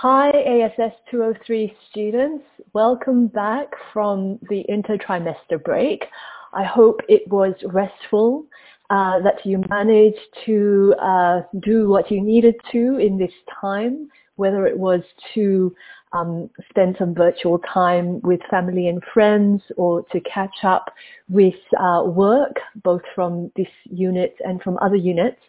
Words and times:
Hi 0.00 0.28
ASS 0.28 0.92
203 1.10 1.74
students, 1.90 2.44
welcome 2.72 3.26
back 3.26 3.66
from 3.92 4.38
the 4.48 4.64
inter-trimester 4.68 5.60
break. 5.64 6.04
I 6.52 6.62
hope 6.62 7.00
it 7.08 7.26
was 7.26 7.54
restful, 7.64 8.46
uh, 8.90 9.18
that 9.24 9.44
you 9.44 9.60
managed 9.68 10.20
to 10.46 10.94
uh, 11.02 11.40
do 11.64 11.88
what 11.88 12.12
you 12.12 12.22
needed 12.22 12.54
to 12.70 12.98
in 12.98 13.18
this 13.18 13.32
time, 13.60 14.08
whether 14.36 14.68
it 14.68 14.78
was 14.78 15.00
to 15.34 15.74
um, 16.12 16.48
spend 16.70 16.94
some 16.96 17.12
virtual 17.12 17.58
time 17.58 18.20
with 18.20 18.38
family 18.48 18.86
and 18.86 19.02
friends 19.12 19.60
or 19.76 20.04
to 20.12 20.20
catch 20.20 20.62
up 20.62 20.94
with 21.28 21.56
uh, 21.76 22.04
work, 22.06 22.54
both 22.84 23.02
from 23.16 23.50
this 23.56 23.66
unit 23.90 24.36
and 24.46 24.62
from 24.62 24.78
other 24.80 24.94
units, 24.94 25.40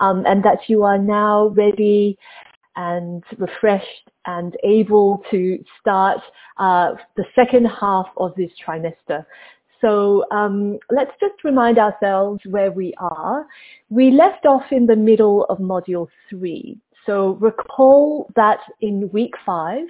um, 0.00 0.26
and 0.26 0.44
that 0.44 0.58
you 0.68 0.82
are 0.82 0.98
now 0.98 1.48
ready 1.56 2.18
and 2.76 3.22
refreshed 3.38 4.10
and 4.26 4.56
able 4.64 5.22
to 5.30 5.62
start 5.80 6.20
uh, 6.58 6.94
the 7.16 7.24
second 7.34 7.66
half 7.66 8.06
of 8.16 8.34
this 8.36 8.50
trimester. 8.66 9.24
So 9.80 10.24
um, 10.30 10.78
let's 10.90 11.12
just 11.20 11.44
remind 11.44 11.78
ourselves 11.78 12.40
where 12.46 12.72
we 12.72 12.94
are. 12.98 13.46
We 13.90 14.10
left 14.10 14.46
off 14.46 14.64
in 14.70 14.86
the 14.86 14.96
middle 14.96 15.44
of 15.44 15.58
module 15.58 16.08
three. 16.30 16.78
So 17.04 17.32
recall 17.40 18.30
that 18.34 18.60
in 18.80 19.10
week 19.12 19.34
five, 19.44 19.84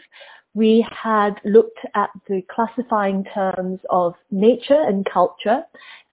we 0.55 0.87
had 0.91 1.35
looked 1.45 1.79
at 1.95 2.11
the 2.29 2.43
classifying 2.53 3.25
terms 3.35 3.81
of 3.91 4.15
nature 4.31 4.83
and 4.83 5.07
culture 5.07 5.63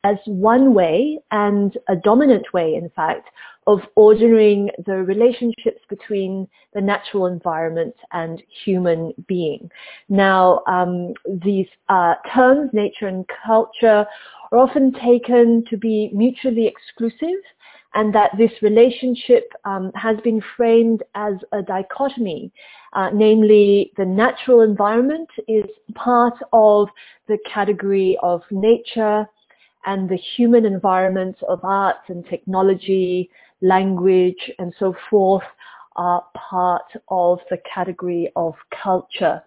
as 0.03 0.17
one 0.25 0.73
way 0.73 1.19
and 1.31 1.77
a 1.87 1.95
dominant 1.95 2.53
way, 2.53 2.75
in 2.75 2.89
fact, 2.95 3.29
of 3.67 3.79
ordering 3.95 4.69
the 4.85 4.95
relationships 4.95 5.81
between 5.89 6.47
the 6.73 6.81
natural 6.81 7.27
environment 7.27 7.95
and 8.11 8.41
human 8.65 9.13
being. 9.27 9.69
Now, 10.09 10.63
um, 10.67 11.13
these 11.43 11.67
uh, 11.89 12.15
terms, 12.33 12.71
nature 12.73 13.07
and 13.07 13.25
culture, 13.45 14.05
are 14.51 14.59
often 14.59 14.91
taken 14.93 15.63
to 15.69 15.77
be 15.77 16.09
mutually 16.13 16.67
exclusive 16.67 17.39
and 17.93 18.15
that 18.15 18.31
this 18.37 18.51
relationship 18.61 19.51
um, 19.65 19.91
has 19.95 20.17
been 20.23 20.41
framed 20.55 21.03
as 21.13 21.33
a 21.51 21.61
dichotomy, 21.61 22.51
uh, 22.93 23.09
namely 23.13 23.91
the 23.97 24.05
natural 24.05 24.61
environment 24.61 25.29
is 25.47 25.65
part 25.93 26.35
of 26.53 26.87
the 27.27 27.37
category 27.53 28.17
of 28.23 28.41
nature 28.49 29.27
and 29.85 30.09
the 30.09 30.19
human 30.35 30.65
environment 30.65 31.37
of 31.47 31.63
arts 31.63 32.09
and 32.09 32.25
technology, 32.27 33.29
language 33.61 34.51
and 34.59 34.73
so 34.79 34.95
forth 35.09 35.43
are 35.95 36.23
part 36.35 36.91
of 37.09 37.39
the 37.49 37.57
category 37.73 38.31
of 38.35 38.53
culture. 38.83 39.43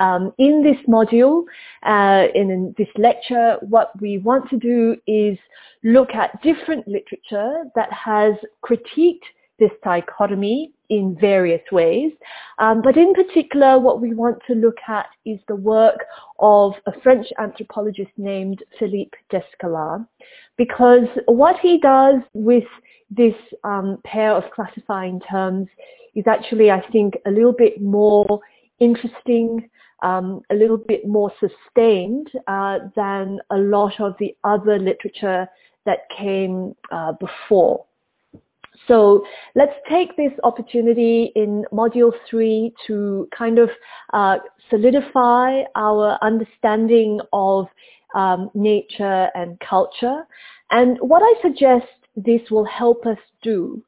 Um, 0.00 0.32
in 0.38 0.62
this 0.62 0.76
module, 0.86 1.42
uh, 1.82 2.28
in 2.34 2.74
this 2.78 2.88
lecture, 2.96 3.56
what 3.62 3.90
we 4.00 4.18
want 4.18 4.48
to 4.50 4.56
do 4.56 4.96
is 5.08 5.36
look 5.82 6.10
at 6.14 6.40
different 6.42 6.86
literature 6.86 7.64
that 7.74 7.92
has 7.92 8.34
critiqued 8.64 9.26
this 9.58 9.70
dichotomy 9.82 10.72
in 10.88 11.16
various 11.20 11.62
ways. 11.70 12.12
Um, 12.58 12.80
but 12.82 12.96
in 12.96 13.12
particular, 13.12 13.78
what 13.78 14.00
we 14.00 14.14
want 14.14 14.38
to 14.46 14.54
look 14.54 14.78
at 14.86 15.06
is 15.26 15.38
the 15.48 15.56
work 15.56 16.04
of 16.38 16.72
a 16.86 16.92
French 17.02 17.26
anthropologist 17.38 18.10
named 18.16 18.62
Philippe 18.78 19.16
Descola, 19.30 20.06
because 20.56 21.08
what 21.26 21.58
he 21.60 21.78
does 21.78 22.20
with 22.32 22.64
this 23.10 23.34
um, 23.64 23.98
pair 24.04 24.32
of 24.32 24.44
classifying 24.54 25.20
terms 25.30 25.68
is 26.14 26.24
actually, 26.26 26.70
I 26.70 26.82
think, 26.90 27.14
a 27.26 27.30
little 27.30 27.52
bit 27.52 27.80
more 27.80 28.40
interesting 28.80 29.68
um, 30.02 30.42
a 30.50 30.54
little 30.54 30.76
bit 30.76 31.06
more 31.06 31.32
sustained 31.40 32.30
uh, 32.46 32.78
than 32.94 33.38
a 33.50 33.56
lot 33.56 34.00
of 34.00 34.14
the 34.18 34.36
other 34.44 34.78
literature 34.78 35.48
that 35.86 36.08
came 36.16 36.74
uh, 36.92 37.12
before. 37.12 37.84
So 38.86 39.24
let's 39.54 39.74
take 39.88 40.16
this 40.16 40.32
opportunity 40.44 41.32
in 41.34 41.64
module 41.72 42.12
three 42.28 42.72
to 42.86 43.28
kind 43.36 43.58
of 43.58 43.70
uh, 44.12 44.36
solidify 44.70 45.62
our 45.74 46.18
understanding 46.22 47.20
of 47.32 47.66
um, 48.14 48.50
nature 48.54 49.28
and 49.34 49.58
culture. 49.60 50.26
And 50.70 50.98
what 51.00 51.22
I 51.22 51.34
suggest 51.42 51.86
this 52.16 52.40
will 52.50 52.64
help 52.64 53.06
us 53.06 53.18
do 53.42 53.82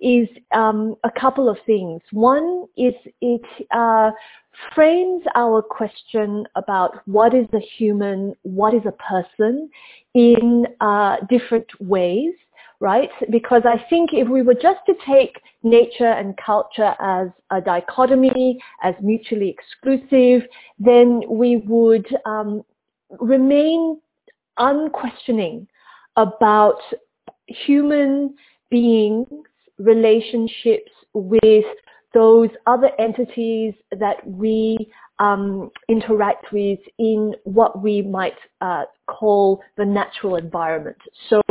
is 0.00 0.28
um, 0.52 0.96
a 1.04 1.10
couple 1.10 1.48
of 1.48 1.56
things. 1.64 2.02
One 2.12 2.66
is 2.76 2.94
it 3.20 3.42
uh, 3.74 4.10
frames 4.74 5.22
our 5.34 5.62
question 5.62 6.46
about 6.56 7.00
what 7.06 7.34
is 7.34 7.46
a 7.52 7.60
human, 7.78 8.34
what 8.42 8.74
is 8.74 8.82
a 8.86 8.92
person 8.92 9.70
in 10.14 10.66
uh, 10.80 11.16
different 11.28 11.66
ways, 11.80 12.34
right? 12.80 13.10
Because 13.30 13.62
I 13.64 13.82
think 13.88 14.10
if 14.12 14.28
we 14.28 14.42
were 14.42 14.54
just 14.54 14.80
to 14.86 14.94
take 15.06 15.40
nature 15.62 16.10
and 16.10 16.36
culture 16.36 16.94
as 17.00 17.28
a 17.50 17.60
dichotomy, 17.60 18.60
as 18.82 18.94
mutually 19.00 19.48
exclusive, 19.48 20.48
then 20.78 21.22
we 21.28 21.56
would 21.66 22.06
um, 22.26 22.62
remain 23.20 24.00
unquestioning 24.58 25.66
about 26.16 26.78
human 27.46 28.34
beings 28.70 29.28
relationships 29.78 30.92
with 31.14 31.64
those 32.14 32.48
other 32.66 32.90
entities 32.98 33.74
that 33.90 34.26
we 34.26 34.76
um, 35.18 35.70
interact 35.88 36.46
with 36.52 36.78
in 36.98 37.34
what 37.44 37.82
we 37.82 38.02
might 38.02 38.34
uh, 38.60 38.84
call 39.06 39.62
the 39.76 39.84
natural 39.84 40.36
environment. 40.36 40.96
So 41.28 41.42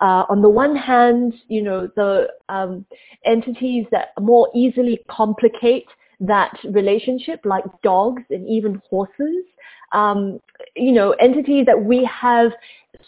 uh, 0.00 0.24
on 0.28 0.42
the 0.42 0.48
one 0.48 0.74
hand, 0.74 1.34
you 1.48 1.62
know, 1.62 1.88
the 1.94 2.28
um, 2.48 2.86
entities 3.24 3.86
that 3.90 4.08
more 4.20 4.48
easily 4.54 5.00
complicate 5.08 5.86
that 6.20 6.56
relationship, 6.64 7.40
like 7.44 7.64
dogs 7.82 8.22
and 8.30 8.48
even 8.48 8.80
horses, 8.88 9.44
um, 9.92 10.40
you 10.74 10.92
know, 10.92 11.12
entities 11.12 11.66
that 11.66 11.84
we 11.84 12.08
have 12.20 12.50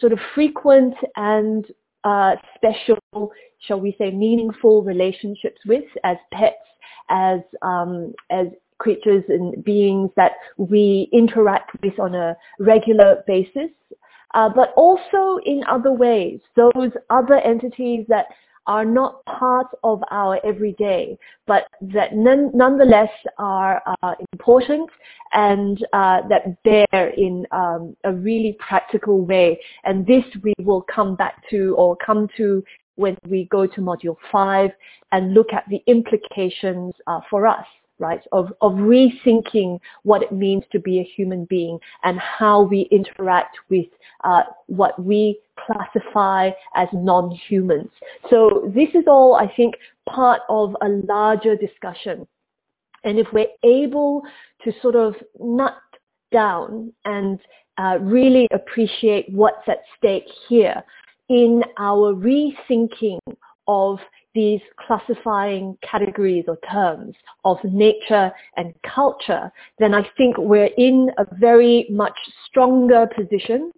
sort 0.00 0.12
of 0.12 0.19
frequent 0.34 0.94
and 1.16 1.66
uh, 2.04 2.36
special, 2.54 3.32
shall 3.66 3.80
we 3.80 3.94
say, 3.98 4.10
meaningful 4.10 4.82
relationships 4.82 5.60
with 5.66 5.84
as 6.04 6.16
pets, 6.32 6.56
as 7.11 7.41
um, 7.63 8.13
as 8.31 8.47
creatures 8.79 9.25
and 9.29 9.63
beings 9.65 10.11
that 10.17 10.33
we 10.57 11.09
interact 11.13 11.71
with 11.83 11.99
on 11.99 12.15
a 12.15 12.37
regular 12.61 13.25
basis, 13.27 13.71
uh, 14.35 14.49
but 14.49 14.73
also 14.77 15.39
in 15.45 15.63
other 15.69 15.93
ways. 15.93 16.41
Those 16.55 16.93
other 17.11 17.41
entities 17.41 18.07
that 18.09 18.27
are 18.69 18.85
not 18.85 19.25
part 19.25 19.67
of 19.83 20.03
our 20.11 20.39
everyday, 20.45 21.19
but 21.47 21.65
that 21.81 22.15
none, 22.15 22.51
nonetheless 22.55 23.11
are 23.39 23.83
uh, 24.03 24.15
important 24.33 24.89
and 25.33 25.87
uh, 25.95 26.21
that 26.29 26.63
bear 26.63 27.09
in 27.17 27.47
um, 27.51 27.97
a 28.05 28.13
really 28.13 28.57
practical 28.61 29.25
way. 29.25 29.59
And 29.85 30.07
this 30.07 30.25
we 30.43 30.53
will 30.63 30.83
come 30.83 31.17
back 31.17 31.43
to 31.51 31.75
or 31.77 31.97
come 31.97 32.29
to 32.37 32.63
when 32.98 33.16
we 33.28 33.44
go 33.44 33.66
to 33.66 33.81
module 33.81 34.16
five 34.31 34.70
and 35.12 35.32
look 35.32 35.53
at 35.53 35.64
the 35.70 35.82
implications 35.86 36.94
uh, 37.06 37.20
for 37.31 37.47
us 37.47 37.64
right, 37.98 38.20
of, 38.32 38.53
of 38.60 38.72
rethinking 38.75 39.81
what 40.04 40.22
it 40.22 40.32
means 40.32 40.64
to 40.70 40.78
be 40.78 41.00
a 41.00 41.03
human 41.03 41.44
being 41.47 41.78
and 42.04 42.19
how 42.19 42.62
we 42.62 42.82
interact 42.92 43.59
with 43.70 43.86
uh, 44.25 44.42
what 44.66 45.00
we 45.03 45.38
classify 45.66 46.50
as 46.76 46.88
non-humans. 46.92 47.91
So 48.31 48.70
this 48.75 48.88
is 48.94 49.04
all, 49.06 49.34
I 49.34 49.53
think, 49.56 49.75
part 50.09 50.42
of 50.48 50.76
a 50.80 50.88
larger 50.88 51.56
discussion. 51.56 52.26
And 53.04 53.18
if 53.18 53.27
we're 53.33 53.47
able 53.65 54.22
to 54.65 54.72
sort 54.80 54.97
of 54.97 55.15
nut 55.41 55.74
down 56.30 56.92
and 57.04 57.41
uh, 57.78 57.98
really 58.01 58.48
appreciate 58.53 59.27
what's 59.30 59.68
at 59.68 59.83
stake 59.97 60.27
here 60.48 60.83
in 61.28 61.63
our 61.78 62.15
rethinking 62.15 63.19
of 63.66 63.98
these 64.34 64.60
classifying 64.86 65.77
categories 65.83 66.45
or 66.48 66.59
terms 66.71 67.15
of 67.45 67.59
nature 67.65 68.33
and 68.57 68.72
culture, 68.83 69.51
then 69.78 69.95
I 69.95 70.09
think 70.16 70.36
we're 70.39 70.71
in 70.78 71.10
a 71.19 71.27
very 71.39 71.86
much 71.91 72.16
stronger 72.47 73.09
position 73.15 73.72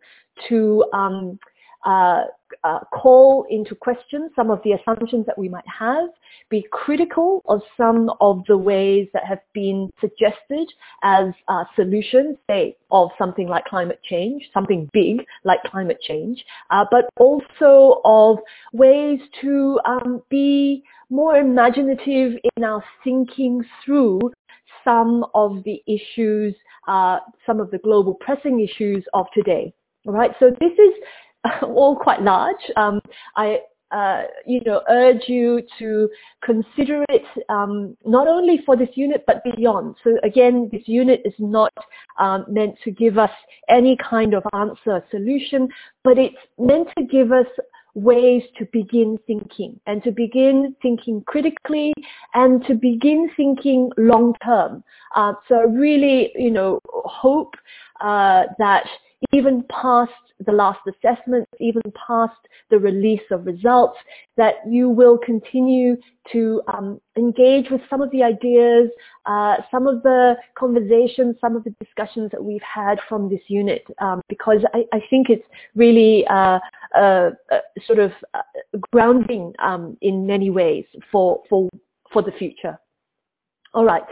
to 0.49 0.85
um, 0.93 1.39
uh, 1.85 2.25
uh, 2.65 2.81
call 2.93 3.47
into 3.51 3.75
question 3.75 4.31
some 4.37 4.51
of 4.51 4.61
the 4.65 4.73
assumptions 4.73 5.27
that 5.27 5.39
we 5.39 5.49
might 5.49 5.65
have, 5.67 6.09
be 6.49 6.67
critical 6.71 7.43
of 7.47 7.61
some 7.77 8.11
of 8.21 8.43
the 8.49 8.57
ways 8.57 9.09
that 9.13 9.25
have 9.25 9.41
been 9.53 9.91
suggested 10.01 10.71
as 11.03 11.27
uh, 11.49 11.65
solutions, 11.77 12.37
say, 12.49 12.77
of 12.91 13.11
something 13.19 13.49
like 13.49 13.65
climate 13.65 14.01
change, 14.03 14.49
something 14.53 14.89
big 14.93 15.25
like 15.45 15.63
climate 15.65 15.99
change, 16.03 16.45
uh, 16.71 16.85
but 16.91 17.09
also 17.19 18.01
of 18.05 18.39
ways 18.73 19.21
to 19.41 19.79
um, 19.87 20.23
be 20.31 20.83
more 21.09 21.37
imaginative 21.37 22.39
in 22.57 22.65
our 22.65 22.83
thinking 23.05 23.65
through 23.85 24.21
some 24.85 25.25
of 25.35 25.63
the 25.65 25.83
issues, 25.87 26.55
uh, 26.89 27.19
some 27.47 27.61
of 27.61 27.71
the 27.71 27.79
global 27.79 28.15
pressing 28.15 28.61
issues 28.61 29.05
of 29.15 29.27
today. 29.35 29.73
All 30.07 30.15
right, 30.15 30.31
so 30.39 30.51
this 30.61 30.73
is 30.73 30.95
all 31.63 31.97
quite 31.97 32.23
large. 32.23 32.63
Um, 32.77 33.01
I 33.37 33.61
uh, 33.91 34.23
you 34.47 34.61
know, 34.65 34.83
urge 34.89 35.23
you 35.27 35.61
to 35.79 36.09
consider 36.45 37.05
it 37.09 37.25
um, 37.49 37.97
not 38.05 38.29
only 38.29 38.61
for 38.65 38.77
this 38.77 38.89
unit 38.95 39.25
but 39.27 39.43
beyond. 39.57 39.97
So 40.05 40.17
again, 40.23 40.69
this 40.71 40.83
unit 40.87 41.23
is 41.25 41.35
not 41.39 41.73
um, 42.19 42.45
meant 42.49 42.77
to 42.85 42.93
give 42.93 43.19
us 43.19 43.31
any 43.69 43.97
kind 43.97 44.35
of 44.35 44.45
answer 44.55 45.05
solution, 45.11 45.69
but 46.05 46.19
it's 46.19 46.37
meant 46.59 46.89
to 46.99 47.05
give 47.05 47.33
us 47.33 47.47
ways 47.95 48.43
to 48.57 48.65
begin 48.73 49.19
thinking 49.27 49.79
and 49.87 50.03
to 50.05 50.13
begin 50.13 50.77
thinking 50.81 51.23
critically 51.27 51.93
and 52.35 52.65
to 52.67 52.75
begin 52.75 53.29
thinking 53.37 53.91
long 53.97 54.35
term. 54.45 54.85
Uh, 55.17 55.33
so 55.49 55.57
I 55.57 55.63
really, 55.65 56.31
you 56.37 56.53
know, 56.53 56.79
hope 56.87 57.55
uh, 58.01 58.45
that 58.59 58.87
even 59.33 59.65
past 59.65 60.13
the 60.47 60.53
last 60.53 60.81
assessment, 60.89 61.47
even 61.59 61.83
past 62.07 62.37
the 62.71 62.79
release 62.79 63.23
of 63.31 63.45
results, 63.45 63.99
that 64.37 64.55
you 64.67 64.89
will 64.89 65.19
continue 65.19 65.97
to 66.33 66.63
um, 66.73 67.01
engage 67.17 67.71
with 67.71 67.81
some 67.91 68.01
of 68.01 68.11
the 68.11 68.23
ideas, 68.23 68.89
uh, 69.27 69.57
some 69.71 69.87
of 69.87 70.03
the 70.03 70.35
conversations, 70.59 71.37
some 71.41 71.57
of 71.57 71.65
the 71.65 71.75
discussions 71.85 72.31
that 72.31 72.43
we've 72.43 72.63
had 72.63 72.99
from 73.09 73.29
this 73.29 73.41
unit, 73.49 73.85
um, 74.01 74.23
because 74.29 74.65
I, 74.73 74.85
I, 74.93 75.01
think 75.11 75.29
it's 75.29 75.47
really 75.75 76.27
uh, 76.29 76.59
sort 77.87 77.99
of 77.99 78.13
uh, 78.33 78.43
grounding 78.93 79.53
um, 79.59 79.97
in 80.01 80.27
many 80.27 80.51
ways 80.51 80.85
for, 81.13 81.43
for, 81.49 81.69
for 82.13 82.23
the 82.23 82.33
future. 82.33 82.79
All 83.73 83.85
right, 83.85 84.03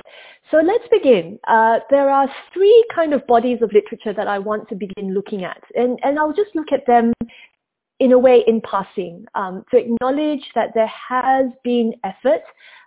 so 0.53 0.59
let's 0.59 0.87
begin. 0.89 1.39
Uh, 1.49 1.81
there 1.91 2.09
are 2.09 2.29
three 2.55 2.85
kind 2.95 3.13
of 3.13 3.27
bodies 3.27 3.59
of 3.61 3.73
literature 3.73 4.13
that 4.13 4.29
I 4.29 4.39
want 4.39 4.69
to 4.69 4.77
begin 4.77 5.15
looking 5.15 5.43
at, 5.43 5.61
and, 5.75 5.99
and 6.05 6.17
I'll 6.17 6.33
just 6.33 6.55
look 6.55 6.71
at 6.73 6.87
them 6.87 7.13
in 8.01 8.13
a 8.13 8.19
way 8.19 8.45
in 8.47 8.61
passing 8.61 9.27
um, 9.35 9.65
to 9.71 9.77
acknowledge 9.77 10.43
that 10.55 10.71
there 10.75 10.91
has 11.09 11.47
been 11.65 11.93
effort 12.05 12.43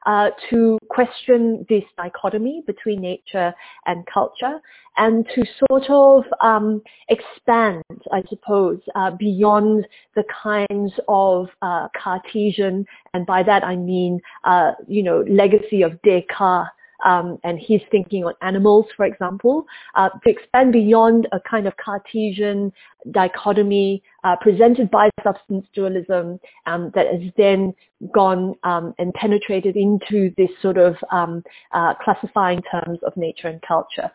uh, 0.06 0.30
to 0.50 0.80
question 0.90 1.66
this 1.70 1.84
dichotomy 1.98 2.64
between 2.66 3.02
nature 3.02 3.54
and 3.86 4.06
culture 4.12 4.60
and 4.98 5.28
to 5.36 5.44
sort 5.70 5.90
of 5.90 6.24
um, 6.42 6.82
expand, 7.10 7.84
I 8.12 8.24
suppose, 8.30 8.80
uh, 8.96 9.12
beyond 9.12 9.88
the 10.16 10.24
kinds 10.44 10.94
of 11.08 11.48
uh, 11.62 11.88
Cartesian, 11.96 12.86
and 13.14 13.26
by 13.26 13.44
that 13.44 13.64
I 13.64 13.76
mean, 13.76 14.20
uh, 14.44 14.72
you 14.88 15.04
know, 15.04 15.24
legacy 15.30 15.82
of 15.82 16.02
Descartes 16.02 16.70
um, 17.04 17.38
and 17.44 17.60
his 17.60 17.82
thinking 17.92 18.24
on 18.24 18.34
animals, 18.42 18.86
for 18.96 19.06
example, 19.06 19.66
uh, 19.96 20.10
to 20.24 20.30
expand 20.30 20.74
beyond 20.74 21.28
a 21.32 21.40
kind 21.40 21.68
of 21.68 21.74
Cartesian 21.78 22.72
dichotomy 23.12 24.04
uh, 24.24 24.36
presented 24.36 24.92
by 24.92 25.10
substance 25.24 25.66
dualism 25.74 26.40
um, 26.66 26.92
that 26.94 27.08
has 27.08 27.32
then 27.38 27.74
gone 28.14 28.56
um, 28.64 28.94
and 29.00 29.14
penetrated 29.14 29.76
into 29.76 30.32
this 30.38 30.50
sort 30.62 30.78
of 30.78 30.96
um, 31.12 31.44
uh, 31.72 31.94
classifying 32.04 32.62
terms 32.72 33.00
of 33.06 33.16
nature 33.18 33.48
and 33.48 33.62
culture. 33.62 34.12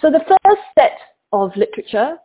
So 0.00 0.10
the 0.10 0.24
first 0.26 0.62
set 0.78 0.98
of 1.32 1.50
literature, 1.56 2.16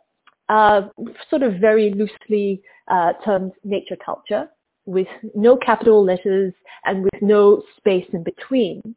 uh, 0.48 0.82
sort 1.28 1.42
of 1.42 1.54
very 1.54 1.92
loosely 1.92 2.62
uh, 2.88 3.12
termed 3.24 3.52
nature 3.64 3.96
culture, 3.96 4.48
with 4.86 5.08
no 5.34 5.56
capital 5.56 6.04
letters 6.04 6.54
and 6.84 7.02
with 7.04 7.22
no 7.22 7.62
space 7.76 8.06
in 8.12 8.22
between. 8.22 8.94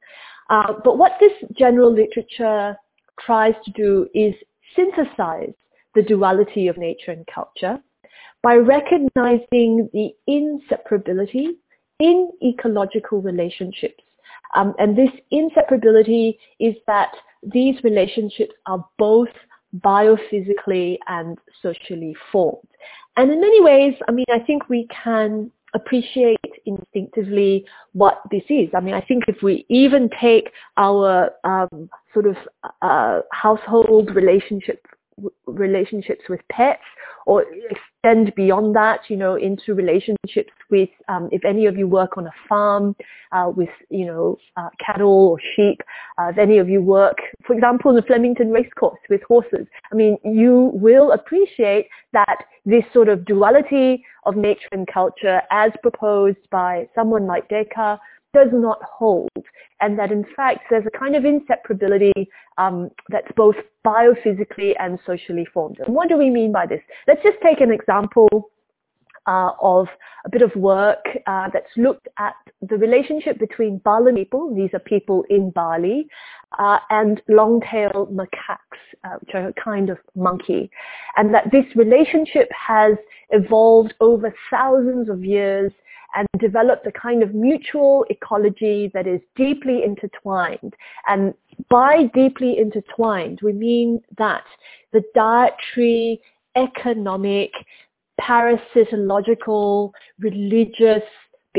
Uh, 0.49 0.73
but 0.83 0.97
what 0.97 1.13
this 1.19 1.33
general 1.57 1.93
literature 1.93 2.75
tries 3.19 3.53
to 3.65 3.71
do 3.71 4.07
is 4.13 4.33
synthesize 4.75 5.53
the 5.95 6.01
duality 6.01 6.67
of 6.67 6.77
nature 6.77 7.11
and 7.11 7.25
culture 7.27 7.79
by 8.41 8.55
recognizing 8.55 9.89
the 9.93 10.11
inseparability 10.29 11.49
in 11.99 12.31
ecological 12.43 13.21
relationships. 13.21 14.03
Um, 14.55 14.73
and 14.79 14.97
this 14.97 15.09
inseparability 15.33 16.37
is 16.59 16.75
that 16.87 17.11
these 17.43 17.75
relationships 17.83 18.53
are 18.65 18.83
both 18.97 19.29
biophysically 19.77 20.97
and 21.07 21.37
socially 21.61 22.15
formed. 22.31 22.67
And 23.17 23.31
in 23.31 23.41
many 23.41 23.61
ways, 23.61 23.93
I 24.07 24.11
mean, 24.11 24.25
I 24.31 24.39
think 24.39 24.69
we 24.69 24.87
can 25.03 25.51
appreciate 25.73 26.39
instinctively 26.65 27.65
what 27.93 28.21
this 28.31 28.43
is. 28.49 28.69
I 28.75 28.79
mean, 28.79 28.93
I 28.93 29.01
think 29.01 29.25
if 29.27 29.41
we 29.41 29.65
even 29.69 30.09
take 30.19 30.51
our 30.77 31.31
um, 31.43 31.89
sort 32.13 32.27
of 32.27 32.35
uh, 32.81 33.21
household 33.31 34.15
relationship 34.15 34.85
relationships 35.45 36.21
with 36.29 36.39
pets 36.51 36.83
or 37.25 37.45
extend 37.69 38.33
beyond 38.35 38.75
that, 38.75 39.01
you 39.09 39.15
know, 39.15 39.35
into 39.35 39.73
relationships 39.73 40.51
with, 40.71 40.89
um, 41.07 41.29
if 41.31 41.43
any 41.45 41.65
of 41.65 41.77
you 41.77 41.87
work 41.87 42.17
on 42.17 42.25
a 42.25 42.31
farm 42.47 42.95
uh, 43.31 43.51
with, 43.55 43.69
you 43.89 44.05
know, 44.05 44.37
uh, 44.57 44.69
cattle 44.83 45.29
or 45.29 45.37
sheep, 45.55 45.81
uh, 46.17 46.29
if 46.29 46.37
any 46.37 46.57
of 46.57 46.69
you 46.69 46.81
work, 46.81 47.17
for 47.45 47.53
example, 47.53 47.91
in 47.91 47.95
the 47.95 48.01
Flemington 48.01 48.51
racecourse 48.51 48.99
with 49.09 49.21
horses, 49.27 49.67
I 49.91 49.95
mean, 49.95 50.17
you 50.23 50.71
will 50.73 51.11
appreciate 51.11 51.87
that 52.13 52.37
this 52.65 52.83
sort 52.93 53.09
of 53.09 53.25
duality 53.25 54.03
of 54.25 54.35
nature 54.35 54.67
and 54.71 54.87
culture 54.91 55.41
as 55.51 55.71
proposed 55.81 56.49
by 56.51 56.87
someone 56.95 57.27
like 57.27 57.49
Descartes 57.49 57.99
does 58.33 58.49
not 58.51 58.79
hold 58.83 59.29
and 59.81 59.97
that 59.97 60.11
in 60.11 60.25
fact 60.35 60.61
there's 60.69 60.85
a 60.85 60.97
kind 60.97 61.15
of 61.15 61.23
inseparability 61.23 62.27
um, 62.57 62.89
that's 63.09 63.27
both 63.35 63.55
biophysically 63.85 64.73
and 64.79 64.99
socially 65.05 65.45
formed. 65.53 65.77
And 65.79 65.95
what 65.95 66.09
do 66.09 66.17
we 66.17 66.29
mean 66.29 66.51
by 66.51 66.65
this? 66.65 66.81
Let's 67.07 67.23
just 67.23 67.37
take 67.43 67.61
an 67.61 67.71
example 67.71 68.51
uh, 69.27 69.51
of 69.61 69.87
a 70.25 70.29
bit 70.29 70.41
of 70.41 70.53
work 70.55 71.05
uh, 71.27 71.49
that's 71.53 71.69
looked 71.77 72.07
at 72.17 72.33
the 72.61 72.77
relationship 72.77 73.39
between 73.39 73.77
Balan 73.79 74.15
people, 74.15 74.53
these 74.55 74.71
are 74.73 74.79
people 74.79 75.23
in 75.29 75.51
Bali, 75.51 76.07
uh, 76.57 76.79
and 76.89 77.21
long-tailed 77.27 78.15
macaques, 78.15 78.79
uh, 79.03 79.17
which 79.19 79.35
are 79.35 79.49
a 79.49 79.53
kind 79.53 79.89
of 79.89 79.97
monkey. 80.15 80.69
And 81.15 81.33
that 81.33 81.51
this 81.51 81.65
relationship 81.75 82.49
has 82.51 82.93
evolved 83.29 83.93
over 84.01 84.33
thousands 84.49 85.09
of 85.09 85.23
years 85.23 85.71
and 86.15 86.27
developed 86.39 86.87
a 86.87 86.91
kind 86.91 87.21
of 87.23 87.33
mutual 87.33 88.05
ecology 88.09 88.89
that 88.93 89.07
is 89.07 89.21
deeply 89.35 89.83
intertwined. 89.83 90.75
And 91.07 91.33
by 91.69 92.03
deeply 92.13 92.57
intertwined, 92.57 93.39
we 93.43 93.53
mean 93.53 94.01
that 94.17 94.43
the 94.91 95.03
dietary, 95.13 96.21
economic, 96.55 97.51
parasitological, 98.19 99.91
religious, 100.19 101.03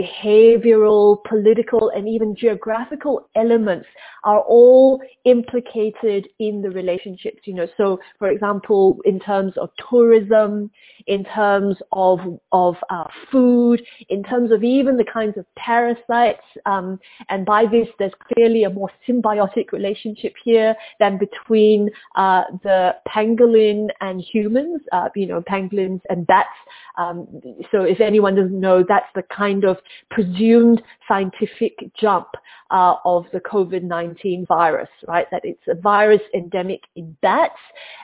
behavioral, 0.01 1.23
political, 1.29 1.91
and 1.91 2.09
even 2.09 2.35
geographical 2.37 3.29
elements 3.35 3.87
are 4.25 4.41
all 4.41 5.01
implicated 5.25 6.29
in 6.39 6.63
the 6.63 6.71
relationships, 6.71 7.41
you 7.45 7.55
know. 7.55 7.67
So 7.77 7.99
for 8.19 8.29
example, 8.29 8.99
in 9.05 9.19
terms 9.21 9.55
of 9.57 9.71
tourism, 9.89 10.71
in 11.07 11.25
terms 11.25 11.77
of, 11.93 12.21
of 12.53 12.77
uh, 12.91 13.05
food, 13.31 13.83
in 14.09 14.23
terms 14.23 14.53
of 14.53 14.63
even 14.63 14.97
the 14.97 15.05
kinds 15.05 15.37
of 15.39 15.47
parasites, 15.57 16.45
um, 16.67 16.99
and 17.29 17.47
by 17.47 17.65
this 17.67 17.89
there's 17.99 18.13
clearly 18.33 18.65
a 18.65 18.71
more 18.71 18.91
symbiotic 19.09 19.73
relationship 19.73 20.35
here 20.45 20.75
than 20.99 21.19
between 21.19 21.89
uh, 22.17 22.43
the 22.63 22.95
pangolin 23.09 23.89
and 24.01 24.21
humans, 24.21 24.81
uh, 24.93 25.09
you 25.17 25.27
know, 25.27 25.41
pangolins 25.43 26.01
and 26.11 26.27
bats. 26.27 26.49
Um, 26.99 27.27
so 27.73 27.83
if 27.83 28.01
anyone 28.01 28.35
doesn't 28.35 28.61
know, 28.61 28.85
that's 28.87 29.07
the 29.15 29.23
kind 29.35 29.65
of 29.65 29.79
presumed 30.11 30.83
scientific 31.07 31.79
jump 31.99 32.29
uh, 32.71 32.95
of 33.05 33.25
the 33.33 33.41
COVID-19 33.41 34.47
virus, 34.47 34.89
right? 35.09 35.27
That 35.31 35.43
it's 35.45 35.63
a 35.69 35.75
virus 35.75 36.21
endemic 36.35 36.81
in 36.97 37.17
bats 37.21 37.59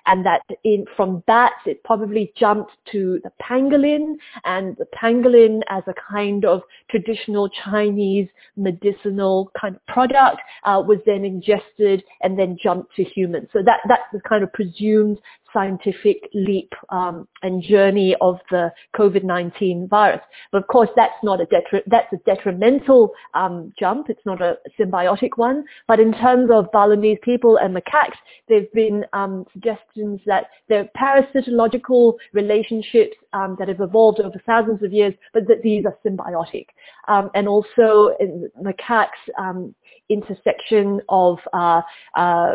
and 0.06 0.24
that 0.26 0.42
in, 0.64 0.84
from 0.96 1.22
bats 1.26 1.54
it 1.66 1.82
probably 1.84 2.32
jumped 2.36 2.72
to 2.92 3.20
the 3.22 3.30
pangolin 3.40 4.14
and 4.44 4.76
the 4.76 4.86
pangolin 4.94 5.60
as 5.68 5.82
a 5.86 5.94
kind 6.10 6.44
of 6.44 6.62
traditional 6.90 7.48
Chinese 7.64 8.28
medicinal 8.56 9.50
kind 9.60 9.76
of 9.76 9.86
product 9.86 10.40
uh, 10.64 10.82
was 10.84 10.98
then 11.06 11.24
ingested 11.24 12.02
and 12.22 12.38
then 12.38 12.56
jumped 12.60 12.94
to 12.96 13.04
humans. 13.04 13.48
So 13.52 13.60
that, 13.64 13.80
that's 13.88 14.02
the 14.12 14.20
kind 14.20 14.42
of 14.42 14.52
presumed 14.52 15.18
scientific 15.56 16.28
leap 16.34 16.70
um, 16.90 17.26
and 17.42 17.62
journey 17.62 18.14
of 18.20 18.38
the 18.50 18.70
COVID-19 18.94 19.88
virus. 19.88 20.20
But 20.52 20.62
of 20.62 20.68
course, 20.68 20.90
that's 20.94 21.14
not 21.22 21.40
a 21.40 21.46
detri- 21.46 21.86
that's 21.86 22.12
a 22.12 22.18
detrimental 22.26 23.12
um, 23.32 23.72
jump. 23.78 24.10
It's 24.10 24.26
not 24.26 24.42
a 24.42 24.58
symbiotic 24.78 25.30
one. 25.36 25.64
But 25.88 25.98
in 25.98 26.12
terms 26.12 26.50
of 26.52 26.70
Balinese 26.72 27.18
people 27.22 27.56
and 27.56 27.74
macaques, 27.74 28.18
there've 28.48 28.72
been 28.72 29.06
um, 29.14 29.46
suggestions 29.54 30.20
that 30.26 30.48
there 30.68 30.80
are 30.80 31.22
parasitological 31.24 32.14
relationships 32.34 33.16
um, 33.32 33.56
that 33.58 33.68
have 33.68 33.80
evolved 33.80 34.20
over 34.20 34.38
thousands 34.44 34.82
of 34.82 34.92
years, 34.92 35.14
but 35.32 35.48
that 35.48 35.62
these 35.62 35.86
are 35.86 35.96
symbiotic. 36.04 36.66
Um, 37.08 37.30
and 37.34 37.48
also 37.48 38.14
in 38.20 38.50
macaques, 38.62 39.22
um, 39.38 39.74
intersection 40.08 41.00
of 41.08 41.38
uh, 41.52 41.80
uh, 42.16 42.54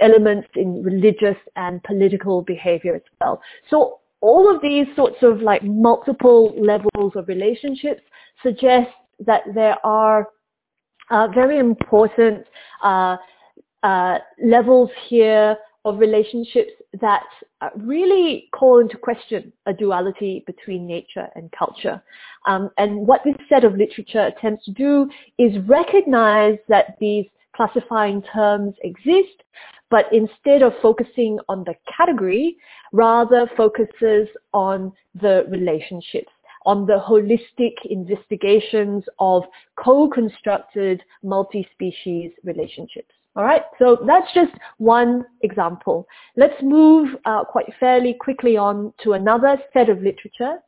elements 0.00 0.48
in 0.54 0.82
religious 0.82 1.36
and 1.56 1.82
political 1.82 1.93
behavior 2.46 2.94
as 2.94 3.02
well. 3.20 3.40
So 3.70 4.00
all 4.20 4.54
of 4.54 4.62
these 4.62 4.86
sorts 4.96 5.16
of 5.22 5.40
like 5.40 5.62
multiple 5.62 6.54
levels 6.58 7.12
of 7.14 7.28
relationships 7.28 8.02
suggest 8.42 8.90
that 9.26 9.42
there 9.54 9.76
are 9.84 10.28
uh, 11.10 11.28
very 11.34 11.58
important 11.58 12.46
uh, 12.82 13.16
uh, 13.82 14.18
levels 14.42 14.90
here 15.08 15.56
of 15.84 15.98
relationships 15.98 16.70
that 17.00 17.24
uh, 17.60 17.68
really 17.76 18.48
call 18.54 18.80
into 18.80 18.96
question 18.96 19.52
a 19.66 19.72
duality 19.72 20.42
between 20.46 20.86
nature 20.86 21.28
and 21.34 21.52
culture. 21.52 22.02
Um, 22.46 22.70
and 22.78 23.06
what 23.06 23.20
this 23.24 23.34
set 23.48 23.64
of 23.64 23.74
literature 23.74 24.26
attempts 24.26 24.64
to 24.64 24.72
do 24.72 25.10
is 25.38 25.52
recognize 25.68 26.56
that 26.68 26.96
these 27.00 27.26
classifying 27.54 28.22
terms 28.34 28.74
exist, 28.82 29.42
but 29.90 30.06
instead 30.12 30.62
of 30.62 30.72
focusing 30.82 31.38
on 31.48 31.64
the 31.64 31.74
category, 31.96 32.56
rather 32.92 33.50
focuses 33.56 34.28
on 34.52 34.92
the 35.20 35.46
relationships 35.48 36.30
on 36.64 36.86
the 36.86 37.02
holistic 37.06 37.74
investigations 37.84 39.04
of 39.18 39.42
co-constructed 39.76 41.02
multi-species 41.22 42.32
relationships. 42.42 43.14
All 43.36 43.44
right, 43.44 43.62
so 43.78 43.98
that's 44.06 44.32
just 44.32 44.52
one 44.78 45.24
example. 45.42 46.06
Let's 46.36 46.62
move 46.62 47.08
uh, 47.24 47.44
quite 47.44 47.66
fairly 47.80 48.14
quickly 48.14 48.56
on 48.56 48.92
to 49.02 49.14
another 49.14 49.58
set 49.72 49.88
of 49.88 50.00
literature 50.00 50.58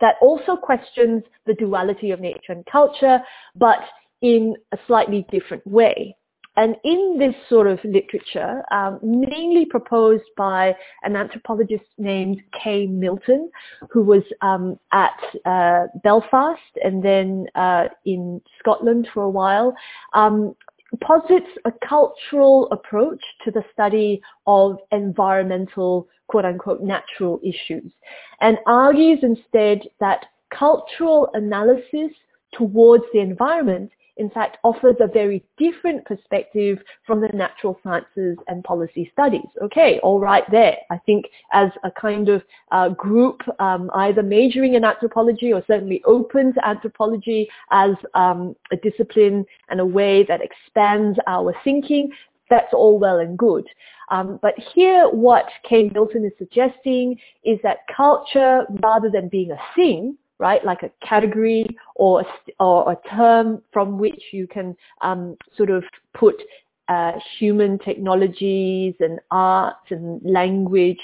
that 0.00 0.16
also 0.20 0.56
questions 0.56 1.22
the 1.46 1.54
duality 1.54 2.10
of 2.10 2.20
nature 2.20 2.52
and 2.52 2.66
culture, 2.66 3.20
but 3.54 3.78
in 4.22 4.56
a 4.72 4.78
slightly 4.86 5.24
different 5.30 5.64
way. 5.66 6.16
And 6.56 6.76
in 6.84 7.16
this 7.18 7.34
sort 7.48 7.66
of 7.66 7.78
literature, 7.84 8.62
um, 8.70 8.98
mainly 9.02 9.66
proposed 9.66 10.24
by 10.36 10.74
an 11.02 11.14
anthropologist 11.14 11.84
named 11.98 12.42
Kay 12.62 12.86
Milton, 12.86 13.50
who 13.90 14.02
was 14.02 14.22
um, 14.40 14.78
at 14.92 15.20
uh, 15.44 15.86
Belfast 16.02 16.60
and 16.82 17.02
then 17.02 17.46
uh, 17.54 17.84
in 18.06 18.40
Scotland 18.58 19.08
for 19.12 19.22
a 19.22 19.30
while, 19.30 19.74
um, 20.14 20.54
posits 21.00 21.50
a 21.64 21.72
cultural 21.86 22.68
approach 22.70 23.22
to 23.44 23.50
the 23.50 23.62
study 23.72 24.22
of 24.46 24.78
environmental, 24.92 26.08
quote 26.28 26.44
unquote, 26.44 26.80
natural 26.80 27.40
issues, 27.44 27.92
and 28.40 28.58
argues 28.66 29.18
instead 29.22 29.82
that 30.00 30.26
cultural 30.50 31.28
analysis 31.34 32.12
towards 32.52 33.04
the 33.12 33.20
environment 33.20 33.90
in 34.16 34.30
fact 34.30 34.58
offers 34.64 34.96
a 35.00 35.06
very 35.06 35.44
different 35.58 36.04
perspective 36.04 36.78
from 37.06 37.20
the 37.20 37.28
natural 37.28 37.78
sciences 37.82 38.36
and 38.48 38.64
policy 38.64 39.10
studies. 39.12 39.46
Okay, 39.62 39.98
all 40.02 40.18
right 40.20 40.44
there. 40.50 40.76
I 40.90 40.98
think 40.98 41.26
as 41.52 41.70
a 41.84 41.90
kind 41.90 42.28
of 42.28 42.42
uh, 42.72 42.90
group, 42.90 43.42
um, 43.60 43.90
either 43.94 44.22
majoring 44.22 44.74
in 44.74 44.84
anthropology 44.84 45.52
or 45.52 45.62
certainly 45.66 46.02
open 46.04 46.54
to 46.54 46.66
anthropology 46.66 47.48
as 47.70 47.92
um, 48.14 48.56
a 48.72 48.76
discipline 48.76 49.44
and 49.68 49.80
a 49.80 49.86
way 49.86 50.24
that 50.24 50.40
expands 50.40 51.18
our 51.26 51.54
thinking, 51.64 52.10
that's 52.48 52.72
all 52.72 52.98
well 52.98 53.18
and 53.18 53.38
good. 53.38 53.66
Um, 54.08 54.38
but 54.40 54.54
here 54.74 55.08
what 55.10 55.46
Kay 55.68 55.90
Milton 55.92 56.24
is 56.24 56.32
suggesting 56.38 57.18
is 57.44 57.58
that 57.62 57.78
culture, 57.94 58.64
rather 58.82 59.10
than 59.10 59.28
being 59.28 59.50
a 59.50 59.58
thing, 59.74 60.16
right? 60.38 60.64
Like 60.64 60.82
a 60.82 60.90
category 61.06 61.66
or 61.94 62.20
a, 62.20 62.24
or 62.60 62.92
a 62.92 63.08
term 63.08 63.62
from 63.72 63.98
which 63.98 64.22
you 64.32 64.46
can 64.46 64.76
um, 65.00 65.36
sort 65.56 65.70
of 65.70 65.84
put 66.14 66.42
uh, 66.88 67.12
human 67.38 67.78
technologies 67.78 68.94
and 69.00 69.18
arts 69.30 69.90
and 69.90 70.20
language 70.24 71.00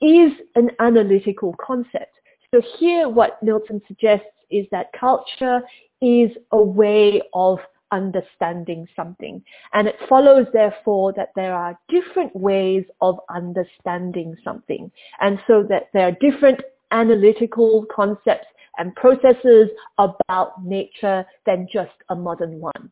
is 0.00 0.32
an 0.54 0.70
analytical 0.80 1.54
concept. 1.64 2.14
So 2.52 2.60
here 2.78 3.08
what 3.08 3.42
Milton 3.42 3.80
suggests 3.86 4.26
is 4.50 4.66
that 4.72 4.92
culture 4.98 5.60
is 6.00 6.30
a 6.52 6.60
way 6.60 7.22
of 7.34 7.58
understanding 7.92 8.86
something. 8.96 9.42
And 9.72 9.88
it 9.88 9.96
follows, 10.08 10.46
therefore, 10.52 11.12
that 11.14 11.30
there 11.36 11.54
are 11.54 11.78
different 11.88 12.34
ways 12.34 12.84
of 13.00 13.18
understanding 13.28 14.36
something. 14.42 14.90
And 15.20 15.38
so 15.46 15.62
that 15.68 15.88
there 15.92 16.06
are 16.06 16.12
different 16.12 16.60
analytical 16.92 17.86
concepts 17.94 18.46
and 18.78 18.94
processes 18.94 19.68
about 19.98 20.64
nature 20.64 21.24
than 21.46 21.66
just 21.72 21.92
a 22.08 22.14
modern 22.14 22.60
one. 22.60 22.90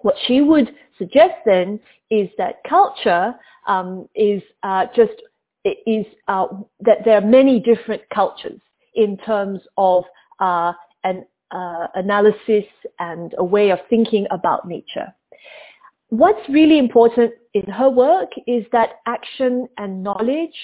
What 0.00 0.14
she 0.26 0.40
would 0.40 0.74
suggest 0.96 1.34
then 1.44 1.80
is 2.10 2.28
that 2.38 2.62
culture 2.68 3.34
um, 3.66 4.08
is 4.14 4.42
uh, 4.62 4.86
just 4.94 5.12
is 5.64 6.06
uh, 6.28 6.46
that 6.80 6.98
there 7.04 7.16
are 7.18 7.26
many 7.26 7.60
different 7.60 8.02
cultures 8.14 8.60
in 8.94 9.16
terms 9.18 9.60
of 9.76 10.04
uh, 10.40 10.72
an 11.04 11.24
uh, 11.50 11.86
analysis 11.94 12.64
and 12.98 13.34
a 13.38 13.44
way 13.44 13.70
of 13.70 13.78
thinking 13.90 14.26
about 14.30 14.68
nature. 14.68 15.12
What's 16.10 16.48
really 16.48 16.78
important 16.78 17.32
in 17.52 17.64
her 17.64 17.90
work 17.90 18.30
is 18.46 18.64
that 18.72 19.00
action 19.06 19.68
and 19.76 20.02
knowledge 20.02 20.56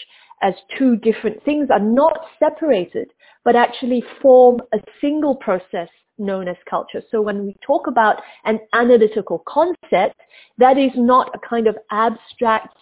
as 0.42 0.54
two 0.78 0.96
different 0.96 1.42
things 1.44 1.68
are 1.70 1.80
not 1.80 2.26
separated, 2.38 3.10
but 3.44 3.56
actually 3.56 4.02
form 4.20 4.60
a 4.72 4.78
single 5.00 5.36
process 5.36 5.88
known 6.18 6.48
as 6.48 6.56
culture. 6.68 7.02
So 7.10 7.20
when 7.20 7.44
we 7.44 7.56
talk 7.66 7.86
about 7.86 8.22
an 8.44 8.60
analytical 8.72 9.42
concept, 9.48 10.20
that 10.58 10.78
is 10.78 10.92
not 10.94 11.34
a 11.34 11.48
kind 11.48 11.66
of 11.66 11.76
abstract 11.90 12.76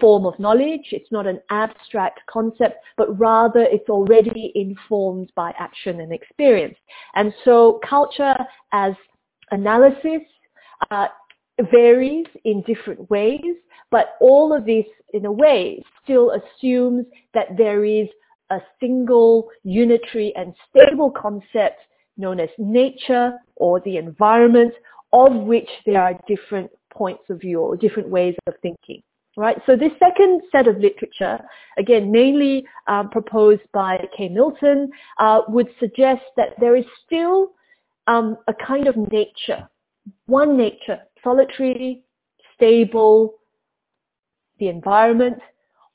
form 0.00 0.26
of 0.26 0.38
knowledge. 0.38 0.88
It's 0.90 1.10
not 1.12 1.26
an 1.26 1.40
abstract 1.50 2.20
concept, 2.30 2.76
but 2.96 3.18
rather 3.18 3.60
it's 3.60 3.88
already 3.88 4.52
informed 4.54 5.32
by 5.34 5.52
action 5.58 6.00
and 6.00 6.12
experience. 6.12 6.76
And 7.14 7.32
so 7.44 7.80
culture 7.88 8.36
as 8.72 8.94
analysis 9.50 10.22
uh, 10.90 11.08
varies 11.70 12.26
in 12.44 12.62
different 12.62 13.10
ways, 13.10 13.56
but 13.92 14.16
all 14.20 14.52
of 14.52 14.64
this 14.64 14.86
in 15.12 15.26
a 15.26 15.30
way 15.30 15.80
still 16.02 16.32
assumes 16.32 17.06
that 17.34 17.56
there 17.56 17.84
is 17.84 18.08
a 18.50 18.58
single 18.80 19.48
unitary 19.62 20.32
and 20.34 20.54
stable 20.68 21.10
concept 21.10 21.80
known 22.16 22.40
as 22.40 22.48
nature 22.58 23.34
or 23.56 23.80
the 23.80 23.98
environment 23.98 24.72
of 25.12 25.34
which 25.34 25.68
there 25.86 26.02
are 26.02 26.18
different 26.26 26.70
points 26.90 27.22
of 27.30 27.40
view 27.40 27.60
or 27.60 27.76
different 27.76 28.08
ways 28.08 28.34
of 28.46 28.54
thinking. 28.62 29.02
Right, 29.34 29.56
so 29.64 29.76
this 29.76 29.92
second 29.98 30.42
set 30.52 30.68
of 30.68 30.76
literature, 30.76 31.38
again, 31.78 32.12
mainly 32.12 32.66
um, 32.86 33.08
proposed 33.08 33.62
by 33.72 33.96
Kay 34.14 34.28
Milton, 34.28 34.90
uh, 35.18 35.40
would 35.48 35.68
suggest 35.80 36.20
that 36.36 36.50
there 36.60 36.76
is 36.76 36.84
still 37.06 37.52
um, 38.08 38.36
a 38.46 38.52
kind 38.52 38.86
of 38.86 38.94
nature, 39.10 39.66
one 40.26 40.54
nature, 40.58 41.00
solitary, 41.24 42.02
stable, 42.54 43.36
the 44.62 44.68
environment, 44.68 45.38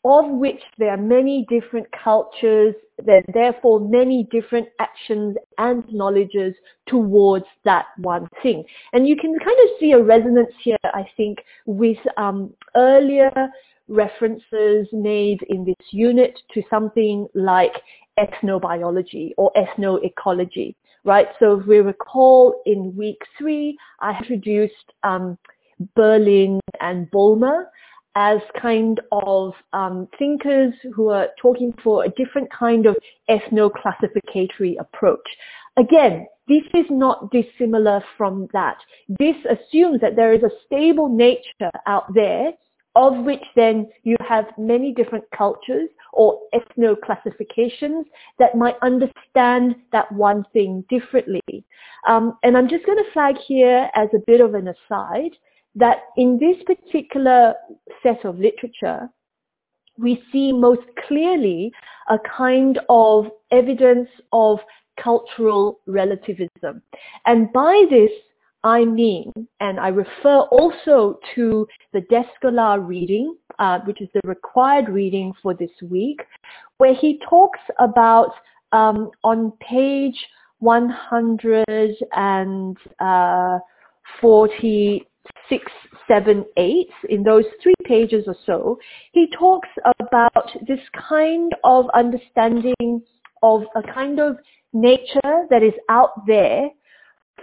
of 0.04 0.26
which 0.30 0.62
there 0.78 0.90
are 0.90 0.98
many 0.98 1.46
different 1.50 1.88
cultures, 2.04 2.76
there 3.04 3.18
are 3.18 3.34
therefore 3.34 3.80
many 3.80 4.28
different 4.30 4.68
actions 4.80 5.38
and 5.58 5.84
knowledges 5.92 6.54
towards 6.86 7.46
that 7.64 7.86
one 7.98 8.28
thing. 8.44 8.64
And 8.94 9.08
you 9.08 9.16
can 9.16 9.38
kind 9.40 9.58
of 9.64 9.70
see 9.80 9.92
a 9.94 10.04
resonance 10.04 10.54
here, 10.62 10.78
I 10.84 11.06
think, 11.16 11.40
with 11.66 11.98
um, 12.18 12.54
earlier 12.76 13.32
references 13.88 14.88
made 14.92 15.42
in 15.50 15.64
this 15.64 15.86
unit 15.92 16.38
to 16.54 16.62
something 16.70 17.28
like 17.34 17.74
ethnobiology 18.20 19.32
or 19.38 19.52
ethnoecology, 19.56 20.76
right? 21.06 21.28
So 21.40 21.60
if 21.60 21.68
we 21.68 21.78
recall 21.78 22.62
in 22.66 22.96
week 22.98 23.22
three, 23.38 23.78
I 24.02 24.18
introduced 24.18 24.88
um, 25.04 25.38
Berlin 25.96 26.60
and 26.82 27.10
Bulmer 27.12 27.70
as 28.18 28.40
kind 28.60 29.00
of 29.12 29.54
um, 29.74 30.08
thinkers 30.18 30.74
who 30.96 31.10
are 31.10 31.28
talking 31.40 31.72
for 31.84 32.04
a 32.04 32.10
different 32.10 32.52
kind 32.52 32.88
of 32.88 32.96
ethno-classificatory 33.30 34.76
approach. 34.80 35.28
Again, 35.78 36.26
this 36.48 36.64
is 36.74 36.88
not 36.90 37.30
dissimilar 37.32 38.04
from 38.18 38.48
that. 38.54 38.78
This 39.20 39.36
assumes 39.46 40.02
that 40.02 40.16
there 40.16 40.34
is 40.34 40.42
a 40.42 40.50
stable 40.66 41.10
nature 41.10 41.70
out 41.86 42.12
there 42.16 42.54
of 42.96 43.24
which 43.24 43.44
then 43.56 43.88
you 44.02 44.16
have 44.28 44.46
many 44.58 44.92
different 44.92 45.24
cultures 45.38 45.88
or 46.14 46.40
ethno-classifications 46.56 48.08
that 48.40 48.56
might 48.56 48.76
understand 48.82 49.76
that 49.92 50.12
one 50.12 50.44
thing 50.52 50.84
differently. 50.90 51.64
Um, 52.08 52.40
and 52.42 52.58
I'm 52.58 52.68
just 52.68 52.88
going 52.88 52.98
to 52.98 53.12
flag 53.12 53.36
here 53.38 53.92
as 53.94 54.10
a 54.16 54.24
bit 54.26 54.42
of 54.42 54.56
an 54.56 54.70
aside 54.70 55.38
that 55.77 55.98
in 56.17 56.39
this 56.39 56.57
particular 56.65 57.53
set 58.03 58.25
of 58.25 58.39
literature, 58.39 59.10
we 59.98 60.22
see 60.31 60.51
most 60.51 60.81
clearly 61.07 61.72
a 62.10 62.17
kind 62.38 62.79
of 62.89 63.27
evidence 63.51 64.10
of 64.31 64.60
cultural 65.01 65.79
relativism. 65.86 66.81
And 67.25 67.51
by 67.53 67.86
this, 67.89 68.12
I 68.63 68.86
mean, 68.86 69.31
and 69.60 69.79
I 69.79 69.89
refer 69.89 70.39
also 70.51 71.19
to 71.36 71.67
the 71.93 72.01
Descola 72.01 72.86
reading, 72.86 73.36
uh, 73.60 73.79
which 73.86 74.01
is 74.01 74.10
the 74.13 74.22
required 74.25 74.89
reading 74.89 75.34
for 75.41 75.53
this 75.53 75.72
week, 75.81 76.22
where 76.77 76.96
he 76.96 77.19
talks 77.29 77.60
about 77.79 78.31
um, 78.72 79.12
on 79.24 79.53
page 79.62 80.17
146, 85.50 85.72
7, 86.07 86.46
8, 86.57 86.89
in 87.10 87.24
those 87.24 87.46
three 87.62 87.74
pages 87.86 88.25
or 88.27 88.36
so, 88.46 88.79
he 89.12 89.27
talks 89.38 89.69
about 90.00 90.50
this 90.67 90.79
kind 91.10 91.53
of 91.63 91.86
understanding 91.93 93.01
of 93.43 93.63
a 93.75 93.81
kind 93.93 94.19
of 94.19 94.38
nature 94.74 95.46
that 95.50 95.63
is 95.63 95.74
out 95.89 96.25
there 96.25 96.69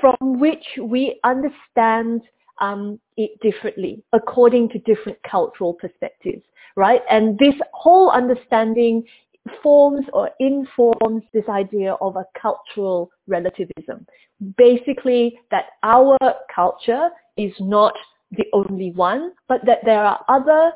from 0.00 0.16
which 0.40 0.64
we 0.82 1.18
understand 1.24 2.22
um, 2.60 3.00
it 3.16 3.38
differently 3.40 4.02
according 4.12 4.68
to 4.68 4.78
different 4.80 5.18
cultural 5.28 5.74
perspectives, 5.74 6.42
right? 6.76 7.02
And 7.10 7.38
this 7.38 7.54
whole 7.72 8.10
understanding 8.10 9.04
forms 9.62 10.06
or 10.12 10.30
informs 10.40 11.22
this 11.32 11.48
idea 11.48 11.94
of 12.00 12.16
a 12.16 12.24
cultural 12.40 13.10
relativism. 13.26 14.06
Basically, 14.56 15.38
that 15.50 15.66
our 15.82 16.16
culture 16.54 17.08
is 17.36 17.52
not 17.60 17.94
the 18.32 18.44
only 18.52 18.90
one, 18.92 19.32
but 19.48 19.60
that 19.66 19.78
there 19.84 20.04
are 20.04 20.24
other 20.28 20.72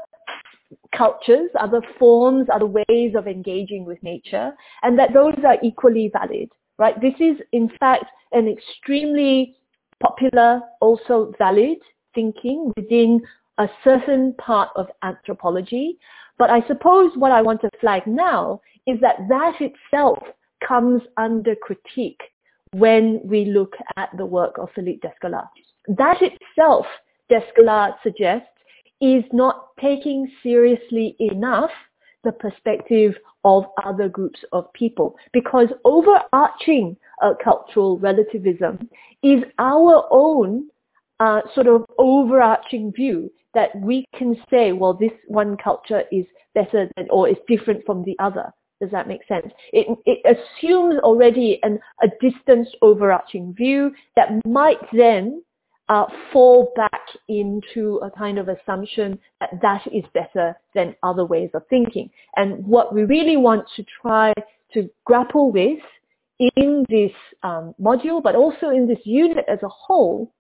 cultures, 0.97 1.51
other 1.59 1.81
forms, 1.99 2.47
other 2.53 2.67
ways 2.67 3.15
of 3.17 3.27
engaging 3.27 3.85
with 3.85 4.03
nature, 4.03 4.53
and 4.83 4.99
that 4.99 5.13
those 5.15 5.35
are 5.47 5.57
equally 5.63 6.11
valid, 6.13 6.49
right? 6.79 7.01
This 7.01 7.15
is, 7.21 7.37
in 7.53 7.71
fact, 7.81 8.05
an 8.33 8.49
extremely 8.49 9.57
popular, 10.01 10.61
also 10.81 11.33
valid 11.39 11.79
thinking 12.15 12.73
within 12.77 13.21
a 13.59 13.69
certain 13.85 14.35
part 14.39 14.71
of 14.77 14.87
anthropology. 15.03 15.99
But 16.39 16.51
I 16.51 16.67
suppose 16.67 17.13
what 17.17 17.33
I 17.33 17.43
want 17.43 17.61
to 17.63 17.71
flag 17.81 18.07
now 18.07 18.61
is 18.87 19.01
that 19.01 19.17
that 19.29 19.55
itself 19.61 20.19
comes 20.67 21.03
under 21.17 21.55
critique 21.55 22.21
when 22.73 23.21
we 23.25 23.47
look 23.47 23.75
at 23.97 24.11
the 24.17 24.27
work 24.27 24.59
of 24.59 24.69
Philippe 24.75 25.01
Descola. 25.07 25.49
That 25.89 26.19
itself, 26.21 26.87
Descola 27.31 27.95
suggests, 28.03 28.49
is 29.01 29.25
not 29.33 29.69
taking 29.81 30.31
seriously 30.43 31.17
enough 31.19 31.71
the 32.25 32.33
perspective 32.33 33.15
of 33.45 33.65
other 33.85 34.09
groups 34.09 34.41
of 34.53 34.73
people 34.73 35.17
because 35.33 35.69
overarching 35.85 36.97
uh, 37.23 37.33
cultural 37.43 37.99
relativism 37.99 38.89
is 39.23 39.43
our 39.59 40.07
own 40.11 40.69
uh, 41.21 41.41
sort 41.55 41.69
of 41.69 41.85
overarching 41.99 42.93
view 42.93 43.31
that 43.55 43.71
we 43.77 44.05
can 44.17 44.37
say, 44.51 44.73
well, 44.73 44.95
this 44.95 45.13
one 45.27 45.57
culture 45.57 46.03
is 46.13 46.27
better 46.55 46.89
than 46.97 47.07
or 47.11 47.29
is 47.29 47.37
different 47.47 47.85
from 47.87 48.05
the 48.05 48.17
other. 48.19 48.53
Does 48.81 48.91
that 48.93 49.09
make 49.09 49.27
sense? 49.27 49.53
It, 49.73 49.87
it 50.07 50.39
assumes 50.39 51.01
already 51.01 51.59
an, 51.63 51.81
a 52.03 52.09
distant 52.21 52.69
overarching 52.81 53.53
view 53.55 53.93
that 54.15 54.29
might 54.47 54.79
then 54.93 55.43
uh, 55.89 56.05
fall 56.33 56.73
back 56.77 57.03
into 57.29 58.01
a 58.05 58.11
kind 58.11 58.39
of 58.39 58.49
assumption 58.49 59.19
that 59.41 59.51
that 59.63 59.83
is 59.93 60.05
better 60.15 60.55
than 60.75 60.95
other 61.03 61.25
ways 61.25 61.51
of 61.55 61.63
thinking. 61.69 62.11
And 62.37 62.65
what 62.65 62.95
we 62.95 63.05
really 63.05 63.37
want 63.37 63.65
to 63.77 63.85
try 64.03 64.33
to 64.75 64.89
grapple 65.05 65.51
with 65.51 65.81
in 66.39 66.85
this 66.89 67.11
um, 67.43 67.75
module, 67.81 68.23
but 68.23 68.37
also 68.37 68.69
in 68.69 68.87
this 68.87 68.99
unit 69.05 69.45
as 69.49 69.59
a 69.63 69.69
whole, 69.69 70.33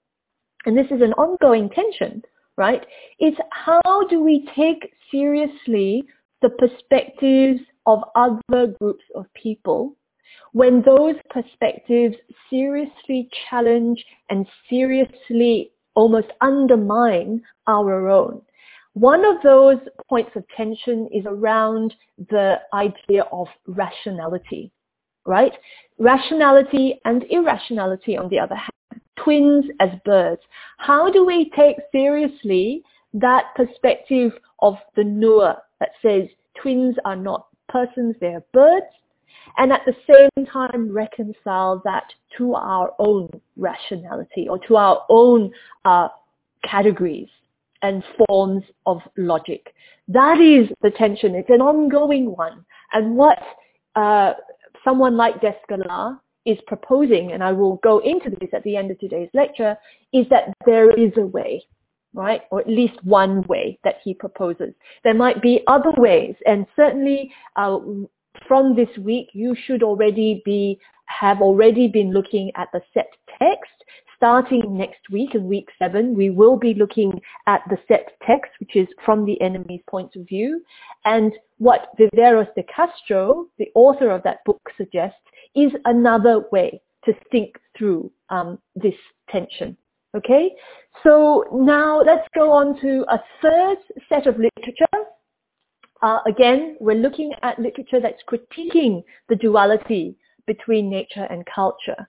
and 0.66 0.76
this 0.76 0.86
is 0.86 1.00
an 1.00 1.12
ongoing 1.14 1.70
tension, 1.70 2.22
right, 2.58 2.84
It's 3.20 3.38
how 3.52 4.06
do 4.10 4.20
we 4.20 4.46
take 4.54 4.92
seriously 5.10 6.04
the 6.42 6.50
perspectives 6.50 7.60
of 7.86 8.00
other 8.14 8.74
groups 8.78 9.04
of 9.14 9.24
people 9.32 9.96
when 10.52 10.82
those 10.82 11.14
perspectives 11.30 12.16
seriously 12.50 13.30
challenge 13.48 14.04
and 14.28 14.46
seriously 14.68 15.70
almost 15.94 16.28
undermine 16.40 17.42
our 17.66 18.08
own. 18.08 18.42
One 18.94 19.24
of 19.24 19.36
those 19.42 19.78
points 20.08 20.32
of 20.34 20.44
tension 20.56 21.08
is 21.12 21.24
around 21.26 21.94
the 22.30 22.56
idea 22.74 23.22
of 23.30 23.46
rationality, 23.66 24.72
right? 25.24 25.52
Rationality 25.98 27.00
and 27.04 27.24
irrationality 27.30 28.16
on 28.16 28.28
the 28.28 28.40
other 28.40 28.56
hand, 28.56 28.77
twins 29.24 29.64
as 29.80 29.90
birds. 30.04 30.40
How 30.78 31.10
do 31.10 31.24
we 31.24 31.50
take 31.56 31.76
seriously 31.92 32.82
that 33.14 33.46
perspective 33.56 34.32
of 34.60 34.74
the 34.96 35.02
Nuer 35.02 35.56
that 35.80 35.90
says 36.02 36.28
twins 36.60 36.96
are 37.04 37.16
not 37.16 37.46
persons, 37.68 38.16
they're 38.20 38.44
birds, 38.52 38.86
and 39.56 39.72
at 39.72 39.82
the 39.86 39.94
same 40.06 40.46
time 40.46 40.90
reconcile 40.90 41.80
that 41.84 42.04
to 42.36 42.54
our 42.54 42.92
own 42.98 43.28
rationality 43.56 44.48
or 44.48 44.58
to 44.66 44.76
our 44.76 45.04
own 45.08 45.50
uh, 45.84 46.08
categories 46.64 47.28
and 47.82 48.02
forms 48.26 48.62
of 48.86 48.98
logic. 49.16 49.74
That 50.08 50.40
is 50.40 50.68
the 50.82 50.90
tension. 50.90 51.34
It's 51.34 51.50
an 51.50 51.60
ongoing 51.60 52.34
one. 52.36 52.64
And 52.92 53.16
what 53.16 53.38
uh, 53.94 54.34
someone 54.84 55.16
like 55.16 55.40
Descola 55.40 56.18
is 56.48 56.58
proposing, 56.66 57.32
and 57.32 57.42
I 57.44 57.52
will 57.52 57.76
go 57.76 57.98
into 57.98 58.30
this 58.30 58.50
at 58.52 58.64
the 58.64 58.76
end 58.76 58.90
of 58.90 58.98
today's 58.98 59.30
lecture, 59.34 59.76
is 60.12 60.26
that 60.30 60.44
there 60.66 60.90
is 60.90 61.12
a 61.16 61.26
way, 61.26 61.64
right? 62.14 62.42
Or 62.50 62.60
at 62.60 62.68
least 62.68 63.04
one 63.04 63.42
way 63.42 63.78
that 63.84 63.96
he 64.02 64.14
proposes. 64.14 64.72
There 65.04 65.14
might 65.14 65.40
be 65.42 65.62
other 65.66 65.92
ways, 65.96 66.34
and 66.46 66.66
certainly 66.74 67.32
uh, 67.56 67.78
from 68.46 68.74
this 68.74 68.92
week, 68.98 69.28
you 69.32 69.54
should 69.66 69.82
already 69.82 70.42
be 70.44 70.78
have 71.08 71.40
already 71.40 71.88
been 71.88 72.12
looking 72.12 72.52
at 72.56 72.68
the 72.72 72.82
set 72.94 73.10
text. 73.38 73.72
Starting 74.16 74.76
next 74.76 75.08
week 75.12 75.34
in 75.34 75.44
week 75.46 75.68
seven, 75.78 76.14
we 76.14 76.28
will 76.28 76.56
be 76.56 76.74
looking 76.74 77.20
at 77.46 77.62
the 77.70 77.78
set 77.86 78.08
text, 78.26 78.50
which 78.58 78.74
is 78.74 78.88
from 79.04 79.24
the 79.24 79.40
enemy's 79.40 79.80
point 79.88 80.16
of 80.16 80.26
view. 80.26 80.60
And 81.04 81.32
what 81.58 81.88
Viveiros 81.98 82.52
de 82.56 82.64
Castro, 82.64 83.46
the 83.58 83.70
author 83.76 84.10
of 84.10 84.24
that 84.24 84.44
book, 84.44 84.60
suggests 84.76 85.20
is 85.62 85.72
another 85.84 86.44
way 86.52 86.80
to 87.04 87.12
think 87.30 87.56
through 87.76 88.10
um, 88.30 88.58
this 88.74 88.94
tension. 89.30 89.76
Okay, 90.16 90.50
so 91.02 91.44
now 91.52 92.00
let's 92.00 92.26
go 92.34 92.50
on 92.50 92.80
to 92.80 93.04
a 93.10 93.18
third 93.42 93.76
set 94.08 94.26
of 94.26 94.36
literature 94.38 94.86
uh, 96.02 96.20
again, 96.26 96.76
we're 96.80 96.94
looking 96.94 97.32
at 97.42 97.58
literature 97.58 98.00
that's 98.00 98.22
critiquing 98.28 99.02
the 99.28 99.36
duality 99.36 100.16
between 100.46 100.88
nature 100.88 101.26
and 101.30 101.44
culture. 101.52 102.08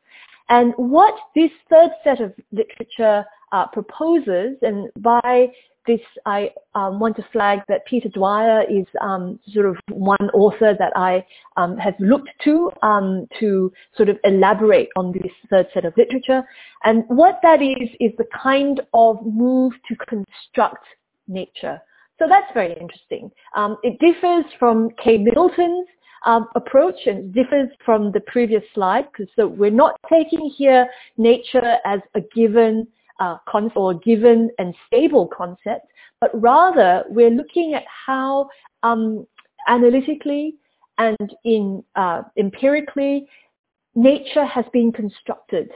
And 0.49 0.73
what 0.77 1.15
this 1.35 1.51
third 1.69 1.91
set 2.03 2.21
of 2.21 2.33
literature 2.51 3.25
uh, 3.51 3.67
proposes, 3.67 4.57
and 4.61 4.89
by 4.99 5.47
this 5.89 6.05
I 6.27 6.51
um, 6.75 6.99
want 6.99 7.15
to 7.15 7.25
flag 7.31 7.61
that 7.67 7.85
Peter 7.87 8.09
Dwyer 8.09 8.63
is 8.69 8.85
um, 9.01 9.39
sort 9.51 9.65
of 9.65 9.75
one 9.89 10.29
author 10.35 10.75
that 10.77 10.93
I 10.95 11.25
um, 11.57 11.77
have 11.77 11.95
looked 11.99 12.29
to 12.43 12.71
um, 12.83 13.27
to 13.39 13.71
sort 13.97 14.07
of 14.07 14.17
elaborate 14.23 14.89
on 14.95 15.11
this 15.11 15.31
third 15.49 15.67
set 15.73 15.85
of 15.85 15.93
literature. 15.97 16.43
And 16.83 17.03
what 17.07 17.39
that 17.41 17.63
is, 17.63 17.89
is 17.99 18.11
the 18.19 18.27
kind 18.31 18.81
of 18.93 19.17
move 19.25 19.73
to 19.87 19.95
construct 20.07 20.85
nature. 21.27 21.81
So 22.19 22.27
that's 22.27 22.53
very 22.53 22.77
interesting. 22.79 23.31
Um, 23.55 23.77
it 23.81 23.97
differs 23.99 24.45
from 24.59 24.89
Kay 25.03 25.17
Milton's 25.17 25.87
um, 26.25 26.47
approach 26.55 26.99
and 27.07 27.33
differs 27.33 27.69
from 27.83 28.11
the 28.11 28.19
previous 28.27 28.63
slide 28.75 29.05
because 29.11 29.31
so 29.35 29.47
we're 29.47 29.71
not 29.71 29.95
taking 30.07 30.53
here 30.55 30.87
nature 31.17 31.77
as 31.85 32.01
a 32.13 32.21
given 32.35 32.85
uh, 33.19 33.37
concept 33.47 33.77
or 33.77 33.93
given 33.93 34.49
and 34.59 34.73
stable 34.87 35.27
concept, 35.27 35.87
but 36.21 36.31
rather 36.33 37.03
we're 37.09 37.29
looking 37.29 37.73
at 37.73 37.83
how 38.05 38.49
um, 38.83 39.25
analytically 39.67 40.55
and 40.97 41.35
in 41.43 41.83
uh, 41.95 42.23
empirically 42.37 43.27
nature 43.95 44.45
has 44.45 44.65
been 44.73 44.91
constructed. 44.91 45.69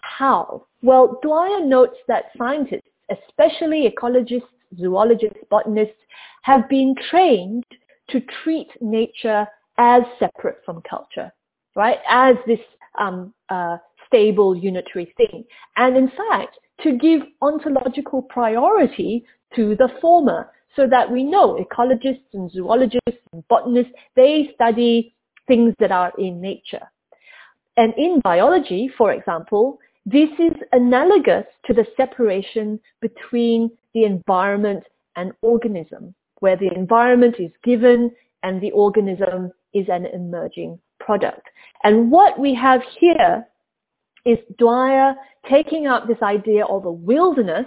How? 0.00 0.66
Well, 0.82 1.18
Dwyer 1.22 1.64
notes 1.64 1.96
that 2.08 2.26
scientists, 2.36 2.88
especially 3.10 3.90
ecologists 3.90 4.48
zoologists, 4.78 5.38
botanists 5.50 6.02
have 6.42 6.68
been 6.68 6.94
trained 7.10 7.64
to 8.10 8.20
treat 8.42 8.68
nature 8.80 9.46
as 9.78 10.02
separate 10.18 10.58
from 10.64 10.82
culture, 10.88 11.32
right? 11.76 11.98
As 12.08 12.36
this 12.46 12.60
um, 12.98 13.32
uh, 13.48 13.78
stable 14.06 14.56
unitary 14.56 15.12
thing. 15.16 15.44
And 15.76 15.96
in 15.96 16.08
fact, 16.08 16.58
to 16.82 16.96
give 16.96 17.22
ontological 17.42 18.22
priority 18.22 19.24
to 19.54 19.76
the 19.76 19.88
former 20.00 20.50
so 20.76 20.86
that 20.86 21.10
we 21.10 21.24
know 21.24 21.62
ecologists 21.62 22.32
and 22.32 22.50
zoologists 22.50 23.20
and 23.32 23.46
botanists, 23.48 23.92
they 24.16 24.50
study 24.54 25.14
things 25.48 25.74
that 25.80 25.90
are 25.90 26.12
in 26.18 26.40
nature. 26.40 26.90
And 27.76 27.92
in 27.96 28.20
biology, 28.22 28.90
for 28.96 29.12
example, 29.12 29.78
this 30.06 30.30
is 30.38 30.52
analogous 30.72 31.44
to 31.66 31.74
the 31.74 31.86
separation 31.96 32.80
between 33.00 33.70
the 33.94 34.04
environment 34.04 34.84
and 35.16 35.32
organism, 35.42 36.14
where 36.38 36.56
the 36.56 36.70
environment 36.74 37.36
is 37.38 37.50
given 37.64 38.10
and 38.42 38.60
the 38.60 38.70
organism 38.70 39.52
is 39.74 39.86
an 39.88 40.06
emerging 40.06 40.78
product. 40.98 41.48
And 41.84 42.10
what 42.10 42.38
we 42.38 42.54
have 42.54 42.82
here 42.98 43.46
is 44.24 44.38
Dwyer 44.58 45.14
taking 45.48 45.86
up 45.86 46.06
this 46.06 46.22
idea 46.22 46.64
of 46.66 46.84
a 46.84 46.92
wilderness 46.92 47.66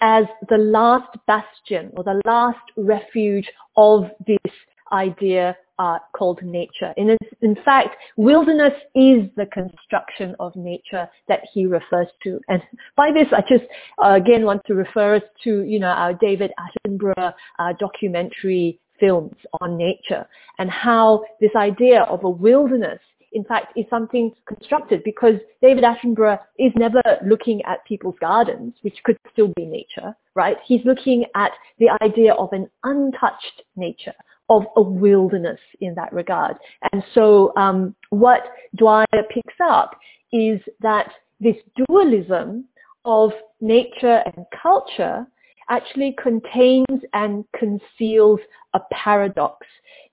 as 0.00 0.24
the 0.48 0.58
last 0.58 1.16
bastion 1.26 1.90
or 1.96 2.04
the 2.04 2.20
last 2.24 2.58
refuge 2.76 3.48
of 3.76 4.04
this 4.26 4.52
idea 4.92 5.56
uh, 5.78 5.98
called 6.16 6.42
nature. 6.42 6.92
In, 6.96 7.16
in 7.42 7.56
fact, 7.64 7.96
wilderness 8.16 8.72
is 8.94 9.28
the 9.36 9.46
construction 9.52 10.34
of 10.40 10.54
nature 10.56 11.08
that 11.28 11.40
he 11.52 11.66
refers 11.66 12.08
to. 12.22 12.40
And 12.48 12.62
by 12.96 13.10
this, 13.12 13.26
I 13.32 13.42
just 13.42 13.64
uh, 14.02 14.14
again 14.14 14.44
want 14.44 14.62
to 14.66 14.74
refer 14.74 15.16
us 15.16 15.22
to, 15.44 15.62
you 15.62 15.78
know, 15.78 15.88
our 15.88 16.14
David 16.14 16.52
Attenborough 16.58 17.34
uh, 17.58 17.72
documentary 17.78 18.80
films 18.98 19.34
on 19.60 19.76
nature 19.76 20.26
and 20.58 20.70
how 20.70 21.22
this 21.40 21.50
idea 21.54 22.02
of 22.02 22.24
a 22.24 22.30
wilderness 22.30 23.00
in 23.36 23.44
fact, 23.44 23.76
is 23.76 23.84
something 23.90 24.32
constructed 24.48 25.04
because 25.04 25.34
David 25.60 25.84
Attenborough 25.84 26.40
is 26.58 26.72
never 26.74 27.02
looking 27.24 27.60
at 27.66 27.84
people's 27.84 28.16
gardens, 28.18 28.72
which 28.80 28.96
could 29.04 29.18
still 29.30 29.52
be 29.56 29.66
nature, 29.66 30.16
right? 30.34 30.56
He's 30.64 30.80
looking 30.86 31.26
at 31.34 31.50
the 31.78 31.90
idea 32.02 32.32
of 32.32 32.48
an 32.52 32.70
untouched 32.82 33.62
nature, 33.76 34.14
of 34.48 34.62
a 34.76 34.80
wilderness 34.80 35.60
in 35.82 35.94
that 35.96 36.14
regard. 36.14 36.56
And 36.92 37.04
so 37.12 37.52
um, 37.58 37.94
what 38.08 38.40
Dwyer 38.74 39.04
picks 39.30 39.54
up 39.62 39.90
is 40.32 40.58
that 40.80 41.10
this 41.38 41.56
dualism 41.76 42.64
of 43.04 43.32
nature 43.60 44.22
and 44.24 44.46
culture 44.62 45.26
actually 45.68 46.14
contains 46.22 47.02
and 47.12 47.44
conceals 47.58 48.40
a 48.74 48.80
paradox, 48.92 49.66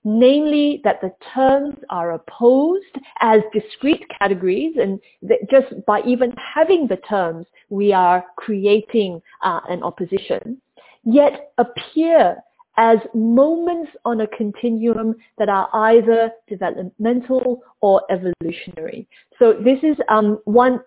namely 0.04 0.80
that 0.84 1.00
the 1.00 1.12
terms 1.34 1.76
are 1.90 2.12
opposed 2.12 2.98
as 3.20 3.40
discrete 3.52 4.04
categories 4.18 4.76
and 4.80 5.00
that 5.22 5.38
just 5.50 5.66
by 5.86 6.00
even 6.02 6.32
having 6.54 6.86
the 6.86 6.96
terms, 7.08 7.46
we 7.68 7.92
are 7.92 8.24
creating 8.36 9.20
uh, 9.42 9.60
an 9.68 9.82
opposition, 9.82 10.60
yet 11.04 11.52
appear 11.58 12.36
as 12.76 12.98
moments 13.14 13.92
on 14.04 14.22
a 14.22 14.26
continuum 14.26 15.14
that 15.38 15.48
are 15.48 15.68
either 15.72 16.30
developmental 16.48 17.62
or 17.80 18.02
evolutionary. 18.10 19.06
So 19.38 19.52
this 19.52 19.78
is 19.82 19.96
um, 20.08 20.40
one 20.44 20.80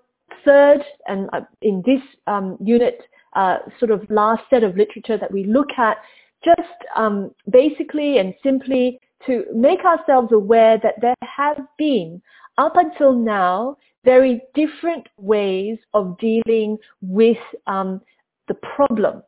third, 0.44 0.82
and 1.08 1.30
uh, 1.32 1.42
in 1.62 1.82
this 1.86 2.02
um, 2.28 2.58
unit, 2.62 3.02
uh, 3.38 3.60
sort 3.80 3.92
of 3.92 4.02
last 4.10 4.42
set 4.50 4.64
of 4.64 4.76
literature 4.76 5.18
that 5.18 5.32
we 5.32 5.46
look 5.46 5.70
at, 5.78 5.98
just 6.44 6.80
um, 6.96 7.32
basically 7.50 8.18
and 8.18 8.34
simply 8.44 9.00
to 9.26 9.46
make 9.54 9.86
ourselves 9.86 10.32
aware 10.32 10.78
that 10.82 10.96
there 11.02 11.16
have 11.22 11.58
been, 11.78 12.22
up 12.58 12.76
until 12.76 13.14
now, 13.14 13.78
very 14.04 14.42
different 14.56 15.08
ways 15.18 15.78
of 15.94 16.18
dealing 16.18 16.78
with 17.02 17.38
um, 17.68 18.02
the 18.48 18.56
problem 18.56 19.22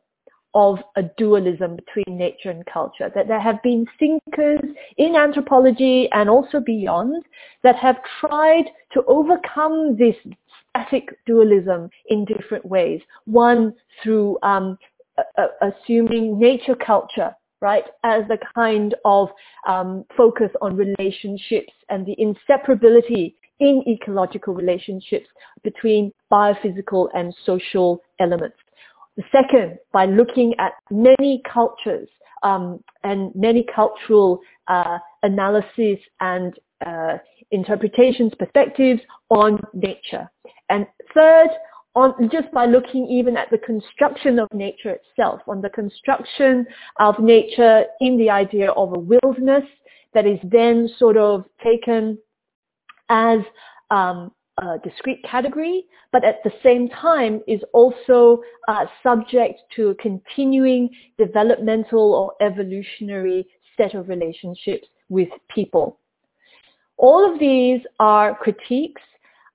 of 0.54 0.78
a 0.96 1.02
dualism 1.16 1.76
between 1.76 2.18
nature 2.18 2.50
and 2.50 2.66
culture, 2.66 3.10
that 3.14 3.28
there 3.28 3.40
have 3.40 3.62
been 3.62 3.86
thinkers 3.98 4.60
in 4.96 5.14
anthropology 5.14 6.08
and 6.12 6.28
also 6.28 6.58
beyond 6.58 7.22
that 7.62 7.76
have 7.76 7.96
tried 8.20 8.64
to 8.92 9.04
overcome 9.06 9.96
this 9.96 10.16
static 10.88 11.18
dualism 11.26 11.90
in 12.08 12.24
different 12.24 12.64
ways. 12.64 13.00
One 13.24 13.74
through 14.02 14.38
um, 14.42 14.78
assuming 15.60 16.38
nature 16.38 16.74
culture 16.74 17.34
right, 17.60 17.84
as 18.04 18.22
a 18.30 18.38
kind 18.54 18.94
of 19.04 19.28
um, 19.68 20.04
focus 20.16 20.50
on 20.62 20.76
relationships 20.76 21.72
and 21.88 22.06
the 22.06 22.16
inseparability 22.16 23.34
in 23.58 23.84
ecological 23.86 24.54
relationships 24.54 25.26
between 25.62 26.12
biophysical 26.32 27.08
and 27.14 27.34
social 27.44 28.00
elements. 28.18 28.56
The 29.16 29.24
second, 29.30 29.78
by 29.92 30.06
looking 30.06 30.54
at 30.58 30.72
many 30.90 31.42
cultures 31.52 32.08
um, 32.42 32.82
and 33.04 33.30
many 33.34 33.66
cultural 33.74 34.40
uh, 34.68 34.98
analysis 35.22 35.98
and 36.20 36.58
uh, 36.86 37.18
interpretations, 37.50 38.32
perspectives 38.38 39.00
on 39.30 39.60
nature. 39.74 40.30
And 40.68 40.86
third, 41.14 41.48
on 41.94 42.30
just 42.30 42.50
by 42.52 42.66
looking 42.66 43.06
even 43.08 43.36
at 43.36 43.50
the 43.50 43.58
construction 43.58 44.38
of 44.38 44.48
nature 44.52 44.90
itself, 44.90 45.40
on 45.48 45.60
the 45.60 45.70
construction 45.70 46.66
of 47.00 47.18
nature 47.18 47.84
in 48.00 48.16
the 48.16 48.30
idea 48.30 48.70
of 48.70 48.94
a 48.94 48.98
wilderness 48.98 49.64
that 50.14 50.26
is 50.26 50.38
then 50.44 50.88
sort 50.98 51.16
of 51.16 51.44
taken 51.62 52.18
as 53.08 53.40
um, 53.90 54.30
a 54.58 54.78
discrete 54.84 55.22
category, 55.24 55.84
but 56.12 56.24
at 56.24 56.42
the 56.44 56.52
same 56.62 56.88
time 56.88 57.42
is 57.46 57.60
also 57.72 58.40
uh, 58.68 58.86
subject 59.02 59.60
to 59.74 59.88
a 59.88 59.94
continuing 59.96 60.88
developmental 61.18 62.14
or 62.14 62.46
evolutionary 62.46 63.46
set 63.76 63.94
of 63.94 64.08
relationships 64.08 64.86
with 65.08 65.28
people. 65.52 65.99
All 67.00 67.32
of 67.32 67.40
these 67.40 67.80
are 67.98 68.34
critiques 68.34 69.00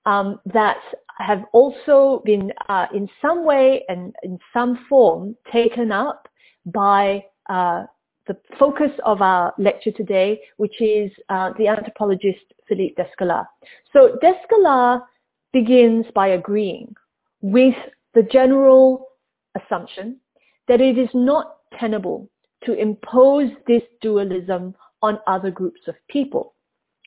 um, 0.04 0.40
that 0.46 0.78
have 1.18 1.44
also 1.52 2.20
been 2.24 2.52
uh, 2.68 2.86
in 2.92 3.08
some 3.22 3.44
way 3.44 3.84
and 3.88 4.12
in 4.24 4.36
some 4.52 4.84
form 4.88 5.36
taken 5.52 5.92
up 5.92 6.28
by 6.66 7.24
uh, 7.48 7.84
the 8.26 8.36
focus 8.58 8.90
of 9.04 9.22
our 9.22 9.54
lecture 9.58 9.92
today, 9.92 10.40
which 10.56 10.80
is 10.80 11.12
uh, 11.28 11.52
the 11.56 11.68
anthropologist 11.68 12.52
Philippe 12.66 13.00
Descola. 13.00 13.46
So 13.92 14.18
Descola 14.20 15.02
begins 15.52 16.04
by 16.16 16.28
agreeing 16.28 16.92
with 17.42 17.76
the 18.14 18.24
general 18.24 19.06
assumption 19.54 20.16
that 20.66 20.80
it 20.80 20.98
is 20.98 21.10
not 21.14 21.58
tenable 21.78 22.28
to 22.64 22.72
impose 22.72 23.50
this 23.68 23.82
dualism 24.00 24.74
on 25.02 25.20
other 25.28 25.52
groups 25.52 25.82
of 25.86 25.94
people, 26.08 26.55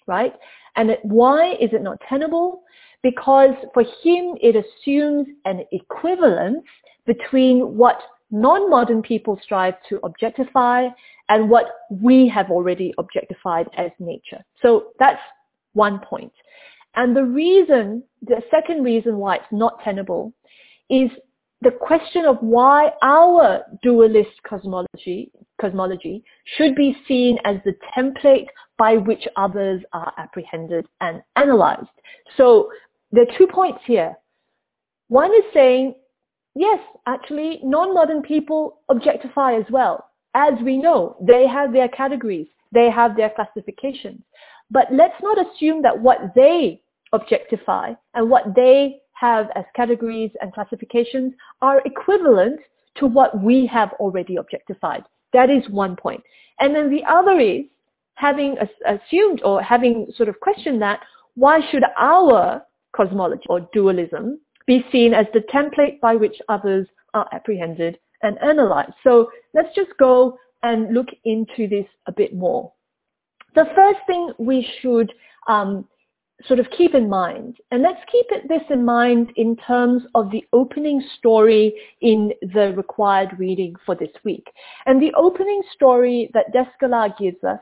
right? 0.10 0.34
And 0.76 0.98
why 1.04 1.54
is 1.54 1.70
it 1.72 1.82
not 1.82 2.02
tenable? 2.10 2.64
Because 3.02 3.56
for 3.74 3.84
him, 3.84 4.36
it 4.42 4.56
assumes 4.56 5.28
an 5.46 5.64
equivalence 5.72 6.66
between 7.06 7.78
what 7.78 8.02
non-modern 8.32 9.02
people 9.02 9.40
strive 9.42 9.76
to 9.88 10.00
objectify 10.04 10.88
and 11.30 11.50
what 11.50 11.66
we 11.90 12.28
have 12.28 12.52
already 12.52 12.94
objectified 12.98 13.68
as 13.78 13.92
nature. 14.00 14.44
So 14.62 14.88
that's 15.00 15.22
one 15.74 16.00
point. 16.00 16.34
And 16.96 17.16
the 17.16 17.24
reason, 17.24 18.04
the 18.22 18.42
second 18.52 18.84
reason 18.84 19.18
why 19.18 19.36
it's 19.36 19.46
not 19.52 19.82
tenable 19.84 20.34
is 20.90 21.10
the 21.62 21.72
question 21.72 22.26
of 22.26 22.38
why 22.40 22.92
our 23.02 23.64
dualist 23.84 24.42
cosmology, 24.48 25.32
cosmology 25.60 26.24
should 26.58 26.76
be 26.76 26.96
seen 27.08 27.38
as 27.44 27.58
the 27.66 27.74
template 27.98 28.48
by 28.78 28.96
which 28.96 29.28
others 29.36 29.82
are 29.92 30.14
apprehended 30.18 30.86
and 31.02 31.22
analyzed. 31.36 31.90
So 32.38 32.70
there 33.12 33.24
are 33.24 33.38
two 33.38 33.48
points 33.48 33.82
here. 33.86 34.16
One 35.10 35.32
is 35.34 35.44
saying 35.54 35.96
yes, 36.56 36.80
actually, 37.08 37.60
non-modern 37.64 38.22
people 38.22 38.80
objectify 38.90 39.56
as 39.56 39.66
well. 39.72 40.10
As 40.36 40.54
we 40.64 40.78
know, 40.78 41.18
they 41.22 41.48
have 41.48 41.74
their 41.74 41.88
categories, 41.88 42.48
they 42.72 42.90
have 42.90 43.16
their 43.16 43.32
classifications. 43.32 44.22
But 44.70 44.88
let's 44.92 45.22
not 45.24 45.38
assume 45.40 45.82
that 45.82 46.00
what 46.00 46.34
they 46.36 46.82
objectify 47.14 47.94
and 48.14 48.30
what 48.30 48.56
they 48.56 49.02
have 49.20 49.48
as 49.56 49.66
categories 49.76 50.32
and 50.42 50.54
classifications 50.54 51.34
are 51.62 51.82
equivalent 51.86 52.60
to 52.96 53.06
what 53.06 53.42
we 53.42 53.66
have 53.66 53.92
already 53.94 54.38
objectified. 54.38 55.04
That 55.34 55.50
is 55.50 55.64
one 55.70 55.96
point. 55.96 56.24
And 56.60 56.76
then 56.76 56.90
the 56.90 57.04
other 57.06 57.40
is 57.40 57.66
having 58.16 58.58
assumed 58.86 59.42
or 59.44 59.62
having 59.62 60.08
sort 60.16 60.30
of 60.30 60.40
questioned 60.40 60.82
that, 60.82 61.02
why 61.36 61.60
should 61.70 61.84
our 61.98 62.62
cosmology 62.96 63.44
or 63.50 63.62
dualism 63.74 64.40
be 64.66 64.86
seen 64.92 65.14
as 65.14 65.26
the 65.34 65.42
template 65.54 66.00
by 66.02 66.16
which 66.16 66.36
others 66.50 66.88
are 67.14 67.28
apprehended 67.32 67.98
and 68.24 68.38
analyzed? 68.42 68.94
So 69.04 69.32
let's 69.54 69.74
just 69.76 69.92
go 70.00 70.38
and 70.64 70.94
look 70.94 71.08
into 71.24 71.68
this 71.68 71.86
a 72.08 72.12
bit 72.12 72.36
more. 72.36 72.72
The 73.56 73.66
first 73.76 74.00
thing 74.06 74.32
we 74.38 74.68
should 74.82 75.14
um, 75.48 75.88
sort 76.48 76.60
of 76.60 76.68
keep 76.76 76.96
in 76.96 77.10
mind, 77.10 77.58
and 77.72 77.82
let's 77.82 78.02
keep 78.12 78.28
this 78.48 78.62
in 78.70 78.86
mind 78.86 79.32
in 79.36 79.56
terms 79.58 80.04
of 80.16 80.32
the 80.32 80.44
opening 80.54 81.04
story 81.18 81.74
in 82.02 82.32
the 82.42 82.74
required 82.76 83.38
reading 83.38 83.76
for 83.86 83.96
this 83.96 84.12
week. 84.24 84.48
And 84.86 85.02
the 85.02 85.14
opening 85.16 85.62
story 85.74 86.32
that 86.34 86.54
Descola 86.54 87.18
gives 87.18 87.44
us 87.44 87.60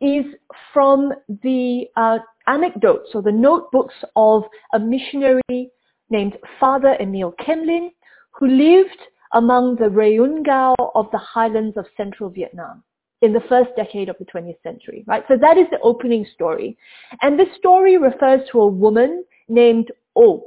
is 0.00 0.24
from 0.72 1.12
the 1.42 1.86
uh, 1.96 2.18
anecdotes 2.46 3.10
or 3.14 3.22
the 3.22 3.32
notebooks 3.32 3.94
of 4.14 4.44
a 4.72 4.78
missionary 4.78 5.70
named 6.10 6.36
Father 6.60 6.96
Emil 7.00 7.34
Kemlin, 7.40 7.90
who 8.32 8.46
lived 8.46 9.00
among 9.32 9.76
the 9.76 9.86
Reungao 9.86 10.74
of 10.94 11.06
the 11.12 11.18
highlands 11.18 11.76
of 11.76 11.86
central 11.96 12.30
Vietnam 12.30 12.82
in 13.20 13.32
the 13.32 13.42
first 13.48 13.70
decade 13.76 14.08
of 14.08 14.16
the 14.18 14.24
20th 14.24 14.62
century, 14.62 15.04
right? 15.06 15.24
So 15.28 15.36
that 15.36 15.58
is 15.58 15.66
the 15.70 15.80
opening 15.80 16.26
story. 16.34 16.76
And 17.22 17.38
this 17.38 17.48
story 17.58 17.98
refers 17.98 18.40
to 18.52 18.60
a 18.60 18.66
woman 18.66 19.24
named 19.48 19.90
O. 20.14 20.44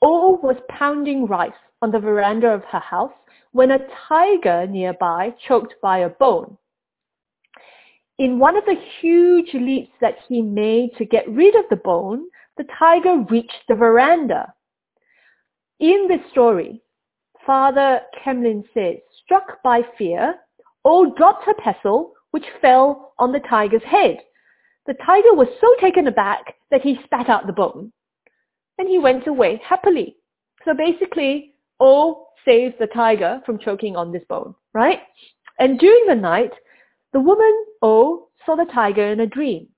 O 0.00 0.38
was 0.42 0.56
pounding 0.68 1.26
rice 1.26 1.52
on 1.80 1.90
the 1.90 1.98
veranda 1.98 2.48
of 2.48 2.64
her 2.64 2.80
house 2.80 3.12
when 3.52 3.72
a 3.72 3.86
tiger 4.08 4.66
nearby 4.66 5.34
choked 5.46 5.74
by 5.82 5.98
a 5.98 6.08
bone. 6.08 6.56
In 8.18 8.38
one 8.38 8.56
of 8.56 8.64
the 8.64 8.76
huge 9.00 9.52
leaps 9.54 9.92
that 10.00 10.16
he 10.28 10.42
made 10.42 10.90
to 10.96 11.04
get 11.04 11.28
rid 11.28 11.54
of 11.56 11.64
the 11.70 11.76
bone, 11.76 12.24
the 12.56 12.64
tiger 12.78 13.24
reached 13.30 13.62
the 13.68 13.74
veranda. 13.74 14.52
In 15.80 16.06
this 16.08 16.20
story, 16.30 16.82
Father 17.44 18.00
Kemlin 18.22 18.62
says, 18.72 18.98
struck 19.24 19.62
by 19.62 19.82
fear, 19.98 20.36
O 20.84 21.14
dropped 21.14 21.44
her 21.44 21.54
pestle, 21.54 22.12
which 22.32 22.44
fell 22.60 23.14
on 23.18 23.32
the 23.32 23.40
tiger's 23.40 23.82
head. 23.84 24.18
The 24.86 24.94
tiger 24.94 25.34
was 25.34 25.48
so 25.60 25.68
taken 25.80 26.08
aback 26.08 26.54
that 26.70 26.82
he 26.82 26.98
spat 27.04 27.28
out 27.28 27.46
the 27.46 27.52
bone. 27.52 27.92
And 28.78 28.88
he 28.88 28.98
went 28.98 29.26
away 29.26 29.60
happily. 29.64 30.16
So 30.64 30.74
basically, 30.74 31.54
O 31.78 32.26
saved 32.44 32.76
the 32.78 32.88
tiger 32.88 33.40
from 33.46 33.58
choking 33.58 33.96
on 33.96 34.12
this 34.12 34.24
bone, 34.28 34.54
right? 34.72 35.00
And 35.58 35.78
during 35.78 36.06
the 36.06 36.14
night, 36.14 36.52
the 37.12 37.20
woman, 37.20 37.64
O, 37.82 38.28
saw 38.44 38.56
the 38.56 38.70
tiger 38.72 39.12
in 39.12 39.20
a 39.20 39.26
dream. 39.26 39.68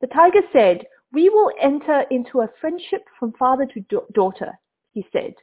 The 0.00 0.06
tiger 0.08 0.42
said, 0.52 0.84
we 1.12 1.28
will 1.28 1.50
enter 1.60 2.04
into 2.10 2.40
a 2.40 2.50
friendship 2.60 3.04
from 3.18 3.32
father 3.32 3.66
to 3.66 3.80
da- 3.82 4.06
daughter, 4.14 4.52
he 4.92 5.06
said. 5.12 5.34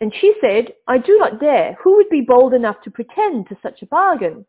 And 0.00 0.12
she 0.20 0.34
said, 0.40 0.72
I 0.86 0.98
do 0.98 1.18
not 1.18 1.40
dare. 1.40 1.76
Who 1.82 1.96
would 1.96 2.08
be 2.08 2.20
bold 2.20 2.54
enough 2.54 2.76
to 2.84 2.90
pretend 2.90 3.48
to 3.48 3.58
such 3.62 3.82
a 3.82 3.86
bargain? 3.86 4.46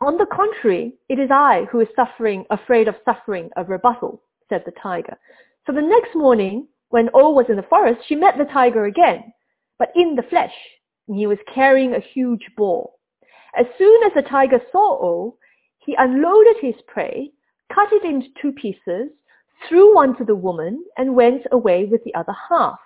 On 0.00 0.18
the 0.18 0.26
contrary, 0.26 0.94
it 1.08 1.18
is 1.18 1.30
I 1.30 1.66
who 1.70 1.80
is 1.80 1.88
suffering, 1.94 2.44
afraid 2.50 2.88
of 2.88 2.96
suffering 3.04 3.50
a 3.56 3.64
rebuttal, 3.64 4.20
said 4.48 4.62
the 4.66 4.72
tiger. 4.82 5.16
So 5.66 5.72
the 5.72 5.80
next 5.80 6.14
morning, 6.14 6.66
when 6.88 7.08
O 7.14 7.30
was 7.30 7.46
in 7.48 7.56
the 7.56 7.62
forest, 7.62 8.00
she 8.06 8.16
met 8.16 8.36
the 8.36 8.52
tiger 8.52 8.84
again, 8.86 9.32
but 9.78 9.92
in 9.94 10.16
the 10.16 10.24
flesh, 10.24 10.52
and 11.08 11.16
he 11.16 11.26
was 11.26 11.38
carrying 11.54 11.94
a 11.94 12.00
huge 12.00 12.50
boar. 12.56 12.90
As 13.56 13.66
soon 13.78 14.02
as 14.02 14.12
the 14.14 14.28
tiger 14.28 14.60
saw 14.70 14.98
O, 15.02 15.36
he 15.78 15.94
unloaded 15.98 16.56
his 16.60 16.74
prey, 16.86 17.30
cut 17.72 17.92
it 17.92 18.04
into 18.04 18.28
two 18.40 18.52
pieces, 18.52 19.10
threw 19.68 19.94
one 19.94 20.16
to 20.18 20.24
the 20.24 20.34
woman, 20.34 20.84
and 20.96 21.14
went 21.14 21.46
away 21.52 21.84
with 21.84 22.02
the 22.04 22.14
other 22.14 22.34
half. 22.50 22.78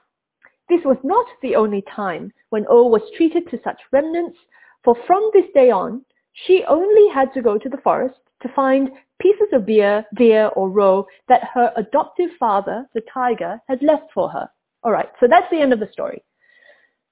This 0.69 0.81
was 0.85 0.97
not 1.05 1.27
the 1.43 1.55
only 1.55 1.83
time 1.83 2.33
when 2.51 2.67
O 2.69 2.87
was 2.87 3.03
treated 3.17 3.49
to 3.51 3.61
such 3.63 3.81
remnants, 3.93 4.39
for 4.83 4.97
from 5.07 5.31
this 5.33 5.47
day 5.55 5.71
on, 5.71 6.05
she 6.33 6.65
only 6.69 7.13
had 7.13 7.33
to 7.35 7.43
go 7.43 7.59
to 7.59 7.69
the 7.69 7.79
forest 7.79 8.19
to 8.43 8.49
find 8.55 8.91
pieces 9.21 9.49
of 9.53 9.67
beer, 9.67 10.05
deer, 10.15 10.49
or 10.57 10.69
roe 10.69 11.07
that 11.29 11.45
her 11.55 11.73
adoptive 11.77 12.31
father, 12.39 12.87
the 12.95 13.01
tiger, 13.13 13.61
had 13.69 13.83
left 13.83 14.13
for 14.13 14.29
her. 14.29 14.49
All 14.83 14.93
right, 14.93 15.09
so 15.21 15.27
that's 15.29 15.51
the 15.51 15.61
end 15.61 15.73
of 15.73 15.81
the 15.81 15.91
story. 15.93 16.23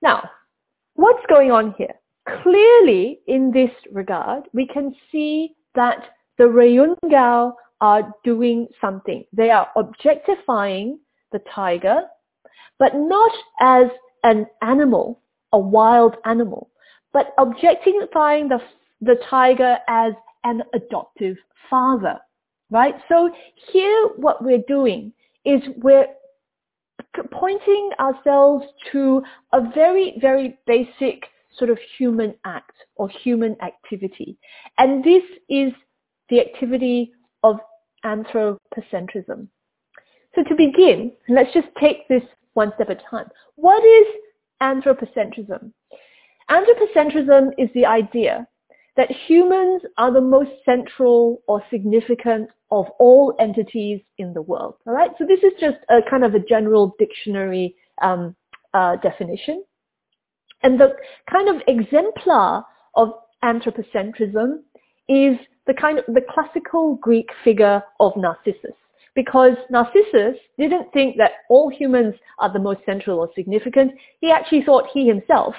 Now, 0.03 0.29
what's 0.95 1.25
going 1.29 1.51
on 1.51 1.75
here? 1.79 1.95
Clearly, 2.43 3.21
in 3.27 3.51
this 3.51 3.71
regard, 3.91 4.45
we 4.53 4.67
can 4.67 4.95
see 5.11 5.55
that 5.75 6.05
the 6.39 6.45
Reungao 6.45 7.55
are 7.81 8.15
doing 8.23 8.69
something. 8.81 9.25
They 9.33 9.51
are 9.51 9.69
objectifying 9.77 10.99
the 11.33 11.41
tiger 11.55 12.03
but 12.79 12.95
not 12.95 13.33
as 13.61 13.87
an 14.23 14.47
animal, 14.63 15.21
a 15.53 15.59
wild 15.59 16.17
animal, 16.25 16.71
but 17.13 17.35
objectifying 17.39 18.49
the, 18.49 18.59
the 19.01 19.17
tiger 19.29 19.79
as 19.89 20.13
an 20.45 20.63
adoptive 20.75 21.37
father, 21.71 22.19
right? 22.71 22.95
So 23.09 23.31
here 23.73 24.09
what 24.17 24.45
we're 24.45 24.65
doing 24.67 25.13
is 25.45 25.61
we're 25.77 26.07
pointing 27.31 27.91
ourselves 28.01 28.65
to 28.93 29.23
a 29.53 29.61
very, 29.75 30.17
very 30.21 30.59
basic 30.67 31.27
sort 31.57 31.71
of 31.71 31.79
human 31.97 32.35
act 32.45 32.73
or 32.97 33.09
human 33.09 33.57
activity. 33.63 34.37
And 34.79 35.05
this 35.05 35.23
is 35.49 35.73
the 36.29 36.41
activity 36.41 37.13
of 37.43 37.57
anthropocentrism. 38.05 39.49
So 40.35 40.43
to 40.43 40.55
begin, 40.57 41.13
let's 41.29 41.53
just 41.55 41.69
take 41.81 42.09
this 42.09 42.23
one 42.55 42.73
step 42.75 42.91
at 42.91 43.01
a 43.01 43.11
time. 43.11 43.29
What 43.57 43.85
is 43.85 44.07
anthropocentrism? 44.63 45.73
Anthropocentrism 46.51 47.51
is 47.59 47.69
the 47.75 47.87
idea 47.87 48.47
that 48.97 49.11
humans 49.27 49.83
are 49.99 50.13
the 50.13 50.21
most 50.21 50.51
central 50.65 51.43
or 51.49 51.63
significant 51.71 52.49
of 52.71 52.87
all 52.99 53.35
entities 53.41 54.01
in 54.19 54.33
the 54.33 54.43
world. 54.43 54.75
All 54.87 54.95
right, 54.95 55.11
so 55.19 55.27
this 55.27 55.41
is 55.41 55.53
just 55.61 55.79
a 55.89 55.99
kind 56.09 56.25
of 56.25 56.35
a 56.35 56.39
general 56.39 56.95
dictionary 56.99 57.75
um, 58.03 58.37
uh, 58.73 58.97
definition. 58.97 59.65
And 60.63 60.81
the 60.81 60.95
kind 61.31 61.49
of 61.49 61.63
exemplar 61.67 62.65
of 62.95 63.11
anthropocentrism 63.45 64.61
is 65.09 65.37
the 65.67 65.75
kind 65.75 65.99
of 65.99 66.05
the 66.07 66.23
classical 66.33 66.97
Greek 66.97 67.29
figure 67.43 67.83
of 68.01 68.13
Narcissus 68.17 68.77
because 69.15 69.57
Narcissus 69.71 70.37
didn't 70.59 70.93
think 70.93 71.17
that 71.19 71.33
all 71.49 71.71
humans 71.71 72.15
are 72.39 72.53
the 72.53 72.59
most 72.59 72.81
central 72.85 73.19
or 73.19 73.31
significant. 73.35 73.93
He 74.21 74.31
actually 74.31 74.63
thought 74.63 74.89
he 74.93 75.07
himself, 75.07 75.55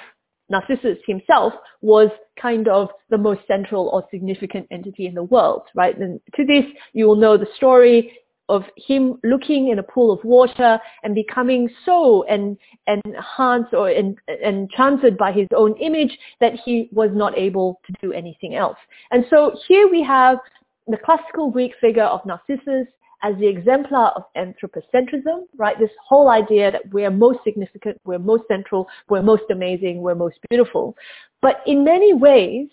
Narcissus 0.48 0.98
himself, 1.06 1.54
was 1.80 2.10
kind 2.40 2.68
of 2.68 2.88
the 3.10 3.18
most 3.18 3.40
central 3.46 3.88
or 3.88 4.06
significant 4.10 4.66
entity 4.70 5.06
in 5.06 5.14
the 5.14 5.22
world, 5.22 5.62
right? 5.74 5.96
And 5.98 6.20
to 6.34 6.44
this, 6.44 6.64
you 6.92 7.06
will 7.06 7.16
know 7.16 7.36
the 7.36 7.48
story 7.56 8.12
of 8.48 8.62
him 8.76 9.18
looking 9.24 9.70
in 9.70 9.78
a 9.78 9.82
pool 9.82 10.12
of 10.12 10.22
water 10.24 10.78
and 11.02 11.14
becoming 11.14 11.68
so 11.84 12.22
and 12.24 12.56
enhanced 12.86 13.74
or 13.74 13.90
en, 13.90 14.16
enchanted 14.44 15.18
by 15.18 15.32
his 15.32 15.48
own 15.56 15.76
image 15.78 16.16
that 16.40 16.52
he 16.64 16.88
was 16.92 17.10
not 17.12 17.36
able 17.36 17.80
to 17.86 17.92
do 18.00 18.12
anything 18.12 18.54
else. 18.54 18.78
And 19.10 19.24
so 19.30 19.58
here 19.66 19.88
we 19.88 20.02
have 20.04 20.38
the 20.86 20.96
classical 20.96 21.50
Greek 21.50 21.72
figure 21.80 22.04
of 22.04 22.24
Narcissus 22.24 22.86
as 23.26 23.36
the 23.40 23.48
exemplar 23.48 24.08
of 24.14 24.22
anthropocentrism, 24.36 25.46
right? 25.56 25.76
This 25.78 25.90
whole 26.06 26.28
idea 26.28 26.70
that 26.70 26.92
we're 26.92 27.10
most 27.10 27.40
significant, 27.42 28.00
we're 28.04 28.20
most 28.20 28.44
central, 28.46 28.86
we're 29.08 29.22
most 29.22 29.44
amazing, 29.50 30.00
we're 30.00 30.14
most 30.14 30.38
beautiful. 30.48 30.96
But 31.42 31.56
in 31.66 31.82
many 31.82 32.14
ways, 32.14 32.68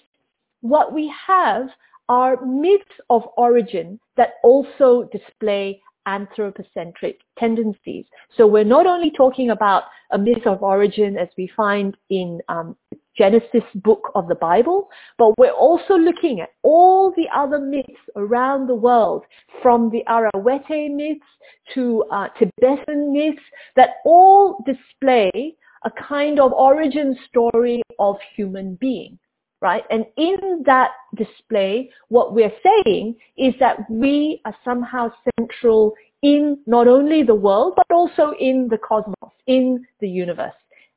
what 0.61 0.93
we 0.93 1.11
have 1.27 1.69
are 2.07 2.45
myths 2.45 2.83
of 3.09 3.23
origin 3.35 3.99
that 4.15 4.35
also 4.43 5.09
display 5.11 5.81
anthropocentric 6.05 7.21
tendencies. 7.39 8.05
So 8.37 8.45
we're 8.45 8.63
not 8.63 8.85
only 8.85 9.09
talking 9.09 9.49
about 9.49 9.83
a 10.11 10.19
myth 10.19 10.45
of 10.45 10.61
origin 10.61 11.17
as 11.17 11.29
we 11.35 11.49
find 11.57 11.97
in 12.09 12.41
um, 12.49 12.75
Genesis 13.17 13.63
book 13.75 14.11
of 14.15 14.27
the 14.27 14.35
Bible, 14.35 14.89
but 15.17 15.37
we're 15.37 15.51
also 15.51 15.95
looking 15.95 16.41
at 16.41 16.49
all 16.63 17.11
the 17.15 17.27
other 17.33 17.59
myths 17.59 18.01
around 18.15 18.67
the 18.67 18.75
world, 18.75 19.23
from 19.61 19.89
the 19.91 20.03
Arawete 20.07 20.93
myths 20.95 21.25
to 21.73 22.03
uh, 22.11 22.27
Tibetan 22.39 23.13
myths, 23.13 23.41
that 23.75 23.95
all 24.05 24.63
display 24.65 25.55
a 25.85 25.91
kind 25.91 26.39
of 26.39 26.51
origin 26.53 27.15
story 27.27 27.81
of 27.99 28.15
human 28.35 28.75
being, 28.75 29.19
right? 29.61 29.83
And 29.89 30.05
in 30.17 30.63
that 30.65 30.91
display, 31.15 31.89
what 32.09 32.33
we're 32.33 32.53
saying 32.63 33.15
is 33.37 33.53
that 33.59 33.89
we 33.89 34.41
are 34.45 34.55
somehow 34.63 35.11
central 35.37 35.93
in 36.21 36.57
not 36.65 36.87
only 36.87 37.21
the 37.21 37.35
world, 37.35 37.73
but 37.75 37.93
also 37.93 38.33
in 38.39 38.67
the 38.69 38.77
cosmos, 38.77 39.33
in 39.45 39.85
the 39.99 40.07
universe. 40.07 40.53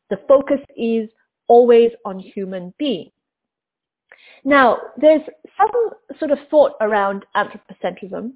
The 0.08 0.20
focus 0.28 0.60
is 0.76 1.10
always 1.48 1.90
on 2.04 2.18
human 2.18 2.72
being. 2.78 3.10
Now, 4.44 4.78
there's 4.96 5.22
some 5.56 5.90
sort 6.18 6.30
of 6.30 6.38
thought 6.50 6.72
around 6.80 7.24
anthropocentrism. 7.36 8.34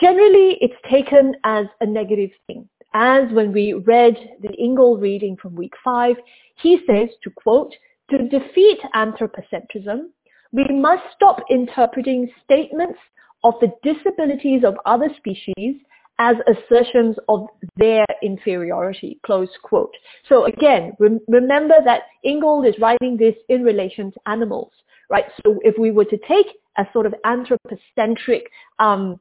Generally, 0.00 0.58
it's 0.60 0.74
taken 0.90 1.34
as 1.44 1.66
a 1.80 1.86
negative 1.86 2.30
thing. 2.46 2.68
as 2.94 3.30
when 3.32 3.52
we 3.52 3.72
read 3.72 4.16
the 4.40 4.54
Ingold 4.56 5.02
reading 5.02 5.36
from 5.36 5.56
week 5.56 5.74
five, 5.84 6.16
he 6.62 6.78
says, 6.86 7.08
to 7.24 7.30
quote, 7.30 7.74
to 8.10 8.28
defeat 8.28 8.78
anthropocentrism, 8.94 10.10
we 10.52 10.64
must 10.70 11.02
stop 11.14 11.40
interpreting 11.50 12.30
statements 12.44 12.98
of 13.42 13.54
the 13.60 13.72
disabilities 13.82 14.62
of 14.64 14.76
other 14.86 15.08
species 15.16 15.76
as 16.18 16.36
assertions 16.46 17.16
of 17.28 17.46
their 17.76 18.04
inferiority, 18.22 19.18
close 19.24 19.48
quote. 19.62 19.94
So 20.28 20.44
again, 20.46 20.92
rem- 20.98 21.20
remember 21.28 21.74
that 21.84 22.02
Ingold 22.24 22.66
is 22.66 22.74
writing 22.78 23.16
this 23.16 23.34
in 23.48 23.62
relation 23.62 24.12
to 24.12 24.20
animals, 24.26 24.72
right? 25.10 25.24
So 25.44 25.58
if 25.62 25.76
we 25.78 25.90
were 25.90 26.04
to 26.04 26.18
take 26.28 26.46
a 26.78 26.86
sort 26.92 27.06
of 27.06 27.14
anthropocentric 27.24 28.50
um, 28.78 29.20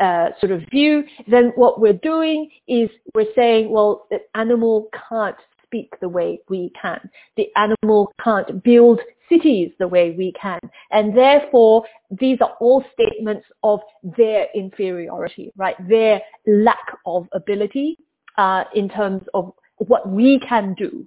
uh, 0.00 0.30
sort 0.40 0.52
of 0.52 0.62
view, 0.70 1.04
then 1.28 1.52
what 1.56 1.80
we're 1.80 1.92
doing 1.92 2.50
is 2.66 2.88
we're 3.14 3.32
saying, 3.34 3.70
well, 3.70 4.06
the 4.10 4.18
animal 4.34 4.88
can't 5.08 5.36
speak 5.64 5.92
the 6.00 6.08
way 6.08 6.40
we 6.48 6.72
can. 6.80 6.98
The 7.36 7.48
animal 7.56 8.12
can't 8.24 8.62
build 8.64 9.00
cities 9.30 9.70
the 9.78 9.88
way 9.88 10.10
we 10.10 10.32
can. 10.40 10.60
And 10.90 11.16
therefore, 11.16 11.84
these 12.10 12.38
are 12.40 12.54
all 12.60 12.84
statements 12.92 13.46
of 13.62 13.80
their 14.02 14.48
inferiority, 14.54 15.52
right? 15.56 15.76
Their 15.88 16.20
lack 16.46 16.98
of 17.06 17.26
ability 17.32 17.98
uh, 18.36 18.64
in 18.74 18.88
terms 18.88 19.22
of 19.32 19.52
what 19.78 20.08
we 20.08 20.38
can 20.40 20.74
do. 20.74 21.06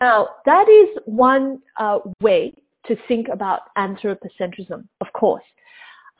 Now, 0.00 0.28
that 0.46 0.68
is 0.68 0.88
one 1.06 1.60
uh, 1.78 1.98
way 2.20 2.54
to 2.86 2.96
think 3.08 3.28
about 3.28 3.62
anthropocentrism, 3.76 4.86
of 5.00 5.12
course. 5.12 5.44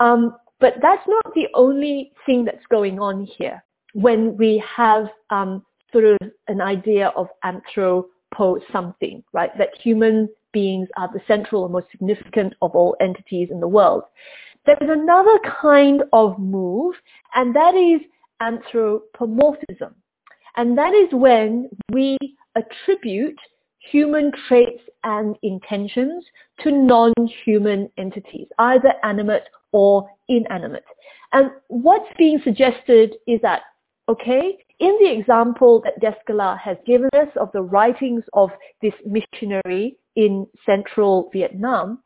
Um, 0.00 0.36
but 0.60 0.74
that's 0.80 1.06
not 1.06 1.34
the 1.34 1.48
only 1.54 2.12
thing 2.26 2.44
that's 2.44 2.64
going 2.70 2.98
on 2.98 3.26
here 3.38 3.62
when 3.92 4.36
we 4.36 4.62
have 4.76 5.08
um, 5.30 5.64
sort 5.92 6.04
of 6.04 6.18
an 6.48 6.60
idea 6.60 7.08
of 7.16 7.28
anthropo 7.44 8.58
something, 8.72 9.22
right? 9.32 9.56
That 9.58 9.70
human 9.80 10.28
beings 10.54 10.88
are 10.96 11.10
the 11.12 11.20
central 11.26 11.64
and 11.64 11.72
most 11.74 11.90
significant 11.90 12.54
of 12.62 12.74
all 12.74 12.96
entities 13.00 13.48
in 13.50 13.60
the 13.60 13.68
world. 13.68 14.04
There 14.64 14.78
is 14.80 14.88
another 14.88 15.38
kind 15.60 16.02
of 16.14 16.38
move, 16.38 16.94
and 17.34 17.54
that 17.54 17.74
is 17.74 18.00
anthropomorphism. 18.40 19.94
And 20.56 20.78
that 20.78 20.94
is 20.94 21.08
when 21.12 21.68
we 21.92 22.16
attribute 22.54 23.38
human 23.90 24.32
traits 24.48 24.80
and 25.02 25.36
intentions 25.42 26.24
to 26.60 26.70
non-human 26.70 27.90
entities, 27.98 28.46
either 28.58 28.94
animate 29.02 29.42
or 29.72 30.08
inanimate. 30.28 30.84
And 31.32 31.50
what's 31.68 32.08
being 32.16 32.40
suggested 32.44 33.16
is 33.26 33.40
that, 33.42 33.62
okay, 34.08 34.56
in 34.78 34.96
the 35.00 35.12
example 35.12 35.82
that 35.84 36.00
Descola 36.00 36.58
has 36.58 36.76
given 36.86 37.10
us 37.14 37.28
of 37.36 37.50
the 37.52 37.62
writings 37.62 38.22
of 38.32 38.50
this 38.80 38.94
missionary 39.04 39.96
in 40.16 40.46
central 40.64 41.30
Vietnam, 41.32 42.00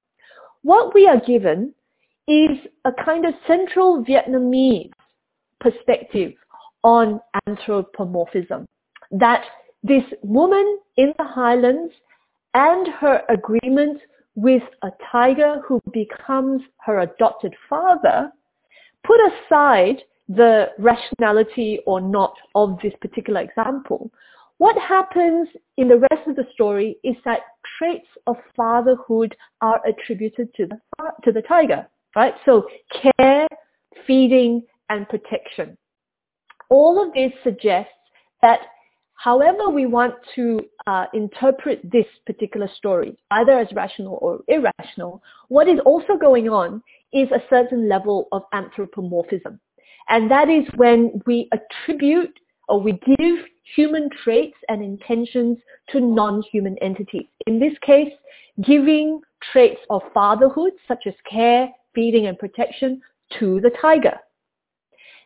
what 0.62 0.94
we 0.94 1.06
are 1.06 1.20
given 1.20 1.74
is 2.26 2.58
a 2.84 2.92
kind 3.04 3.24
of 3.24 3.34
central 3.46 4.04
Vietnamese 4.04 4.90
perspective 5.60 6.32
on 6.82 7.20
anthropomorphism. 7.46 8.66
That 9.10 9.44
this 9.82 10.04
woman 10.22 10.78
in 10.96 11.14
the 11.18 11.24
highlands 11.24 11.92
and 12.54 12.88
her 13.00 13.22
agreement 13.28 14.00
with 14.34 14.62
a 14.82 14.90
tiger 15.10 15.62
who 15.66 15.80
becomes 15.92 16.62
her 16.78 17.00
adopted 17.00 17.54
father 17.68 18.30
put 19.04 19.18
aside 19.32 19.96
the 20.28 20.66
rationality 20.78 21.80
or 21.86 22.00
not 22.00 22.34
of 22.54 22.78
this 22.82 22.92
particular 23.00 23.40
example, 23.40 24.10
what 24.58 24.76
happens 24.76 25.48
in 25.76 25.88
the 25.88 26.04
rest 26.10 26.26
of 26.26 26.36
the 26.36 26.46
story 26.52 26.98
is 27.04 27.16
that 27.24 27.40
traits 27.78 28.08
of 28.26 28.36
fatherhood 28.56 29.34
are 29.60 29.80
attributed 29.86 30.52
to 30.54 30.66
the, 30.66 30.78
to 31.24 31.32
the 31.32 31.42
tiger, 31.42 31.86
right? 32.14 32.34
So 32.44 32.66
care, 33.18 33.46
feeding, 34.06 34.62
and 34.90 35.08
protection. 35.08 35.76
All 36.70 37.02
of 37.02 37.14
this 37.14 37.32
suggests 37.44 37.92
that 38.42 38.60
however 39.14 39.70
we 39.70 39.86
want 39.86 40.14
to 40.34 40.60
uh, 40.86 41.06
interpret 41.14 41.80
this 41.90 42.06
particular 42.26 42.68
story, 42.76 43.16
either 43.30 43.58
as 43.58 43.68
rational 43.74 44.18
or 44.20 44.40
irrational, 44.48 45.22
what 45.48 45.68
is 45.68 45.78
also 45.86 46.16
going 46.20 46.48
on 46.48 46.82
is 47.12 47.28
a 47.30 47.42
certain 47.48 47.88
level 47.88 48.28
of 48.32 48.42
anthropomorphism. 48.52 49.60
And 50.08 50.30
that 50.30 50.48
is 50.48 50.64
when 50.76 51.20
we 51.26 51.48
attribute 51.52 52.38
or 52.68 52.80
we 52.80 52.92
give 52.92 53.44
human 53.74 54.08
traits 54.24 54.56
and 54.68 54.82
intentions 54.82 55.58
to 55.90 56.00
non-human 56.00 56.76
entities. 56.78 57.26
In 57.46 57.58
this 57.58 57.72
case, 57.82 58.12
giving 58.62 59.20
traits 59.52 59.80
of 59.90 60.02
fatherhood, 60.12 60.72
such 60.86 61.06
as 61.06 61.14
care, 61.30 61.68
feeding, 61.94 62.26
and 62.26 62.38
protection, 62.38 63.00
to 63.38 63.60
the 63.60 63.70
tiger. 63.80 64.18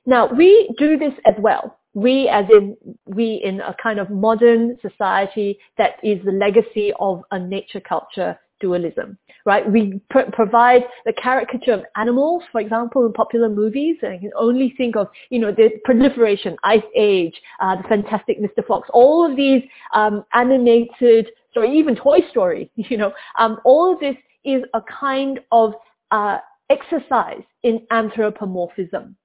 Now, 0.06 0.26
we 0.32 0.74
do 0.78 0.98
this 0.98 1.12
as 1.24 1.34
well. 1.38 1.78
We, 1.94 2.28
as 2.28 2.46
in 2.50 2.76
we 3.06 3.40
in 3.44 3.60
a 3.60 3.76
kind 3.80 4.00
of 4.00 4.10
modern 4.10 4.78
society 4.80 5.58
that 5.76 5.96
is 6.02 6.24
the 6.24 6.32
legacy 6.32 6.92
of 6.98 7.22
a 7.30 7.38
nature 7.38 7.80
culture 7.80 8.38
dualism, 8.62 9.18
right? 9.44 9.70
We 9.70 10.00
pr- 10.08 10.30
provide 10.32 10.84
the 11.04 11.12
caricature 11.12 11.72
of 11.72 11.84
animals, 11.96 12.44
for 12.50 12.60
example, 12.62 13.04
in 13.04 13.12
popular 13.12 13.50
movies, 13.50 13.96
and 14.00 14.14
you 14.14 14.30
can 14.30 14.38
only 14.38 14.72
think 14.78 14.96
of, 14.96 15.08
you 15.28 15.40
know, 15.40 15.52
the 15.52 15.68
proliferation, 15.84 16.56
Ice 16.64 16.80
Age, 16.96 17.34
uh, 17.60 17.76
the 17.76 17.88
Fantastic 17.88 18.40
Mr. 18.40 18.66
Fox, 18.66 18.88
all 18.94 19.28
of 19.28 19.36
these 19.36 19.62
um, 19.94 20.24
animated, 20.32 21.26
sorry, 21.52 21.76
even 21.76 21.94
Toy 21.96 22.20
Story, 22.30 22.70
you 22.76 22.96
know, 22.96 23.12
um, 23.38 23.58
all 23.64 23.92
of 23.92 24.00
this 24.00 24.16
is 24.44 24.62
a 24.72 24.80
kind 24.82 25.40
of 25.50 25.74
uh, 26.12 26.38
exercise 26.70 27.42
in 27.64 27.84
anthropomorphism. 27.90 29.16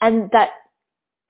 And 0.00 0.30
that, 0.32 0.50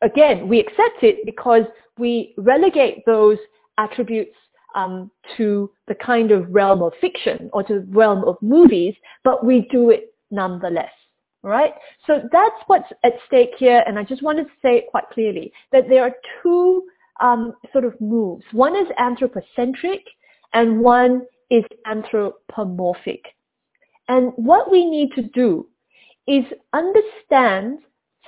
again, 0.02 0.48
we 0.48 0.60
accept 0.60 1.02
it 1.02 1.24
because 1.24 1.62
we 1.98 2.34
relegate 2.36 3.04
those 3.06 3.38
attributes 3.78 4.36
um, 4.74 5.10
to 5.36 5.70
the 5.86 5.94
kind 5.94 6.30
of 6.30 6.46
realm 6.52 6.82
of 6.82 6.92
fiction 7.00 7.50
or 7.52 7.62
to 7.64 7.80
the 7.80 7.86
realm 7.90 8.24
of 8.24 8.36
movies, 8.42 8.94
but 9.24 9.44
we 9.44 9.68
do 9.70 9.90
it 9.90 10.14
nonetheless. 10.30 10.92
Right? 11.42 11.72
So 12.06 12.22
that's 12.32 12.56
what's 12.66 12.90
at 13.04 13.12
stake 13.26 13.52
here, 13.58 13.84
and 13.86 13.98
I 13.98 14.02
just 14.02 14.22
wanted 14.22 14.44
to 14.44 14.52
say 14.60 14.76
it 14.78 14.86
quite 14.90 15.08
clearly 15.12 15.52
that 15.70 15.88
there 15.88 16.02
are 16.02 16.12
two 16.42 16.82
um, 17.20 17.54
sort 17.72 17.84
of 17.84 17.98
moves. 18.00 18.44
One 18.52 18.76
is 18.76 18.88
anthropocentric, 18.98 20.04
and 20.52 20.80
one 20.80 21.22
is 21.50 21.64
anthropomorphic. 21.86 23.24
And 24.08 24.32
what 24.36 24.70
we 24.70 24.84
need 24.84 25.12
to 25.14 25.22
do 25.22 25.68
is 26.26 26.44
understand 26.72 27.78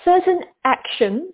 certain 0.05 0.41
actions 0.65 1.33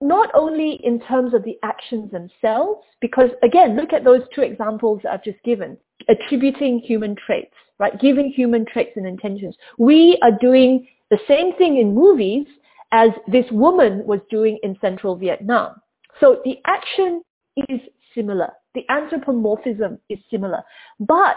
not 0.00 0.30
only 0.34 0.80
in 0.84 1.00
terms 1.00 1.34
of 1.34 1.42
the 1.44 1.58
actions 1.62 2.10
themselves, 2.10 2.82
because 3.00 3.30
again, 3.42 3.76
look 3.76 3.92
at 3.92 4.04
those 4.04 4.22
two 4.34 4.42
examples 4.42 5.00
I've 5.10 5.24
just 5.24 5.42
given, 5.42 5.76
attributing 6.08 6.80
human 6.80 7.16
traits, 7.16 7.54
right? 7.78 7.98
Giving 8.00 8.30
human 8.30 8.66
traits 8.66 8.92
and 8.96 9.06
intentions. 9.06 9.56
We 9.78 10.18
are 10.22 10.32
doing 10.40 10.86
the 11.10 11.18
same 11.26 11.54
thing 11.56 11.78
in 11.78 11.94
movies 11.94 12.46
as 12.92 13.10
this 13.26 13.46
woman 13.50 14.04
was 14.06 14.20
doing 14.30 14.58
in 14.62 14.76
central 14.80 15.16
Vietnam. 15.16 15.76
So 16.20 16.40
the 16.44 16.58
action 16.66 17.22
is 17.68 17.80
similar. 18.14 18.50
The 18.74 18.84
anthropomorphism 18.90 19.98
is 20.08 20.18
similar. 20.30 20.62
But 21.00 21.36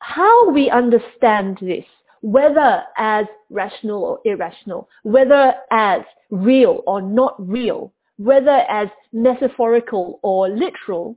how 0.00 0.50
we 0.50 0.70
understand 0.70 1.58
this 1.60 1.84
whether 2.22 2.82
as 2.96 3.26
rational 3.48 4.04
or 4.04 4.20
irrational, 4.24 4.88
whether 5.02 5.54
as 5.70 6.02
real 6.30 6.82
or 6.86 7.00
not 7.00 7.34
real, 7.38 7.92
whether 8.18 8.64
as 8.68 8.88
metaphorical 9.12 10.20
or 10.22 10.48
literal, 10.48 11.16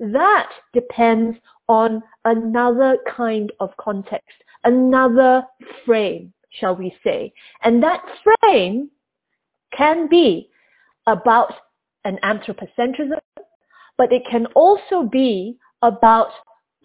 that 0.00 0.50
depends 0.72 1.36
on 1.68 2.02
another 2.24 2.98
kind 3.16 3.52
of 3.60 3.70
context, 3.76 4.36
another 4.64 5.44
frame, 5.86 6.32
shall 6.50 6.74
we 6.74 6.92
say. 7.04 7.32
And 7.62 7.82
that 7.82 8.02
frame 8.24 8.90
can 9.76 10.08
be 10.08 10.50
about 11.06 11.52
an 12.04 12.18
anthropocentrism, 12.24 13.20
but 13.96 14.12
it 14.12 14.22
can 14.28 14.46
also 14.54 15.04
be 15.04 15.56
about 15.82 16.30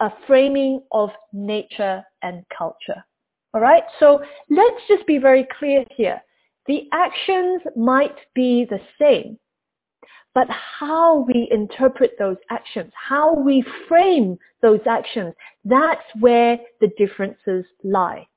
a 0.02 0.12
framing 0.28 0.82
of 0.92 1.10
nature 1.34 2.04
and 2.22 2.44
culture. 2.56 3.04
All 3.56 3.62
right, 3.62 3.84
so 4.02 4.22
let's 4.50 4.82
just 4.90 5.08
be 5.08 5.18
very 5.18 5.48
clear 5.58 5.86
here. 5.96 6.22
The 6.68 6.90
actions 6.92 7.62
might 7.78 8.18
be 8.34 8.68
the 8.70 8.82
same, 9.00 9.40
but 10.34 10.50
how 10.50 11.26
we 11.26 11.48
interpret 11.50 12.18
those 12.20 12.36
actions, 12.50 12.92
how 12.96 13.34
we 13.34 13.64
frame 13.88 14.38
those 14.62 14.82
actions, 14.86 15.34
that's 15.64 16.04
where 16.20 16.60
the 16.82 16.90
differences 16.98 17.64
lie. 17.82 18.28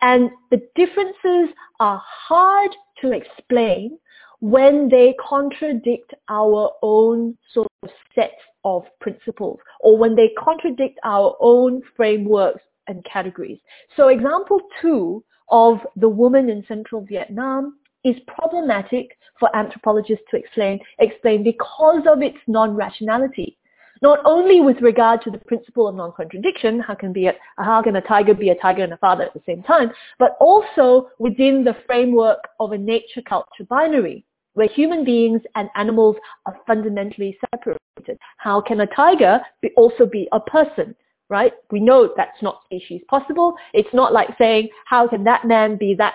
And 0.00 0.30
the 0.52 0.62
differences 0.76 1.52
are 1.80 2.00
hard 2.06 2.70
to 3.00 3.10
explain 3.10 3.98
when 4.38 4.88
they 4.88 5.16
contradict 5.28 6.14
our 6.28 6.70
own 6.82 7.36
sort 7.52 7.66
of 7.82 7.90
sets 8.14 8.40
of 8.64 8.84
principles 9.00 9.58
or 9.80 9.98
when 9.98 10.14
they 10.14 10.30
contradict 10.38 11.00
our 11.02 11.36
own 11.40 11.82
frameworks 11.96 12.62
and 12.88 13.04
categories. 13.04 13.58
So 13.96 14.08
example 14.08 14.60
two 14.82 15.24
of 15.50 15.78
the 15.96 16.08
woman 16.08 16.50
in 16.50 16.64
central 16.66 17.02
Vietnam 17.02 17.78
is 18.04 18.16
problematic 18.26 19.16
for 19.38 19.54
anthropologists 19.56 20.24
to 20.30 20.36
explain, 20.36 20.80
explain 20.98 21.44
because 21.44 22.02
of 22.10 22.22
its 22.22 22.38
non-rationality. 22.46 23.56
Not 24.00 24.20
only 24.24 24.60
with 24.60 24.80
regard 24.80 25.22
to 25.22 25.30
the 25.30 25.38
principle 25.38 25.88
of 25.88 25.96
non-contradiction, 25.96 26.80
how 26.80 26.94
can, 26.94 27.12
be 27.12 27.26
a, 27.26 27.34
how 27.58 27.82
can 27.82 27.96
a 27.96 28.00
tiger 28.00 28.34
be 28.34 28.50
a 28.50 28.54
tiger 28.54 28.84
and 28.84 28.92
a 28.92 28.96
father 28.98 29.24
at 29.24 29.34
the 29.34 29.42
same 29.44 29.62
time, 29.62 29.90
but 30.18 30.36
also 30.40 31.10
within 31.18 31.64
the 31.64 31.76
framework 31.86 32.38
of 32.60 32.72
a 32.72 32.78
nature-culture 32.78 33.64
binary, 33.68 34.24
where 34.54 34.68
human 34.68 35.04
beings 35.04 35.40
and 35.56 35.68
animals 35.74 36.16
are 36.46 36.56
fundamentally 36.66 37.36
separated. 37.50 38.18
How 38.36 38.60
can 38.60 38.80
a 38.80 38.86
tiger 38.86 39.40
be, 39.62 39.70
also 39.76 40.06
be 40.06 40.28
a 40.32 40.40
person? 40.40 40.94
Right? 41.30 41.52
We 41.70 41.80
know 41.80 42.12
that's 42.16 42.42
not 42.42 42.62
species 42.64 43.02
possible. 43.08 43.54
It's 43.74 43.92
not 43.92 44.12
like 44.12 44.30
saying, 44.38 44.70
how 44.86 45.06
can 45.08 45.24
that 45.24 45.46
man 45.46 45.76
be 45.76 45.94
that, 45.98 46.14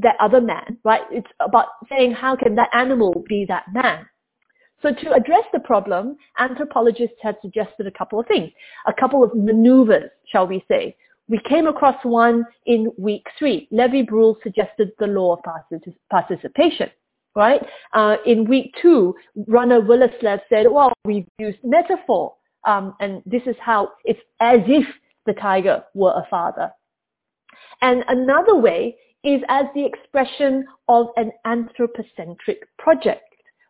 that 0.00 0.14
other 0.20 0.40
man, 0.40 0.78
right? 0.84 1.02
It's 1.10 1.30
about 1.40 1.66
saying, 1.88 2.12
how 2.12 2.36
can 2.36 2.54
that 2.54 2.70
animal 2.72 3.24
be 3.28 3.44
that 3.48 3.64
man? 3.72 4.06
So 4.80 4.90
to 4.92 5.12
address 5.12 5.42
the 5.52 5.58
problem, 5.58 6.16
anthropologists 6.38 7.16
had 7.20 7.36
suggested 7.42 7.88
a 7.88 7.90
couple 7.90 8.20
of 8.20 8.28
things, 8.28 8.52
a 8.86 8.92
couple 8.92 9.24
of 9.24 9.34
maneuvers, 9.34 10.08
shall 10.30 10.46
we 10.46 10.64
say. 10.68 10.96
We 11.28 11.40
came 11.48 11.66
across 11.66 11.96
one 12.04 12.46
in 12.66 12.92
week 12.96 13.26
three. 13.38 13.68
Lévy-Bruhl 13.72 14.38
suggested 14.42 14.92
the 15.00 15.08
law 15.08 15.34
of 15.34 15.40
participation, 16.10 16.90
right? 17.34 17.60
Uh, 17.92 18.16
in 18.24 18.44
week 18.44 18.72
two, 18.80 19.16
Rane 19.48 19.82
Willerslev 19.82 20.40
said, 20.48 20.66
well, 20.70 20.92
we've 21.04 21.26
used 21.38 21.58
metaphor 21.64 22.34
um, 22.66 22.94
and 23.00 23.22
this 23.26 23.42
is 23.46 23.56
how 23.60 23.92
it's 24.04 24.20
as 24.40 24.60
if 24.66 24.86
the 25.26 25.34
tiger 25.34 25.84
were 25.94 26.12
a 26.12 26.26
father. 26.28 26.70
And 27.80 28.04
another 28.08 28.56
way 28.56 28.96
is 29.24 29.42
as 29.48 29.66
the 29.74 29.84
expression 29.84 30.66
of 30.88 31.08
an 31.16 31.32
anthropocentric 31.44 32.68
project 32.78 33.22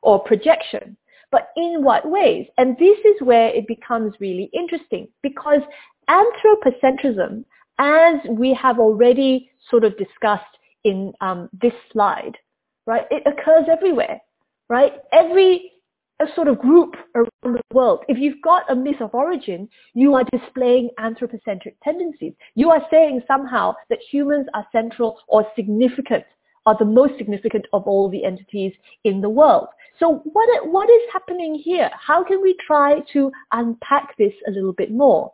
or 0.03 0.21
projection. 0.21 0.97
But 1.31 1.49
in 1.57 1.83
what 1.83 2.09
ways? 2.09 2.47
And 2.57 2.77
this 2.79 2.99
is 3.05 3.21
where 3.21 3.49
it 3.49 3.67
becomes 3.67 4.15
really 4.21 4.51
interesting 4.55 5.09
because 5.23 5.61
anthropocentrism, 6.09 7.45
as 7.79 8.15
we 8.31 8.55
have 8.55 8.79
already 8.79 9.51
sort 9.71 9.85
of 9.85 9.97
discussed 9.99 10.45
in 10.85 11.13
um, 11.21 11.51
this 11.61 11.75
slide, 11.93 12.39
right, 12.87 13.07
it 13.11 13.23
occurs 13.27 13.67
everywhere, 13.71 14.21
right? 14.69 14.95
Every 15.13 15.73
a 16.21 16.27
sort 16.35 16.49
of 16.49 16.59
group 16.59 16.97
around 17.15 17.31
the 17.43 17.61
world. 17.73 18.05
If 18.09 18.19
you've 18.19 18.43
got 18.43 18.71
a 18.71 18.75
myth 18.75 19.01
of 19.01 19.15
origin, 19.15 19.69
you 19.95 20.15
are 20.15 20.25
displaying 20.33 20.91
anthropocentric 20.99 21.77
tendencies. 21.83 22.35
You 22.55 22.71
are 22.71 22.83
saying 22.91 23.23
somehow 23.27 23.75
that 23.89 24.01
humans 24.11 24.47
are 24.55 24.67
central 24.73 25.21
or 25.29 25.47
significant, 25.55 26.25
are 26.67 26.77
the 26.79 26.85
most 26.85 27.17
significant 27.19 27.67
of 27.73 27.85
all 27.85 28.11
the 28.11 28.25
entities 28.25 28.73
in 29.05 29.21
the 29.21 29.31
world. 29.31 29.69
So 29.99 30.23
what, 30.25 30.49
what 30.69 30.91
is 30.91 31.03
happening 31.13 31.55
here? 31.55 31.91
How 31.95 32.25
can 32.25 32.43
we 32.43 32.57
try 32.67 33.01
to 33.13 33.31
unpack 33.53 34.17
this 34.17 34.33
a 34.47 34.51
little 34.51 34.73
bit 34.73 34.91
more? 34.91 35.33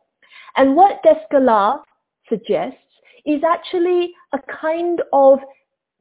And 0.57 0.77
what 0.77 1.03
Descola 1.03 1.81
suggests 2.29 2.79
is 3.27 3.43
actually 3.43 4.13
a 4.33 4.39
kind 4.61 5.03
of 5.13 5.39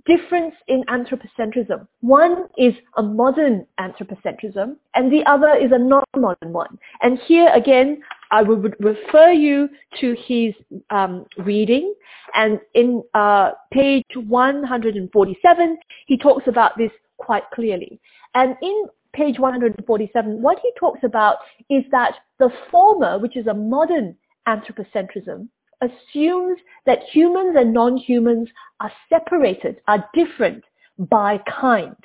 difference 0.05 0.53
in 0.67 0.83
anthropocentrism. 0.85 1.87
One 2.01 2.47
is 2.57 2.73
a 2.97 3.03
modern 3.03 3.65
anthropocentrism 3.79 4.75
and 4.95 5.11
the 5.11 5.23
other 5.25 5.55
is 5.55 5.71
a 5.71 5.77
non-modern 5.77 6.51
one. 6.51 6.77
And 7.01 7.17
here 7.25 7.49
again, 7.53 8.01
I 8.31 8.41
would 8.41 8.75
refer 8.79 9.31
you 9.31 9.69
to 10.01 10.15
his 10.25 10.53
um, 10.89 11.25
reading 11.37 11.93
and 12.35 12.59
in 12.73 13.03
uh, 13.13 13.51
page 13.71 14.05
147, 14.15 15.77
he 16.07 16.17
talks 16.17 16.47
about 16.47 16.77
this 16.77 16.91
quite 17.17 17.43
clearly. 17.53 17.99
And 18.35 18.55
in 18.61 18.85
page 19.13 19.39
147, 19.39 20.41
what 20.41 20.59
he 20.61 20.71
talks 20.77 21.01
about 21.03 21.37
is 21.69 21.83
that 21.91 22.15
the 22.39 22.49
former, 22.71 23.19
which 23.19 23.37
is 23.37 23.47
a 23.47 23.53
modern 23.53 24.15
anthropocentrism, 24.47 25.47
assumes 25.83 26.59
that 26.85 27.03
humans 27.11 27.55
and 27.57 27.73
non-humans 27.73 28.49
are 28.79 28.91
separated, 29.09 29.77
are 29.87 30.09
different 30.13 30.63
by 30.97 31.39
kind. 31.59 31.95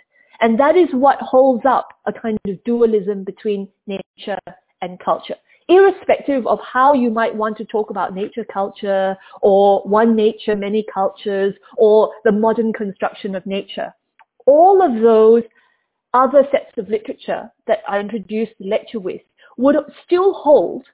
And 0.41 0.59
that 0.61 0.77
is 0.77 0.89
what 0.93 1.19
holds 1.21 1.65
up 1.67 1.89
a 2.07 2.13
kind 2.13 2.39
of 2.47 2.63
dualism 2.65 3.25
between 3.25 3.69
nature 3.87 4.39
and 4.83 4.99
culture. 5.01 5.35
Irrespective 5.69 6.47
of 6.47 6.61
how 6.61 6.95
you 6.95 7.11
might 7.11 7.35
want 7.35 7.59
to 7.59 7.65
talk 7.65 7.91
about 7.91 8.15
nature 8.15 8.45
culture 8.45 9.17
or 9.43 9.83
one 9.83 10.17
nature, 10.17 10.57
many 10.57 10.85
cultures 10.93 11.55
or 11.77 12.11
the 12.25 12.33
modern 12.33 12.73
construction 12.73 13.35
of 13.35 13.45
nature. 13.45 13.93
All 14.47 14.81
of 14.81 15.03
those 15.03 15.43
other 16.15 16.47
sets 16.51 16.79
of 16.79 16.89
literature 16.89 17.51
that 17.67 17.81
I 17.87 18.01
introduced 18.01 18.53
the 18.59 18.69
lecture 18.69 19.01
with 19.01 19.21
would 19.59 19.77
still 20.07 20.33
hold 20.33 20.87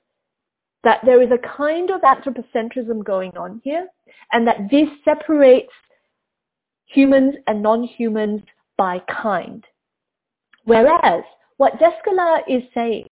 that 0.84 1.00
there 1.04 1.22
is 1.22 1.30
a 1.30 1.56
kind 1.56 1.90
of 1.90 2.00
anthropocentrism 2.02 3.04
going 3.04 3.36
on 3.36 3.60
here 3.64 3.88
and 4.32 4.46
that 4.46 4.68
this 4.70 4.88
separates 5.04 5.72
humans 6.86 7.34
and 7.46 7.62
non-humans 7.62 8.42
by 8.76 9.00
kind. 9.10 9.64
Whereas 10.64 11.24
what 11.56 11.78
Descola 11.78 12.40
is 12.48 12.62
saying 12.74 13.06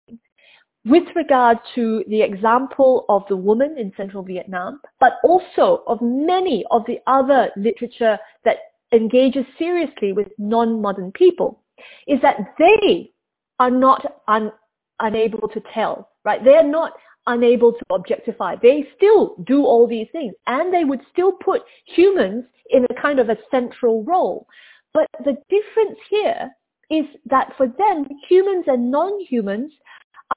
with 0.85 1.03
regard 1.15 1.57
to 1.75 2.03
the 2.07 2.21
example 2.21 3.05
of 3.07 3.23
the 3.29 3.37
woman 3.37 3.77
in 3.77 3.93
central 3.95 4.23
Vietnam, 4.23 4.81
but 4.99 5.13
also 5.23 5.83
of 5.87 6.01
many 6.01 6.65
of 6.71 6.83
the 6.87 6.99
other 7.05 7.51
literature 7.55 8.17
that 8.45 8.57
engages 8.91 9.45
seriously 9.59 10.11
with 10.11 10.27
non-modern 10.37 11.11
people, 11.11 11.61
is 12.07 12.19
that 12.21 12.37
they 12.57 13.11
are 13.59 13.69
not 13.69 14.21
un- 14.27 14.51
unable 14.99 15.47
to 15.49 15.61
tell, 15.73 16.09
right? 16.25 16.43
They 16.43 16.55
are 16.55 16.67
not 16.67 16.93
unable 17.27 17.73
to 17.73 17.85
objectify. 17.91 18.55
They 18.61 18.87
still 18.95 19.35
do 19.45 19.63
all 19.63 19.87
these 19.87 20.07
things 20.11 20.33
and 20.47 20.73
they 20.73 20.83
would 20.83 21.01
still 21.11 21.33
put 21.33 21.61
humans 21.85 22.45
in 22.69 22.85
a 22.89 23.01
kind 23.01 23.19
of 23.19 23.29
a 23.29 23.37
central 23.49 24.03
role. 24.03 24.47
But 24.93 25.07
the 25.23 25.37
difference 25.49 25.99
here 26.09 26.49
is 26.89 27.05
that 27.25 27.53
for 27.57 27.67
them, 27.67 28.07
humans 28.27 28.65
and 28.67 28.91
non-humans 28.91 29.71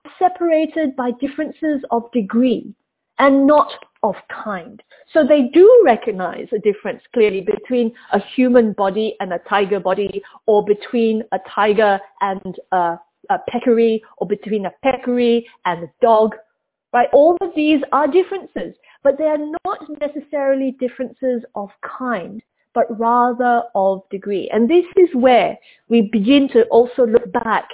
are 0.05 0.13
separated 0.19 0.95
by 0.97 1.11
differences 1.21 1.83
of 1.91 2.11
degree 2.13 2.75
and 3.19 3.47
not 3.47 3.71
of 4.03 4.15
kind. 4.45 4.83
So 5.13 5.25
they 5.27 5.49
do 5.53 5.83
recognize 5.85 6.49
a 6.53 6.59
difference 6.59 7.03
clearly 7.13 7.41
between 7.41 7.93
a 8.13 8.21
human 8.35 8.73
body 8.73 9.17
and 9.21 9.33
a 9.33 9.41
tiger 9.49 9.81
body 9.81 10.23
or 10.47 10.65
between 10.65 11.23
a 11.33 11.39
tiger 11.49 11.99
and 12.21 12.57
a, 12.73 12.99
a 13.31 13.39
peccary 13.49 14.03
or 14.19 14.27
between 14.27 14.67
a 14.67 14.73
peccary 14.83 15.47
and 15.65 15.85
a 15.85 15.93
dog 16.03 16.35
right? 16.95 17.09
All 17.13 17.37
of 17.41 17.51
these 17.57 17.83
are 17.91 18.07
differences, 18.07 18.77
but 19.03 19.19
they 19.19 19.25
are 19.25 19.45
not 19.67 19.81
necessarily 20.01 20.77
differences 20.79 21.43
of 21.57 21.69
kind, 21.83 22.41
but 22.73 22.87
rather 22.99 23.65
of 23.75 24.09
degree. 24.11 24.49
And 24.53 24.71
this 24.71 24.87
is 24.97 25.09
where 25.13 25.59
we 25.89 26.03
begin 26.13 26.49
to 26.51 26.63
also 26.67 27.05
look 27.05 27.31
back 27.45 27.69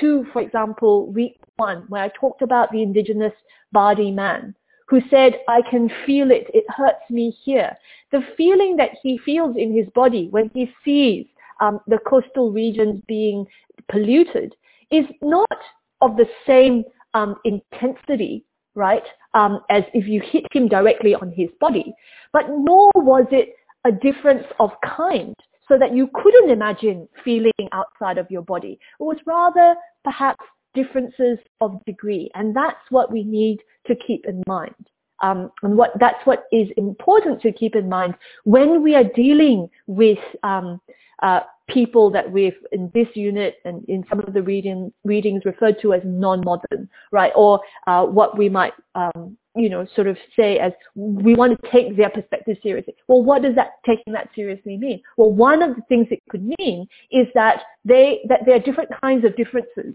to, 0.00 0.24
for 0.32 0.40
example, 0.40 1.12
week 1.12 1.38
one, 1.56 1.84
where 1.88 2.02
I 2.02 2.10
talked 2.18 2.40
about 2.40 2.72
the 2.72 2.82
indigenous 2.82 3.34
Bardi 3.72 4.10
man 4.10 4.54
who 4.88 5.02
said, 5.10 5.40
I 5.48 5.60
can 5.70 5.90
feel 6.06 6.30
it, 6.30 6.46
it 6.52 6.64
hurts 6.68 7.08
me 7.10 7.30
here. 7.44 7.76
The 8.10 8.22
feeling 8.36 8.76
that 8.76 8.90
he 9.02 9.18
feels 9.18 9.56
in 9.56 9.74
his 9.74 9.88
body 9.94 10.28
when 10.30 10.50
he 10.54 10.72
sees 10.84 11.26
um, 11.60 11.80
the 11.86 11.98
coastal 12.06 12.50
regions 12.50 13.02
being 13.06 13.46
polluted 13.88 14.54
is 14.90 15.04
not 15.20 15.58
of 16.00 16.16
the 16.16 16.28
same 16.46 16.84
um, 17.14 17.36
intensity 17.44 18.44
right? 18.74 19.02
Um, 19.34 19.60
as 19.70 19.84
if 19.94 20.06
you 20.06 20.20
hit 20.20 20.44
him 20.52 20.68
directly 20.68 21.14
on 21.14 21.32
his 21.32 21.48
body. 21.60 21.94
But 22.32 22.46
nor 22.48 22.90
was 22.96 23.26
it 23.30 23.54
a 23.84 23.92
difference 23.92 24.44
of 24.60 24.70
kind 24.84 25.34
so 25.68 25.78
that 25.78 25.94
you 25.94 26.08
couldn't 26.14 26.50
imagine 26.50 27.08
feeling 27.24 27.52
outside 27.72 28.18
of 28.18 28.30
your 28.30 28.42
body. 28.42 28.78
It 29.00 29.02
was 29.02 29.18
rather 29.26 29.74
perhaps 30.04 30.44
differences 30.74 31.38
of 31.60 31.84
degree. 31.84 32.30
And 32.34 32.54
that's 32.54 32.80
what 32.90 33.12
we 33.12 33.24
need 33.24 33.58
to 33.86 33.94
keep 33.94 34.26
in 34.26 34.42
mind. 34.46 34.74
Um, 35.22 35.52
and 35.62 35.76
what 35.76 35.92
that's 36.00 36.26
what 36.26 36.44
is 36.50 36.68
important 36.76 37.40
to 37.42 37.52
keep 37.52 37.76
in 37.76 37.88
mind 37.88 38.14
when 38.42 38.82
we 38.82 38.96
are 38.96 39.04
dealing 39.04 39.68
with 39.86 40.18
um, 40.42 40.80
uh, 41.22 41.40
people 41.68 42.10
that 42.10 42.30
we've 42.30 42.56
in 42.72 42.90
this 42.94 43.06
unit 43.14 43.56
and 43.64 43.84
in 43.88 44.04
some 44.08 44.20
of 44.20 44.32
the 44.34 44.42
reading, 44.42 44.92
readings 45.04 45.42
referred 45.44 45.76
to 45.80 45.94
as 45.94 46.02
non-modern, 46.04 46.88
right? 47.10 47.32
Or 47.34 47.60
uh, 47.86 48.04
what 48.04 48.36
we 48.36 48.48
might, 48.48 48.72
um, 48.94 49.36
you 49.54 49.68
know, 49.68 49.86
sort 49.94 50.06
of 50.06 50.16
say 50.36 50.58
as 50.58 50.72
we 50.94 51.34
want 51.34 51.60
to 51.60 51.70
take 51.70 51.96
their 51.96 52.10
perspective 52.10 52.56
seriously. 52.62 52.94
Well, 53.08 53.22
what 53.22 53.42
does 53.42 53.54
that 53.54 53.72
taking 53.86 54.12
that 54.12 54.28
seriously 54.34 54.76
mean? 54.76 55.02
Well, 55.16 55.30
one 55.30 55.62
of 55.62 55.76
the 55.76 55.82
things 55.88 56.08
it 56.10 56.22
could 56.30 56.44
mean 56.58 56.86
is 57.10 57.26
that 57.34 57.62
they 57.84 58.20
that 58.28 58.40
there 58.46 58.56
are 58.56 58.60
different 58.60 58.90
kinds 59.02 59.24
of 59.24 59.36
differences 59.36 59.94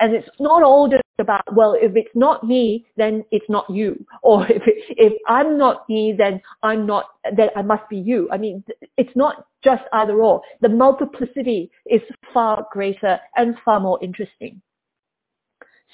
and 0.00 0.14
it's 0.14 0.28
not 0.38 0.62
all 0.62 0.88
just 0.88 1.02
about, 1.18 1.42
well, 1.54 1.74
if 1.74 1.96
it's 1.96 2.14
not 2.14 2.44
me, 2.44 2.86
then 2.96 3.24
it's 3.30 3.48
not 3.48 3.68
you. 3.68 4.04
Or 4.22 4.46
if, 4.50 4.62
if 4.66 5.12
I'm 5.26 5.58
not 5.58 5.88
me, 5.88 6.14
then 6.16 6.40
I'm 6.62 6.86
not, 6.86 7.06
then 7.36 7.48
I 7.56 7.62
must 7.62 7.88
be 7.88 7.96
you. 7.96 8.28
I 8.30 8.38
mean, 8.38 8.62
it's 8.96 9.14
not 9.16 9.46
just 9.62 9.82
either 9.92 10.20
or. 10.20 10.40
The 10.60 10.68
multiplicity 10.68 11.70
is 11.86 12.02
far 12.32 12.66
greater 12.72 13.18
and 13.36 13.56
far 13.64 13.80
more 13.80 13.98
interesting. 14.02 14.60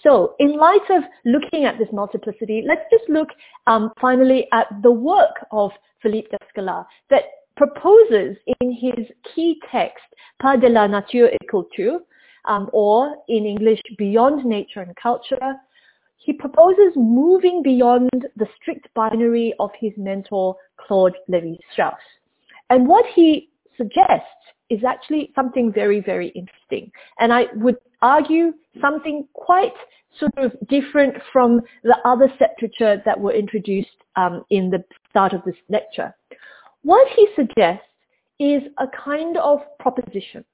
So 0.03 0.35
in 0.39 0.59
light 0.59 0.91
of 0.91 1.05
looking 1.25 1.65
at 1.65 1.79
this 1.79 1.89
multiplicity, 1.93 2.63
let's 2.67 2.85
just 2.91 3.09
look 3.09 3.29
um, 3.67 3.91
finally 4.01 4.47
at 4.53 4.67
the 4.83 4.91
work 4.91 5.47
of 5.51 5.71
Philippe 6.03 6.29
Descola 6.29 6.85
that 7.11 7.23
proposes 7.57 8.37
in 8.61 8.73
his 8.73 9.07
key 9.35 9.59
text, 9.71 10.05
Par-delà 10.43 10.91
nature 10.91 11.31
et 11.33 11.49
culture, 11.51 11.99
um, 12.47 12.69
or 12.73 13.17
in 13.29 13.47
English, 13.47 13.81
Beyond 13.97 14.45
Nature 14.45 14.81
and 14.81 14.95
Culture, 14.97 15.55
he 16.17 16.33
proposes 16.33 16.93
moving 16.97 17.63
beyond 17.63 18.11
the 18.37 18.47
strict 18.57 18.89
binary 18.95 19.55
of 19.59 19.71
his 19.79 19.93
mentor, 19.97 20.57
Claude 20.79 21.15
Lévi-Strauss. 21.31 21.95
And 22.71 22.89
what 22.89 23.05
he 23.15 23.51
suggests 23.77 24.27
is 24.71 24.81
actually 24.85 25.31
something 25.35 25.73
very, 25.73 26.01
very 26.01 26.29
interesting. 26.29 26.91
And 27.19 27.33
I 27.33 27.47
would 27.57 27.77
argue 28.03 28.53
something 28.81 29.27
quite 29.35 29.75
sort 30.19 30.37
of 30.39 30.53
different 30.69 31.17
from 31.33 31.61
the 31.83 31.97
other 32.05 32.33
literature 32.41 33.03
that 33.05 33.19
were 33.19 33.33
introduced 33.33 33.97
um, 34.17 34.45
in 34.51 34.71
the 34.71 34.83
start 35.11 35.33
of 35.33 35.43
this 35.45 35.57
lecture. 35.69 36.15
What 36.83 37.07
he 37.15 37.29
suggests 37.37 37.87
is 38.39 38.63
a 38.79 38.87
kind 39.05 39.37
of 39.37 39.61
proposition 39.79 40.45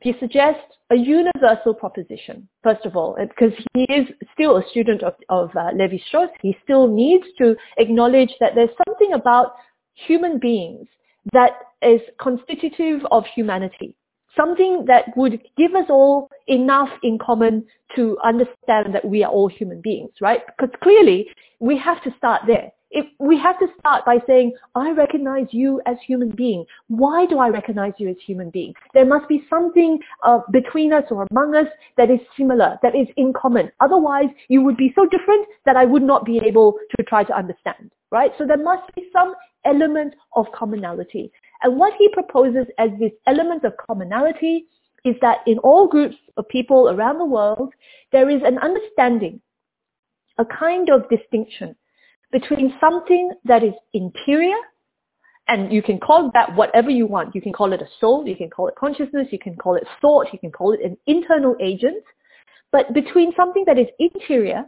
he 0.00 0.14
suggests 0.20 0.76
a 0.90 0.94
universal 0.94 1.74
proposition, 1.74 2.48
first 2.62 2.84
of 2.84 2.96
all, 2.96 3.16
because 3.18 3.52
he 3.74 3.84
is 3.84 4.06
still 4.32 4.58
a 4.58 4.68
student 4.70 5.02
of, 5.02 5.14
of 5.28 5.50
uh, 5.56 5.70
Levi-Strauss. 5.74 6.30
He 6.42 6.56
still 6.62 6.86
needs 6.86 7.24
to 7.38 7.56
acknowledge 7.78 8.30
that 8.40 8.54
there's 8.54 8.70
something 8.86 9.14
about 9.14 9.54
human 9.94 10.38
beings 10.38 10.86
that 11.32 11.52
is 11.82 12.00
constitutive 12.20 13.02
of 13.10 13.24
humanity, 13.34 13.96
something 14.36 14.84
that 14.86 15.04
would 15.16 15.40
give 15.56 15.74
us 15.74 15.86
all 15.88 16.28
enough 16.46 16.90
in 17.02 17.18
common 17.18 17.64
to 17.94 18.16
understand 18.24 18.94
that 18.94 19.04
we 19.04 19.24
are 19.24 19.30
all 19.30 19.48
human 19.48 19.80
beings, 19.80 20.10
right? 20.20 20.42
Because 20.46 20.74
clearly 20.82 21.28
we 21.60 21.78
have 21.78 22.02
to 22.04 22.14
start 22.18 22.42
there 22.46 22.70
if 22.90 23.06
we 23.18 23.38
have 23.38 23.58
to 23.58 23.66
start 23.78 24.04
by 24.04 24.18
saying, 24.26 24.52
I 24.74 24.92
recognize 24.92 25.46
you 25.50 25.80
as 25.86 25.96
human 26.06 26.30
being. 26.30 26.64
Why 26.88 27.26
do 27.26 27.38
I 27.38 27.48
recognize 27.48 27.92
you 27.98 28.08
as 28.08 28.16
human 28.24 28.50
being? 28.50 28.74
There 28.94 29.04
must 29.04 29.28
be 29.28 29.44
something 29.50 29.98
uh, 30.24 30.40
between 30.52 30.92
us 30.92 31.04
or 31.10 31.26
among 31.30 31.54
us 31.56 31.66
that 31.96 32.10
is 32.10 32.20
similar, 32.36 32.78
that 32.82 32.94
is 32.94 33.08
in 33.16 33.32
common. 33.32 33.70
Otherwise, 33.80 34.28
you 34.48 34.62
would 34.62 34.76
be 34.76 34.92
so 34.94 35.06
different 35.06 35.46
that 35.64 35.76
I 35.76 35.84
would 35.84 36.02
not 36.02 36.24
be 36.24 36.38
able 36.38 36.78
to 36.96 37.04
try 37.04 37.24
to 37.24 37.36
understand, 37.36 37.90
right? 38.10 38.30
So 38.38 38.46
there 38.46 38.62
must 38.62 38.94
be 38.94 39.08
some 39.12 39.34
element 39.64 40.14
of 40.36 40.46
commonality. 40.54 41.32
And 41.62 41.76
what 41.76 41.94
he 41.98 42.08
proposes 42.10 42.66
as 42.78 42.90
this 43.00 43.12
element 43.26 43.64
of 43.64 43.72
commonality 43.84 44.66
is 45.04 45.16
that 45.22 45.38
in 45.46 45.58
all 45.58 45.88
groups 45.88 46.16
of 46.36 46.48
people 46.48 46.90
around 46.90 47.18
the 47.18 47.24
world, 47.24 47.72
there 48.12 48.30
is 48.30 48.42
an 48.44 48.58
understanding, 48.58 49.40
a 50.38 50.44
kind 50.44 50.88
of 50.88 51.08
distinction 51.08 51.74
between 52.38 52.74
something 52.78 53.32
that 53.46 53.62
is 53.64 53.72
interior, 53.94 54.60
and 55.48 55.72
you 55.72 55.82
can 55.82 55.98
call 55.98 56.30
that 56.34 56.54
whatever 56.54 56.90
you 56.90 57.06
want. 57.06 57.34
You 57.34 57.40
can 57.40 57.54
call 57.54 57.72
it 57.72 57.80
a 57.80 57.88
soul, 57.98 58.28
you 58.28 58.36
can 58.36 58.50
call 58.50 58.68
it 58.68 58.74
consciousness, 58.74 59.28
you 59.30 59.38
can 59.38 59.56
call 59.56 59.74
it 59.76 59.84
thought, 60.02 60.26
you 60.34 60.38
can 60.38 60.52
call 60.52 60.74
it 60.74 60.80
an 60.84 60.98
internal 61.06 61.56
agent, 61.62 62.04
but 62.72 62.92
between 62.92 63.32
something 63.34 63.64
that 63.66 63.78
is 63.78 63.86
interior 63.98 64.64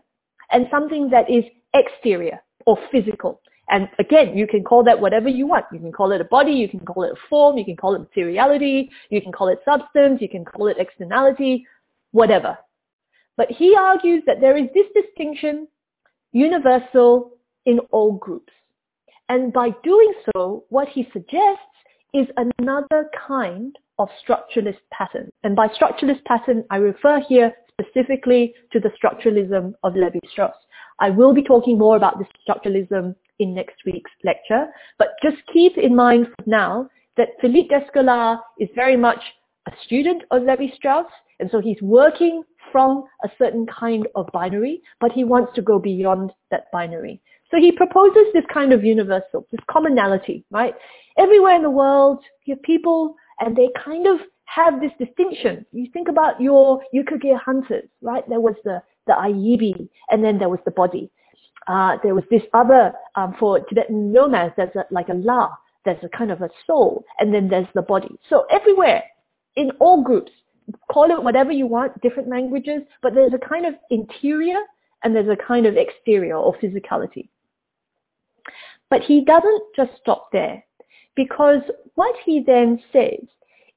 and 0.50 0.66
something 0.70 1.10
that 1.10 1.28
is 1.28 1.44
exterior 1.74 2.40
or 2.64 2.78
physical. 2.90 3.42
And 3.68 3.86
again, 3.98 4.34
you 4.34 4.46
can 4.46 4.64
call 4.64 4.82
that 4.84 4.98
whatever 4.98 5.28
you 5.28 5.46
want. 5.46 5.66
You 5.70 5.78
can 5.78 5.92
call 5.92 6.12
it 6.12 6.22
a 6.22 6.24
body, 6.24 6.52
you 6.52 6.70
can 6.70 6.80
call 6.80 7.02
it 7.02 7.12
a 7.12 7.20
form, 7.28 7.58
you 7.58 7.66
can 7.66 7.76
call 7.76 7.94
it 7.96 7.98
materiality, 7.98 8.90
you 9.10 9.20
can 9.20 9.32
call 9.32 9.48
it 9.48 9.58
substance, 9.62 10.22
you 10.22 10.28
can 10.30 10.42
call 10.42 10.68
it 10.68 10.78
externality, 10.78 11.66
whatever. 12.12 12.56
But 13.36 13.50
he 13.50 13.76
argues 13.76 14.22
that 14.26 14.40
there 14.40 14.56
is 14.56 14.68
this 14.72 14.86
distinction, 14.94 15.68
universal 16.32 17.37
in 17.68 17.78
all 17.90 18.12
groups. 18.12 18.52
And 19.28 19.52
by 19.52 19.68
doing 19.84 20.12
so, 20.32 20.64
what 20.70 20.88
he 20.88 21.06
suggests 21.12 21.62
is 22.14 22.26
another 22.58 23.10
kind 23.28 23.76
of 23.98 24.08
structuralist 24.26 24.80
pattern. 24.90 25.30
And 25.44 25.54
by 25.54 25.68
structuralist 25.68 26.24
pattern, 26.24 26.64
I 26.70 26.76
refer 26.76 27.20
here 27.28 27.52
specifically 27.80 28.54
to 28.72 28.80
the 28.80 28.90
structuralism 28.98 29.74
of 29.84 29.94
Levi-Strauss. 29.94 30.54
I 30.98 31.10
will 31.10 31.34
be 31.34 31.42
talking 31.42 31.76
more 31.78 31.96
about 31.96 32.18
this 32.18 32.28
structuralism 32.48 33.14
in 33.38 33.54
next 33.54 33.76
week's 33.84 34.10
lecture, 34.24 34.66
but 34.98 35.08
just 35.22 35.36
keep 35.52 35.76
in 35.76 35.94
mind 35.94 36.26
for 36.26 36.50
now 36.50 36.88
that 37.18 37.28
Philippe 37.40 37.68
Descola 37.68 38.40
is 38.58 38.68
very 38.74 38.96
much 38.96 39.20
a 39.66 39.72
student 39.84 40.22
of 40.30 40.42
Levi-Strauss, 40.42 41.06
and 41.38 41.50
so 41.50 41.60
he's 41.60 41.80
working 41.82 42.42
from 42.72 43.04
a 43.24 43.28
certain 43.38 43.66
kind 43.66 44.08
of 44.14 44.26
binary, 44.32 44.82
but 45.00 45.12
he 45.12 45.24
wants 45.24 45.52
to 45.54 45.62
go 45.62 45.78
beyond 45.78 46.32
that 46.50 46.64
binary. 46.72 47.20
So 47.50 47.56
he 47.58 47.72
proposes 47.72 48.26
this 48.34 48.44
kind 48.52 48.72
of 48.72 48.84
universal, 48.84 49.46
this 49.50 49.60
commonality, 49.70 50.44
right? 50.50 50.74
Everywhere 51.16 51.56
in 51.56 51.62
the 51.62 51.70
world, 51.70 52.22
you 52.44 52.54
have 52.54 52.62
people 52.62 53.14
and 53.40 53.56
they 53.56 53.68
kind 53.84 54.06
of 54.06 54.20
have 54.44 54.80
this 54.80 54.92
distinction. 54.98 55.64
You 55.72 55.88
think 55.92 56.08
about 56.08 56.40
your 56.40 56.82
Yukagir 56.94 57.38
hunters, 57.40 57.88
right? 58.02 58.28
There 58.28 58.40
was 58.40 58.54
the, 58.64 58.82
the 59.06 59.12
Aibi 59.12 59.88
and 60.10 60.22
then 60.22 60.38
there 60.38 60.48
was 60.48 60.60
the 60.64 60.70
body. 60.70 61.10
Uh, 61.66 61.96
there 62.02 62.14
was 62.14 62.24
this 62.30 62.42
other, 62.54 62.92
um, 63.14 63.34
for 63.38 63.60
Tibetan 63.60 64.12
nomads, 64.12 64.54
there's 64.56 64.74
a, 64.74 64.84
like 64.90 65.08
a 65.08 65.14
La, 65.14 65.50
there's 65.84 66.02
a 66.02 66.08
kind 66.08 66.30
of 66.30 66.40
a 66.40 66.48
soul, 66.66 67.04
and 67.18 67.32
then 67.32 67.48
there's 67.48 67.66
the 67.74 67.82
body. 67.82 68.18
So 68.28 68.46
everywhere, 68.50 69.02
in 69.56 69.70
all 69.78 70.02
groups, 70.02 70.32
call 70.90 71.10
it 71.10 71.22
whatever 71.22 71.52
you 71.52 71.66
want, 71.66 72.00
different 72.00 72.28
languages, 72.28 72.82
but 73.02 73.14
there's 73.14 73.34
a 73.34 73.48
kind 73.48 73.66
of 73.66 73.74
interior 73.90 74.58
and 75.04 75.14
there's 75.14 75.28
a 75.28 75.36
kind 75.36 75.66
of 75.66 75.76
exterior 75.76 76.36
or 76.36 76.54
physicality. 76.56 77.28
But 78.90 79.02
he 79.02 79.24
doesn't 79.24 79.62
just 79.76 79.92
stop 80.00 80.28
there 80.32 80.64
because 81.14 81.62
what 81.94 82.14
he 82.24 82.42
then 82.46 82.80
says 82.92 83.26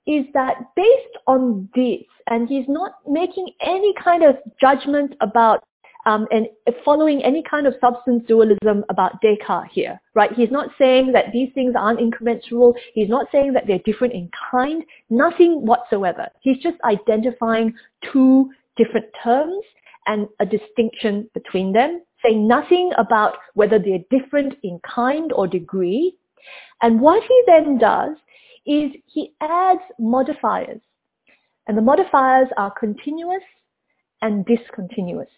is 0.07 0.26
that 0.34 0.55
based 0.76 1.18
on 1.28 1.70
this, 1.76 2.03
and 2.28 2.47
he's 2.47 2.68
not 2.68 2.93
making 3.07 3.49
any 3.62 3.93
kind 4.01 4.24
of 4.24 4.36
judgment 4.59 5.14
about 5.22 5.64
um, 6.05 6.28
and 6.32 6.47
following 6.84 7.24
any 7.24 7.43
kind 7.43 7.68
of 7.68 7.76
substance 7.80 8.24
dualism 8.28 8.84
about 8.89 9.22
Descartes 9.22 9.70
here, 9.72 10.01
right? 10.16 10.32
He's 10.34 10.49
not 10.49 10.70
saying 10.80 11.12
that 11.12 11.26
these 11.32 11.49
things 11.53 11.76
aren't 11.78 11.99
incommensurable. 11.99 12.76
He's 12.93 13.09
not 13.09 13.28
saying 13.32 13.53
that 13.53 13.68
they're 13.68 13.80
different 13.86 14.14
in 14.14 14.30
kind, 14.51 14.84
nothing 15.12 15.64
whatsoever. 15.66 16.28
He's 16.41 16.57
just 16.57 16.78
identifying 16.84 17.74
two 18.12 18.49
different 18.78 19.05
terms 19.24 19.64
and 20.07 20.28
a 20.39 20.45
distinction 20.45 21.30
between 21.36 21.72
them 21.72 22.01
say 22.24 22.34
nothing 22.36 22.91
about 22.97 23.36
whether 23.53 23.80
they're 23.80 24.19
different 24.19 24.55
in 24.63 24.80
kind 24.80 25.32
or 25.34 25.47
degree. 25.47 26.15
And 26.82 26.99
what 26.99 27.24
he 27.24 27.43
then 27.47 27.78
does 27.78 28.17
is 28.65 28.91
he 29.05 29.34
adds 29.41 29.82
modifiers. 29.99 30.82
And 31.67 31.78
the 31.78 31.82
modifiers 31.82 32.47
are 32.57 32.72
continuous 32.72 33.43
and 34.22 34.45
discontinuous. 34.45 35.30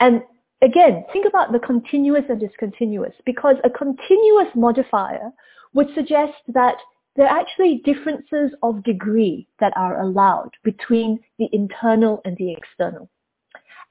And 0.00 0.22
again, 0.62 1.04
think 1.12 1.26
about 1.26 1.52
the 1.52 1.58
continuous 1.58 2.24
and 2.28 2.40
discontinuous 2.40 3.14
because 3.24 3.56
a 3.64 3.70
continuous 3.70 4.48
modifier 4.54 5.30
would 5.74 5.88
suggest 5.94 6.34
that 6.48 6.76
there 7.16 7.26
are 7.26 7.38
actually 7.38 7.80
differences 7.84 8.50
of 8.62 8.82
degree 8.82 9.46
that 9.60 9.72
are 9.76 10.00
allowed 10.00 10.50
between 10.64 11.20
the 11.38 11.48
internal 11.52 12.20
and 12.24 12.36
the 12.36 12.52
external. 12.52 13.08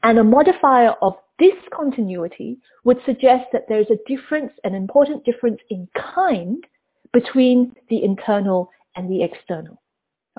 And 0.03 0.19
a 0.19 0.23
modifier 0.23 0.91
of 1.01 1.15
discontinuity 1.39 2.57
would 2.83 2.99
suggest 3.05 3.45
that 3.53 3.65
there's 3.67 3.89
a 3.89 3.97
difference, 4.07 4.51
an 4.63 4.75
important 4.75 5.25
difference 5.25 5.59
in 5.69 5.87
kind 5.95 6.63
between 7.11 7.73
the 7.89 8.03
internal 8.03 8.69
and 8.95 9.09
the 9.09 9.23
external. 9.23 9.81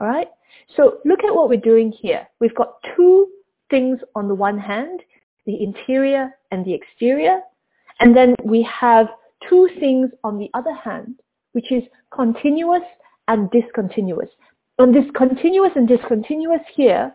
All 0.01 0.07
right? 0.07 0.28
So 0.76 0.99
look 1.05 1.24
at 1.24 1.34
what 1.34 1.49
we're 1.49 1.61
doing 1.61 1.92
here. 1.92 2.26
We've 2.40 2.55
got 2.55 2.74
two 2.97 3.28
things 3.70 4.01
on 4.14 4.28
the 4.28 4.34
one 4.34 4.59
hand, 4.59 5.01
the 5.47 5.62
interior 5.62 6.30
and 6.51 6.64
the 6.64 6.74
exterior. 6.74 7.40
And 8.01 8.16
then 8.16 8.34
we 8.45 8.62
have 8.62 9.09
two 9.49 9.68
things 9.78 10.11
on 10.22 10.38
the 10.38 10.51
other 10.55 10.74
hand, 10.74 11.20
which 11.53 11.70
is 11.70 11.82
continuous 12.12 12.82
and 13.28 13.51
discontinuous. 13.51 14.28
And 14.78 14.95
this 14.95 15.05
continuous 15.14 15.72
and 15.76 15.86
discontinuous 15.86 16.62
here, 16.74 17.14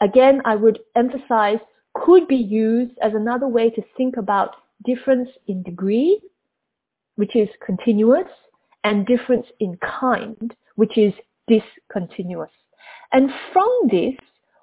again, 0.00 0.42
I 0.44 0.56
would 0.56 0.80
emphasize, 0.96 1.58
could 2.06 2.28
be 2.28 2.36
used 2.36 2.92
as 3.02 3.12
another 3.14 3.48
way 3.48 3.68
to 3.68 3.82
think 3.96 4.16
about 4.16 4.54
difference 4.84 5.28
in 5.48 5.60
degree, 5.64 6.20
which 7.16 7.34
is 7.34 7.48
continuous, 7.64 8.28
and 8.84 9.04
difference 9.06 9.46
in 9.58 9.76
kind, 9.78 10.54
which 10.76 10.96
is 10.96 11.12
discontinuous. 11.48 12.50
And 13.12 13.30
from 13.52 13.68
this, 13.90 14.14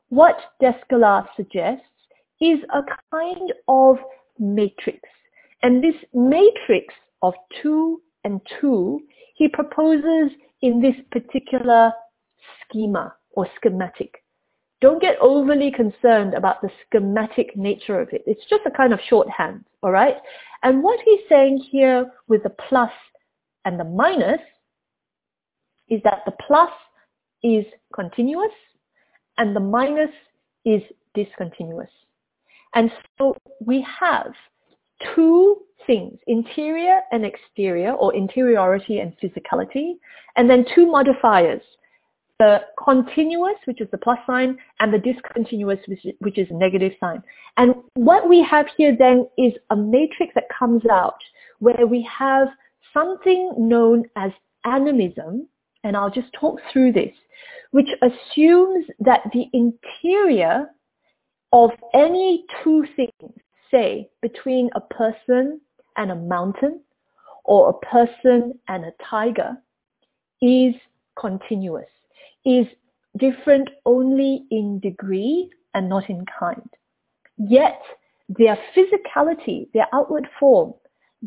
what 0.08 0.38
Descola 0.62 1.28
suggests 1.36 1.84
is 2.39 2.60
a 2.74 2.82
kind 3.12 3.52
of 3.68 3.98
matrix. 4.39 5.02
And 5.64 5.84
this 5.84 5.96
matrix 6.14 6.94
of 7.22 7.34
two 7.62 8.02
and 8.24 8.39
two, 8.62 9.02
he 9.36 9.50
proposes 9.50 10.32
in 10.62 10.82
this 10.82 10.96
particular 11.12 11.91
schema 12.62 13.14
or 13.32 13.48
schematic. 13.58 14.22
Don't 14.84 15.01
get 15.01 15.15
overly 15.21 15.71
concerned 15.71 16.34
about 16.34 16.61
the 16.61 16.69
schematic 16.86 17.55
nature 17.55 18.01
of 18.01 18.09
it. 18.11 18.21
It's 18.27 18.43
just 18.49 18.63
a 18.65 18.71
kind 18.71 18.91
of 18.91 18.99
shorthand, 19.07 19.63
all 19.81 19.91
right? 19.91 20.17
And 20.61 20.84
what 20.84 20.99
he's 21.05 21.21
saying 21.29 21.65
here 21.71 22.11
with 22.27 22.43
the 22.43 22.49
plus 22.49 22.91
and 23.63 23.79
the 23.79 23.86
minus 23.86 24.41
is 25.88 26.01
that 26.03 26.23
the 26.25 26.34
plus 26.45 26.69
is 27.43 27.63
continuous 27.95 28.51
and 29.38 29.55
the 29.55 29.61
minus 29.61 30.09
is 30.65 30.81
discontinuous. 31.13 31.89
And 32.75 32.91
so 33.17 33.38
we 33.65 33.88
have 34.01 34.34
two 35.15 35.61
things, 35.88 36.19
interior 36.27 36.99
and 37.13 37.23
exterior, 37.23 37.93
or 37.93 38.13
interiority 38.13 38.99
and 38.99 39.15
physicality, 39.23 39.93
and 40.36 40.49
then 40.49 40.65
two 40.75 40.91
modifiers, 40.91 41.61
the 42.44 42.60
continuous, 42.84 43.56
which 43.66 43.80
is 43.80 43.88
the 43.91 43.98
plus 43.98 44.20
sign, 44.28 44.58
and 44.82 44.94
the 44.94 44.98
discontinuous, 44.98 45.80
which 45.88 46.06
is, 46.06 46.14
which 46.20 46.38
is 46.38 46.48
negative 46.52 46.91
sign. 47.00 47.24
And 47.56 47.74
what 47.94 48.28
we 48.28 48.44
have 48.44 48.66
here 48.76 48.96
then 48.98 49.28
is 49.38 49.54
a 49.70 49.76
matrix 49.78 50.34
that 50.36 50.46
comes 50.58 50.84
out 50.91 51.20
where 51.60 51.88
we 51.88 52.08
have 52.20 52.50
something 52.94 53.54
known 53.58 54.04
as 54.18 54.32
animism, 54.66 55.48
and 55.86 55.96
I'll 55.96 56.10
just 56.10 56.34
talk 56.38 56.60
through 56.72 56.91
this, 56.91 57.14
which 57.72 57.88
assumes 58.02 58.86
that 59.00 59.22
the 59.32 59.46
interior 59.54 60.68
of 61.54 61.70
any 61.94 62.46
two 62.62 62.84
things, 62.98 63.34
say 63.72 64.10
between 64.22 64.70
a 64.76 64.82
person 64.82 65.62
and 65.96 66.12
a 66.12 66.16
mountain 66.16 66.82
or 67.46 67.70
a 67.70 67.86
person 67.86 68.60
and 68.68 68.84
a 68.84 68.91
tiger, 69.10 69.56
is 70.41 70.74
continuous, 71.18 71.86
is 72.46 72.66
different 73.18 73.70
only 73.86 74.44
in 74.52 74.80
degree 74.80 75.50
and 75.74 75.89
not 75.89 76.10
in 76.10 76.26
kind. 76.39 76.70
Yet 77.38 77.82
their 78.30 78.58
physicality, 78.76 79.72
their 79.74 79.88
outward 79.94 80.28
form, 80.39 80.74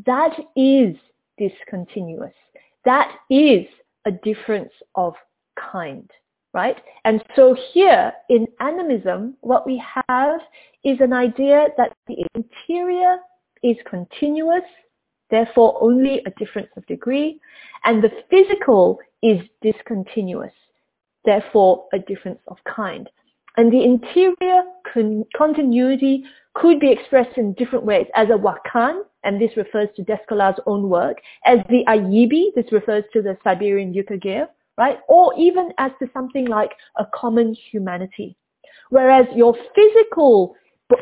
that 0.04 0.36
is 0.56 0.96
discontinuous. 1.38 2.34
That 2.84 3.12
is 3.30 3.66
a 4.04 4.10
difference 4.10 4.72
of 4.94 5.14
kind, 5.58 6.10
right? 6.52 6.76
And 7.04 7.22
so 7.34 7.56
here 7.72 8.12
in 8.28 8.46
animism, 8.60 9.36
what 9.40 9.66
we 9.66 9.82
have 10.08 10.40
is 10.84 11.00
an 11.00 11.12
idea 11.12 11.68
that 11.76 11.92
the 12.06 12.24
interior 12.34 13.18
is 13.62 13.76
continuous, 13.88 14.62
therefore 15.30 15.76
only 15.80 16.22
a 16.24 16.30
difference 16.38 16.68
of 16.76 16.86
degree, 16.86 17.40
and 17.84 18.02
the 18.02 18.12
physical 18.30 18.98
is 19.22 19.40
discontinuous, 19.62 20.52
therefore 21.26 21.86
a 21.92 21.98
difference 21.98 22.40
of 22.48 22.56
kind. 22.64 23.10
And 23.58 23.72
the 23.72 23.82
interior 23.82 24.62
con 24.92 25.24
continuity 25.36 26.24
could 26.54 26.80
be 26.80 26.90
expressed 26.90 27.36
in 27.36 27.52
different 27.54 27.84
ways 27.84 28.06
as 28.14 28.28
a 28.28 28.32
wakan, 28.32 29.02
and 29.24 29.40
this 29.40 29.56
refers 29.56 29.88
to 29.96 30.02
Descola's 30.02 30.58
own 30.66 30.88
work, 30.88 31.18
as 31.44 31.58
the 31.68 31.84
ayibi, 31.88 32.54
this 32.54 32.70
refers 32.72 33.04
to 33.12 33.20
the 33.20 33.36
Siberian 33.44 33.92
Yukagir, 33.92 34.46
right? 34.78 34.98
Or 35.08 35.34
even 35.38 35.72
as 35.78 35.90
to 35.98 36.08
something 36.14 36.46
like 36.46 36.70
a 36.96 37.06
common 37.14 37.54
humanity. 37.70 38.36
Whereas 38.90 39.26
your 39.34 39.54
physical 39.74 40.54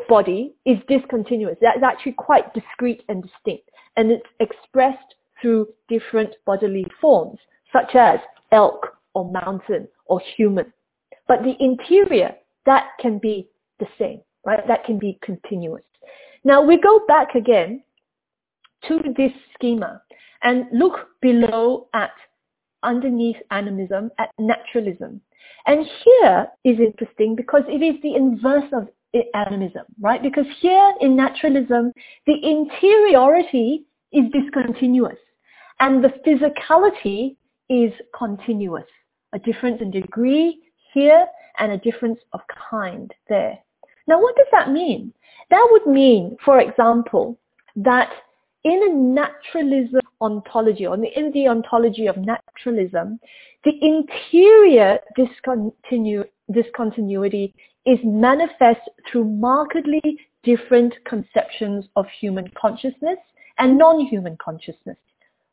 body 0.09 0.55
is 0.65 0.77
discontinuous. 0.87 1.57
That 1.61 1.77
is 1.77 1.83
actually 1.83 2.13
quite 2.13 2.53
discrete 2.53 3.03
and 3.09 3.21
distinct. 3.23 3.69
And 3.97 4.11
it's 4.11 4.25
expressed 4.39 5.15
through 5.41 5.67
different 5.87 6.35
bodily 6.45 6.85
forms, 6.99 7.39
such 7.71 7.95
as 7.95 8.19
elk 8.51 8.94
or 9.15 9.31
mountain 9.31 9.87
or 10.05 10.21
human. 10.35 10.71
But 11.27 11.43
the 11.43 11.55
interior, 11.59 12.35
that 12.65 12.89
can 12.99 13.17
be 13.17 13.49
the 13.79 13.87
same, 13.97 14.21
right? 14.45 14.65
That 14.67 14.85
can 14.85 14.99
be 14.99 15.17
continuous. 15.23 15.83
Now 16.43 16.61
we 16.61 16.79
go 16.79 17.01
back 17.07 17.33
again 17.33 17.81
to 18.87 18.99
this 19.17 19.31
schema 19.55 20.01
and 20.43 20.65
look 20.71 21.07
below 21.21 21.87
at 21.93 22.11
underneath 22.83 23.37
animism 23.49 24.11
at 24.19 24.29
naturalism. 24.37 25.21
And 25.65 25.85
here 26.03 26.47
is 26.63 26.79
interesting 26.79 27.35
because 27.35 27.63
it 27.67 27.81
is 27.81 27.95
the 28.03 28.15
inverse 28.15 28.71
of 28.71 28.87
animism, 29.33 29.83
right? 29.99 30.21
Because 30.21 30.45
here 30.59 30.93
in 31.01 31.15
naturalism, 31.15 31.91
the 32.27 32.35
interiority 32.43 33.85
is 34.11 34.25
discontinuous 34.31 35.17
and 35.79 36.03
the 36.03 36.13
physicality 36.25 37.37
is 37.69 37.91
continuous. 38.17 38.85
A 39.35 39.39
difference 39.39 39.81
in 39.81 39.91
degree 39.91 40.59
here 40.93 41.27
and 41.59 41.73
a 41.73 41.77
difference 41.77 42.19
of 42.31 42.39
kind 42.69 43.13
there. 43.27 43.59
Now, 44.07 44.21
what 44.21 44.35
does 44.37 44.47
that 44.53 44.71
mean? 44.71 45.13
That 45.49 45.67
would 45.71 45.85
mean, 45.85 46.37
for 46.43 46.59
example, 46.59 47.37
that 47.75 48.11
in 48.63 48.81
a 48.81 48.93
naturalism 48.93 49.99
ontology, 50.21 50.87
or 50.87 50.95
in 50.95 51.31
the 51.33 51.47
ontology 51.49 52.07
of 52.07 52.15
naturalism, 52.17 53.19
the 53.65 53.73
interior 53.81 54.99
discontinu 55.17 56.23
discontinuity 56.51 57.53
is 57.85 57.99
manifest 58.03 58.89
through 59.11 59.25
markedly 59.25 60.17
different 60.43 60.93
conceptions 61.05 61.85
of 61.97 62.05
human 62.21 62.49
consciousness 62.59 63.19
and 63.57 63.77
non-human 63.77 64.37
consciousness. 64.37 64.97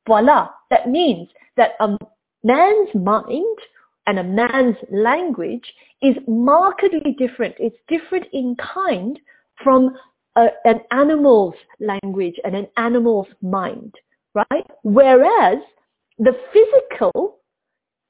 Voila, 0.06 0.50
that 0.70 0.88
means 0.88 1.28
that 1.56 1.72
a 1.80 1.96
man's 2.44 2.94
mind 2.94 3.58
and 4.06 4.18
a 4.18 4.24
man's 4.24 4.76
language 4.90 5.72
is 6.02 6.16
markedly 6.26 7.14
different. 7.18 7.54
It's 7.58 7.76
different 7.88 8.26
in 8.32 8.56
kind 8.56 9.18
from 9.62 9.96
a, 10.36 10.48
an 10.64 10.80
animal's 10.90 11.54
language 11.80 12.34
and 12.44 12.56
an 12.56 12.66
animal's 12.76 13.28
mind, 13.42 13.94
right? 14.34 14.66
Whereas 14.82 15.58
the 16.18 16.32
physical, 16.52 17.38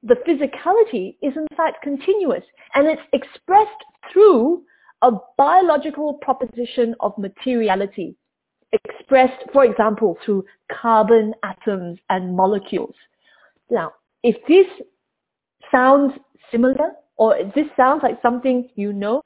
the 0.02 0.16
physicality 0.26 1.16
is 1.22 1.36
in 1.36 1.46
fact 1.56 1.82
continuous 1.82 2.44
and 2.74 2.86
it's 2.86 3.02
expressed 3.12 3.70
through 4.12 4.62
a 5.02 5.10
biological 5.36 6.14
proposition 6.14 6.94
of 7.00 7.16
materiality 7.18 8.16
expressed, 8.72 9.42
for 9.52 9.64
example, 9.64 10.16
through 10.24 10.44
carbon 10.70 11.34
atoms 11.42 11.98
and 12.08 12.34
molecules. 12.34 12.94
Now, 13.70 13.92
if 14.22 14.36
this 14.48 14.66
sounds 15.72 16.12
similar 16.50 16.92
or 17.16 17.36
this 17.54 17.66
sounds 17.76 18.02
like 18.02 18.20
something 18.22 18.68
you 18.74 18.92
know, 18.92 19.20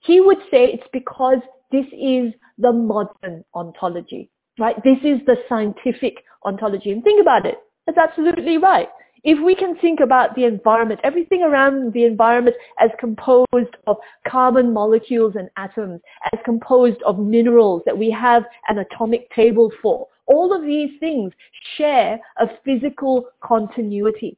he 0.00 0.20
would 0.20 0.38
say 0.50 0.66
it's 0.66 0.88
because 0.92 1.38
this 1.72 1.86
is 1.92 2.32
the 2.58 2.72
modern 2.72 3.44
ontology, 3.54 4.30
right? 4.58 4.76
This 4.84 4.98
is 5.02 5.20
the 5.26 5.36
scientific 5.48 6.22
ontology. 6.44 6.92
And 6.92 7.02
think 7.02 7.20
about 7.20 7.46
it. 7.46 7.58
That's 7.86 7.98
absolutely 7.98 8.58
right. 8.58 8.88
If 9.24 9.42
we 9.44 9.56
can 9.56 9.76
think 9.78 9.98
about 9.98 10.36
the 10.36 10.44
environment, 10.44 11.00
everything 11.02 11.42
around 11.42 11.92
the 11.92 12.04
environment 12.04 12.56
as 12.78 12.90
composed 13.00 13.76
of 13.88 13.96
carbon 14.28 14.72
molecules 14.72 15.34
and 15.36 15.50
atoms, 15.56 16.00
as 16.32 16.38
composed 16.44 17.02
of 17.02 17.18
minerals 17.18 17.82
that 17.86 17.98
we 17.98 18.08
have 18.10 18.44
an 18.68 18.78
atomic 18.78 19.28
table 19.34 19.72
for, 19.82 20.06
all 20.26 20.54
of 20.54 20.62
these 20.62 20.90
things 21.00 21.32
share 21.76 22.20
a 22.38 22.46
physical 22.64 23.26
continuity, 23.42 24.36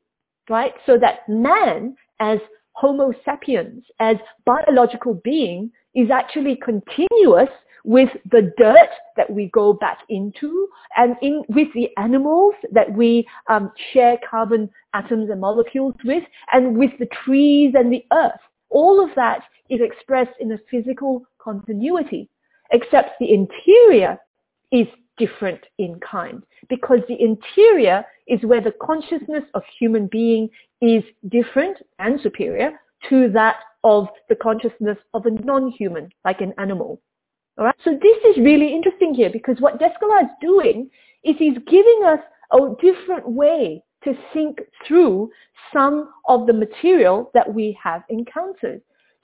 right? 0.48 0.72
So 0.86 0.98
that 0.98 1.28
man 1.28 1.96
as 2.20 2.38
Homo 2.72 3.12
sapiens, 3.24 3.84
as 3.98 4.16
biological 4.44 5.14
being, 5.24 5.70
is 5.94 6.10
actually 6.10 6.56
continuous 6.64 7.50
with 7.84 8.10
the 8.30 8.52
dirt 8.56 8.90
that 9.16 9.28
we 9.30 9.50
go 9.52 9.72
back 9.72 9.98
into 10.08 10.68
and 10.96 11.16
in 11.22 11.42
with 11.48 11.68
the 11.74 11.88
animals 11.96 12.54
that 12.72 12.92
we 12.92 13.26
um, 13.48 13.72
share 13.92 14.18
carbon 14.28 14.68
atoms 14.94 15.30
and 15.30 15.40
molecules 15.40 15.94
with 16.04 16.22
and 16.52 16.76
with 16.76 16.90
the 16.98 17.08
trees 17.24 17.74
and 17.76 17.92
the 17.92 18.04
earth. 18.12 18.40
All 18.70 19.02
of 19.02 19.10
that 19.16 19.40
is 19.70 19.80
expressed 19.82 20.38
in 20.38 20.52
a 20.52 20.58
physical 20.70 21.22
continuity, 21.42 22.28
except 22.72 23.18
the 23.18 23.32
interior 23.32 24.18
is 24.70 24.86
different 25.18 25.60
in 25.78 25.98
kind 26.00 26.42
because 26.68 27.00
the 27.08 27.20
interior 27.20 28.04
is 28.26 28.42
where 28.42 28.60
the 28.60 28.74
consciousness 28.82 29.44
of 29.54 29.62
human 29.78 30.06
being 30.06 30.48
is 30.80 31.02
different 31.28 31.78
and 31.98 32.20
superior 32.20 32.72
to 33.08 33.30
that 33.30 33.56
of 33.84 34.08
the 34.28 34.34
consciousness 34.34 34.98
of 35.14 35.26
a 35.26 35.30
non-human, 35.30 36.10
like 36.24 36.40
an 36.40 36.52
animal. 36.58 37.00
All 37.58 37.64
right. 37.64 37.74
So 37.84 37.90
this 37.90 38.16
is 38.24 38.42
really 38.44 38.74
interesting 38.74 39.14
here 39.14 39.30
because 39.30 39.60
what 39.60 39.80
Descola 39.80 40.22
is 40.22 40.30
doing 40.40 40.90
is 41.24 41.36
he's 41.38 41.58
giving 41.66 42.02
us 42.06 42.20
a 42.52 42.58
different 42.80 43.28
way 43.28 43.82
to 44.04 44.14
think 44.32 44.60
through 44.86 45.30
some 45.72 46.10
of 46.28 46.46
the 46.46 46.52
material 46.52 47.30
that 47.34 47.52
we 47.52 47.76
have 47.82 48.02
encountered. 48.08 48.80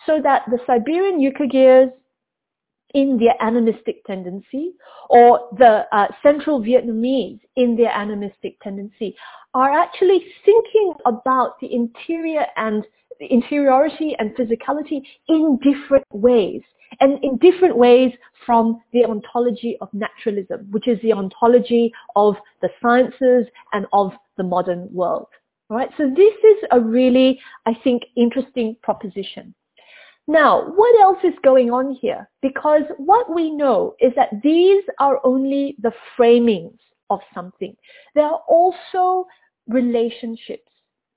So 0.07 0.21
that 0.23 0.43
the 0.51 0.59
Siberian 0.67 1.21
Yukagirs 1.21 1.93
in 2.95 3.19
their 3.19 3.35
animistic 3.41 4.05
tendency 4.07 4.73
or 5.11 5.49
the 5.59 5.85
uh, 5.93 6.07
Central 6.23 6.61
Vietnamese 6.61 7.41
in 7.57 7.77
their 7.77 7.91
animistic 7.91 8.61
tendency 8.63 9.15
are 9.53 9.71
actually 9.71 10.25
thinking 10.45 10.95
about 11.05 11.61
the 11.61 11.73
interior 11.73 12.47
and 12.57 12.87
the 13.21 13.33
interiority 13.33 14.15
and 14.19 14.37
physicality 14.37 15.03
in 15.29 15.59
different 15.63 16.05
ways 16.11 16.63
and 17.01 17.23
in 17.23 17.37
different 17.39 17.77
ways 17.77 18.13
from 18.47 18.81
the 18.93 19.05
ontology 19.05 19.77
of 19.81 19.89
naturalism, 19.93 20.67
which 20.71 20.89
is 20.89 21.01
the 21.03 21.13
ontology 21.13 21.93
of 22.17 22.35
the 22.63 22.69
sciences 22.83 23.47
and 23.73 23.87
of 23.93 24.13
the 24.37 24.43
modern 24.43 24.89
world. 24.93 25.27
All 25.71 25.77
right, 25.77 25.89
so 25.97 26.09
this 26.09 26.35
is 26.35 26.65
a 26.71 26.81
really, 26.81 27.41
I 27.67 27.75
think, 27.83 28.03
interesting 28.17 28.77
proposition. 28.83 29.55
Now, 30.27 30.65
what 30.75 31.01
else 31.01 31.19
is 31.23 31.35
going 31.43 31.71
on 31.71 31.93
here? 31.93 32.29
Because 32.41 32.83
what 32.97 33.33
we 33.35 33.51
know 33.51 33.95
is 34.01 34.13
that 34.17 34.31
these 34.43 34.83
are 34.99 35.21
only 35.25 35.77
the 35.81 35.93
framings 36.19 36.79
of 37.11 37.21
something. 37.35 37.77
There 38.15 38.25
are 38.25 38.41
also 38.49 39.27
relationships, 39.69 40.71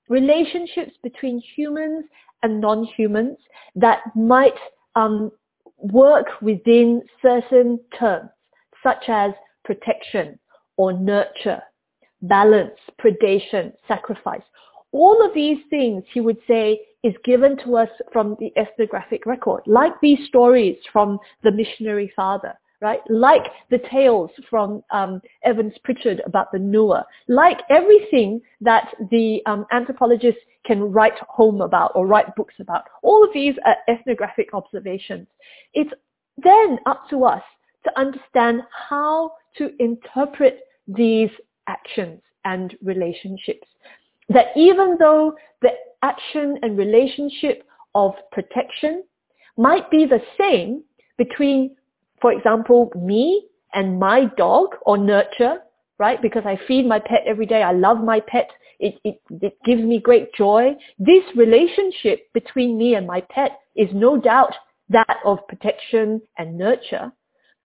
relationships 0.08 0.92
between 1.02 1.42
humans 1.56 2.04
and 2.42 2.60
non-humans 2.60 3.38
that 3.76 4.00
might 4.14 4.58
um, 4.94 5.32
work 5.78 6.26
within 6.42 7.02
certain 7.22 7.80
terms, 7.98 8.30
such 8.82 9.08
as 9.08 9.32
protection 9.64 10.38
or 10.76 10.92
nurture, 10.92 11.62
balance, 12.22 12.78
predation, 13.00 13.72
sacrifice. 13.86 14.42
All 14.92 15.24
of 15.24 15.34
these 15.34 15.58
things, 15.70 16.04
he 16.12 16.20
would 16.20 16.38
say, 16.46 16.80
is 17.04 17.14
given 17.24 17.56
to 17.64 17.76
us 17.76 17.88
from 18.12 18.36
the 18.40 18.52
ethnographic 18.56 19.26
record, 19.26 19.62
like 19.66 19.92
these 20.00 20.18
stories 20.26 20.76
from 20.92 21.18
the 21.42 21.52
missionary 21.52 22.12
father, 22.16 22.54
right? 22.80 23.00
Like 23.08 23.44
the 23.70 23.80
tales 23.90 24.30
from 24.48 24.82
um, 24.90 25.20
Evans 25.44 25.74
Pritchard 25.84 26.22
about 26.26 26.50
the 26.52 26.58
Nuer, 26.58 27.04
like 27.28 27.58
everything 27.70 28.40
that 28.60 28.88
the 29.10 29.40
um, 29.46 29.66
anthropologists 29.72 30.40
can 30.64 30.92
write 30.92 31.18
home 31.28 31.60
about 31.60 31.92
or 31.94 32.06
write 32.06 32.34
books 32.36 32.54
about. 32.60 32.84
All 33.02 33.24
of 33.24 33.30
these 33.32 33.54
are 33.64 33.76
ethnographic 33.88 34.54
observations. 34.54 35.26
It's 35.74 35.92
then 36.36 36.78
up 36.86 37.08
to 37.10 37.24
us 37.24 37.42
to 37.84 37.98
understand 37.98 38.62
how 38.88 39.32
to 39.56 39.70
interpret 39.78 40.60
these 40.86 41.30
actions 41.66 42.20
and 42.44 42.76
relationships. 42.82 43.66
That 44.28 44.48
even 44.56 44.96
though 44.98 45.34
the 45.62 45.70
action 46.02 46.58
and 46.62 46.76
relationship 46.76 47.64
of 47.94 48.12
protection 48.30 49.04
might 49.56 49.90
be 49.90 50.06
the 50.06 50.22
same 50.38 50.84
between, 51.16 51.76
for 52.20 52.32
example, 52.32 52.92
me 52.94 53.46
and 53.74 53.98
my 53.98 54.26
dog 54.36 54.68
or 54.82 54.96
nurture, 54.96 55.58
right? 55.98 56.20
Because 56.22 56.44
I 56.46 56.58
feed 56.68 56.86
my 56.86 57.00
pet 57.00 57.22
every 57.26 57.46
day. 57.46 57.62
I 57.62 57.72
love 57.72 58.02
my 58.02 58.20
pet. 58.20 58.48
It, 58.78 58.94
it, 59.04 59.20
it 59.42 59.58
gives 59.64 59.82
me 59.82 59.98
great 59.98 60.32
joy. 60.34 60.76
This 60.98 61.24
relationship 61.34 62.32
between 62.32 62.78
me 62.78 62.94
and 62.94 63.06
my 63.06 63.20
pet 63.22 63.58
is 63.74 63.88
no 63.92 64.16
doubt 64.16 64.54
that 64.90 65.18
of 65.24 65.38
protection 65.48 66.22
and 66.38 66.56
nurture. 66.56 67.12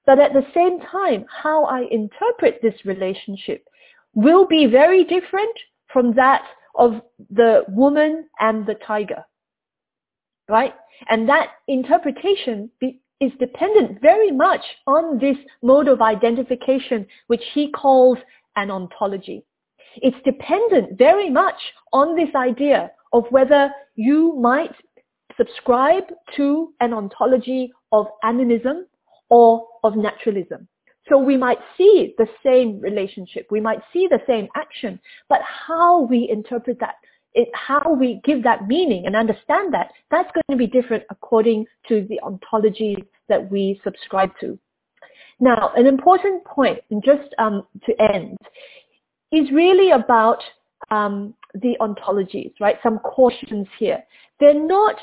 But 0.06 0.18
at 0.18 0.32
the 0.32 0.46
same 0.54 0.80
time, 0.80 1.26
how 1.42 1.64
I 1.64 1.84
interpret 1.90 2.60
this 2.62 2.74
relationship 2.84 3.68
will 4.14 4.46
be 4.46 4.66
very 4.66 5.04
different 5.04 5.56
from 5.92 6.14
that 6.14 6.42
of 6.74 7.00
the 7.30 7.64
woman 7.68 8.28
and 8.40 8.66
the 8.66 8.74
tiger, 8.86 9.24
right? 10.48 10.74
And 11.08 11.28
that 11.28 11.48
interpretation 11.68 12.70
be, 12.80 13.00
is 13.20 13.32
dependent 13.38 14.00
very 14.00 14.30
much 14.30 14.62
on 14.86 15.18
this 15.18 15.36
mode 15.62 15.88
of 15.88 16.00
identification, 16.00 17.06
which 17.28 17.42
he 17.54 17.70
calls 17.70 18.18
an 18.56 18.70
ontology. 18.70 19.44
It's 19.96 20.16
dependent 20.24 20.98
very 20.98 21.30
much 21.30 21.60
on 21.92 22.16
this 22.16 22.34
idea 22.34 22.90
of 23.12 23.24
whether 23.30 23.70
you 23.94 24.34
might 24.40 24.74
subscribe 25.36 26.04
to 26.36 26.72
an 26.80 26.92
ontology 26.92 27.72
of 27.92 28.06
animism 28.22 28.86
or 29.28 29.66
of 29.84 29.96
naturalism. 29.96 30.68
So 31.12 31.18
we 31.18 31.36
might 31.36 31.58
see 31.76 32.14
the 32.16 32.26
same 32.42 32.80
relationship, 32.80 33.48
we 33.50 33.60
might 33.60 33.80
see 33.92 34.08
the 34.08 34.20
same 34.26 34.48
action, 34.56 34.98
but 35.28 35.40
how 35.42 36.06
we 36.06 36.26
interpret 36.32 36.80
that, 36.80 36.94
it, 37.34 37.48
how 37.52 37.92
we 37.92 38.22
give 38.24 38.42
that 38.44 38.66
meaning 38.66 39.04
and 39.04 39.14
understand 39.14 39.74
that, 39.74 39.90
that's 40.10 40.30
going 40.32 40.42
to 40.50 40.56
be 40.56 40.66
different 40.66 41.02
according 41.10 41.66
to 41.88 42.06
the 42.08 42.18
ontology 42.20 42.96
that 43.28 43.50
we 43.50 43.78
subscribe 43.84 44.30
to. 44.40 44.58
Now, 45.38 45.72
an 45.76 45.86
important 45.86 46.46
point, 46.46 46.78
and 46.90 47.04
just 47.04 47.28
um, 47.38 47.66
to 47.84 47.92
end, 48.00 48.38
is 49.32 49.50
really 49.52 49.90
about 49.90 50.42
um, 50.90 51.34
the 51.52 51.76
ontologies, 51.78 52.54
right? 52.58 52.76
Some 52.82 53.00
cautions 53.00 53.66
here. 53.78 54.02
They're 54.40 54.66
not 54.66 54.96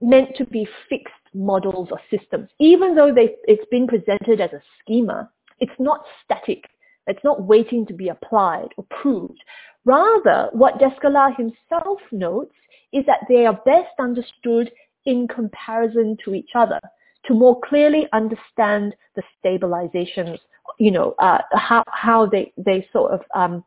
meant 0.00 0.36
to 0.36 0.46
be 0.46 0.66
fixed 0.88 1.12
models 1.34 1.88
or 1.90 2.00
systems, 2.10 2.48
even 2.58 2.94
though 2.94 3.12
they, 3.14 3.36
it's 3.44 3.68
been 3.70 3.86
presented 3.86 4.40
as 4.40 4.54
a 4.54 4.62
schema. 4.80 5.28
It's 5.60 5.78
not 5.78 6.04
static. 6.24 6.64
It's 7.06 7.24
not 7.24 7.42
waiting 7.42 7.86
to 7.86 7.94
be 7.94 8.08
applied 8.08 8.68
or 8.76 8.84
proved. 8.90 9.42
Rather, 9.84 10.48
what 10.52 10.78
Descola 10.78 11.34
himself 11.36 12.00
notes 12.12 12.54
is 12.92 13.04
that 13.06 13.20
they 13.28 13.46
are 13.46 13.60
best 13.64 13.94
understood 13.98 14.70
in 15.06 15.26
comparison 15.28 16.16
to 16.24 16.34
each 16.34 16.50
other 16.54 16.80
to 17.26 17.34
more 17.34 17.58
clearly 17.60 18.06
understand 18.12 18.94
the 19.16 19.22
stabilizations, 19.44 20.38
you 20.78 20.90
know, 20.90 21.14
uh, 21.18 21.38
how, 21.52 21.84
how 21.88 22.26
they, 22.26 22.52
they 22.56 22.86
sort 22.92 23.12
of, 23.12 23.20
um, 23.34 23.64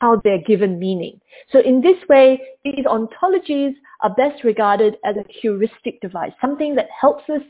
how 0.00 0.20
they're 0.24 0.42
given 0.42 0.78
meaning. 0.78 1.20
So 1.50 1.60
in 1.60 1.80
this 1.80 1.98
way, 2.08 2.40
these 2.64 2.84
ontologies 2.86 3.74
are 4.02 4.14
best 4.14 4.44
regarded 4.44 4.96
as 5.04 5.16
a 5.16 5.24
heuristic 5.28 6.00
device, 6.00 6.32
something 6.40 6.74
that 6.76 6.88
helps 6.98 7.28
us 7.28 7.42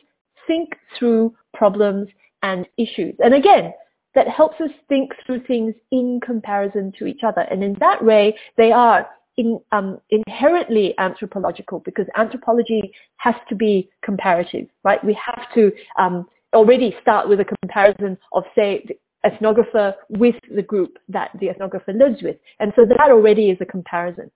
think 0.47 0.71
through 0.99 1.35
problems 1.53 2.09
and 2.43 2.67
issues. 2.77 3.15
And 3.21 3.35
again, 3.35 3.73
that 4.15 4.29
helps 4.29 4.61
us 4.61 4.71
think 4.89 5.13
through 5.25 5.43
things 5.45 5.75
in 5.91 6.21
comparison 6.25 6.93
to 6.99 7.07
each 7.07 7.21
other. 7.27 7.43
And 7.43 7.63
in 7.63 7.77
that 7.81 8.05
way, 8.05 8.37
they 8.57 8.73
are 8.73 9.09
in, 9.37 9.61
um, 9.73 9.99
inherently 10.11 10.95
anthropological 10.99 11.81
because 11.81 12.07
anthropology 12.17 12.93
has 13.17 13.35
to 13.49 13.55
be 13.55 13.91
comparative, 14.03 14.69
right? 14.85 15.03
We 15.05 15.15
have 15.15 15.53
to 15.55 15.73
um, 15.99 16.27
already 16.55 16.95
start 17.03 17.29
with 17.29 17.41
a 17.41 17.45
comparison 17.45 18.17
of, 18.33 18.45
say, 18.55 18.85
the 18.87 18.97
ethnographer 19.29 19.95
with 20.11 20.37
the 20.55 20.63
group 20.63 20.99
that 21.09 21.31
the 21.41 21.47
ethnographer 21.47 21.99
lives 21.99 22.23
with. 22.23 22.37
And 22.61 22.73
so 22.77 22.85
that 22.85 23.11
already 23.11 23.51
is 23.51 23.59
a 23.61 23.67
comparison. 23.67 24.31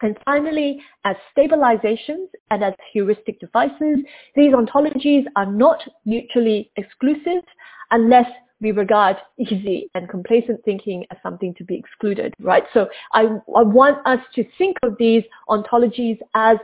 And 0.00 0.16
finally, 0.24 0.80
as 1.04 1.16
stabilizations 1.36 2.28
and 2.50 2.62
as 2.62 2.74
heuristic 2.92 3.40
devices, 3.40 3.98
these 4.34 4.52
ontologies 4.52 5.24
are 5.36 5.50
not 5.50 5.80
mutually 6.04 6.70
exclusive 6.76 7.42
unless 7.90 8.26
we 8.60 8.72
regard 8.72 9.16
easy 9.38 9.90
and 9.94 10.08
complacent 10.08 10.64
thinking 10.64 11.04
as 11.10 11.18
something 11.22 11.54
to 11.54 11.64
be 11.64 11.76
excluded, 11.76 12.34
right? 12.40 12.64
So 12.74 12.88
I, 13.12 13.22
I 13.56 13.62
want 13.62 14.04
us 14.06 14.20
to 14.34 14.44
think 14.56 14.76
of 14.82 14.96
these 14.98 15.22
ontologies 15.48 16.18
as 16.34 16.58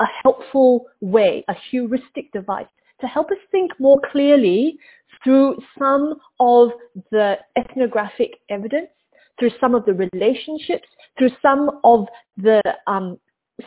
a 0.00 0.06
helpful 0.22 0.86
way, 1.00 1.44
a 1.48 1.54
heuristic 1.70 2.30
device 2.32 2.66
to 3.00 3.06
help 3.06 3.30
us 3.30 3.38
think 3.50 3.72
more 3.78 4.00
clearly 4.10 4.78
through 5.22 5.56
some 5.78 6.14
of 6.40 6.70
the 7.10 7.36
ethnographic 7.56 8.32
evidence, 8.48 8.88
through 9.38 9.50
some 9.60 9.74
of 9.74 9.84
the 9.86 9.94
relationships, 9.94 10.88
through 11.16 11.30
some 11.40 11.80
of 11.84 12.06
the 12.36 12.60
um, 12.86 13.18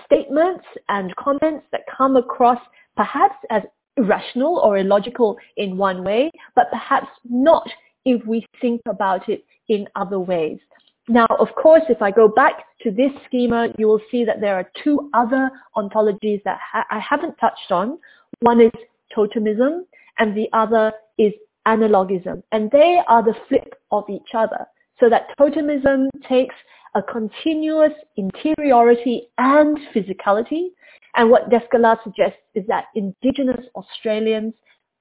statements 0.06 0.66
and 0.90 1.16
comments 1.16 1.66
that 1.72 1.82
come 1.96 2.16
across 2.16 2.60
perhaps 2.96 3.36
as 3.50 3.64
irrational 4.02 4.58
or 4.58 4.78
illogical 4.78 5.38
in 5.58 5.78
one 5.78 6.04
way, 6.04 6.32
but 6.56 6.70
perhaps 6.72 7.08
not 7.24 7.68
if 8.06 8.26
we 8.26 8.46
think 8.60 8.82
about 8.88 9.30
it 9.30 9.46
in 9.68 9.88
other 9.96 10.20
ways. 10.20 10.60
Now, 11.08 11.28
of 11.40 11.50
course, 11.56 11.84
if 11.90 12.02
I 12.02 12.12
go 12.12 12.28
back 12.28 12.66
to 12.84 12.92
this 12.92 13.12
schema, 13.26 13.70
you 13.78 13.88
will 13.88 14.02
see 14.12 14.24
that 14.26 14.40
there 14.40 14.56
are 14.56 14.72
two 14.84 15.10
other 15.14 15.50
ontologies 15.76 16.42
that 16.44 16.60
ha 16.72 16.86
I 16.90 17.00
haven't 17.00 17.36
touched 17.38 17.72
on. 17.72 17.98
One 18.42 18.62
is 18.62 18.72
totemism, 19.16 19.86
and 20.20 20.36
the 20.36 20.48
other 20.54 20.94
is 21.18 21.34
analogism. 21.68 22.44
And 22.52 22.72
they 22.72 23.02
are 23.08 23.24
the 23.24 23.36
flip 23.48 23.76
of 23.92 24.04
each 24.10 24.34
other. 24.34 24.66
So 25.00 25.10
that 25.10 25.36
totemism 25.38 26.10
takes 26.28 26.56
a 26.96 27.02
continuous 27.02 27.94
interiority 28.18 29.30
and 29.38 29.78
physicality. 29.94 30.70
And 31.16 31.30
what 31.30 31.50
Descola 31.50 32.02
suggests 32.04 32.40
is 32.56 32.66
that 32.68 32.86
indigenous 32.96 33.66
Australians 33.76 34.54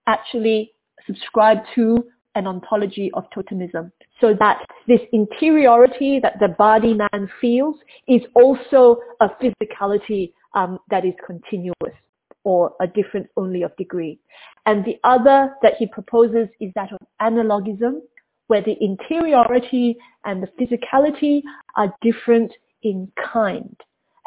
actually 0.07 0.73
subscribe 1.07 1.59
to 1.75 2.05
an 2.35 2.47
ontology 2.47 3.11
of 3.15 3.25
totemism. 3.31 3.91
So 4.21 4.35
that 4.39 4.65
this 4.87 5.01
interiority 5.13 6.21
that 6.23 6.39
the 6.41 6.49
body 6.49 6.95
man 6.95 7.29
feels 7.41 7.77
is 8.07 8.23
also 8.35 8.99
a 9.21 9.29
physicality 9.29 10.33
um, 10.55 10.79
that 10.91 11.05
is 11.05 11.15
continuous 11.27 11.97
or 12.45 12.73
a 12.81 12.87
difference 12.87 13.29
only 13.37 13.63
of 13.63 13.77
degree. 13.77 14.19
And 14.67 14.85
the 14.85 14.99
other 15.05 15.55
that 15.63 15.75
he 15.79 15.87
proposes 15.87 16.49
is 16.61 16.73
that 16.75 16.93
of 16.93 16.99
analogism, 17.21 18.01
where 18.47 18.63
the 18.63 18.77
interiority 18.81 19.97
and 20.25 20.43
the 20.43 20.49
physicality 20.59 21.43
are 21.77 21.95
different 22.01 22.53
in 22.83 23.11
kind. 23.33 23.77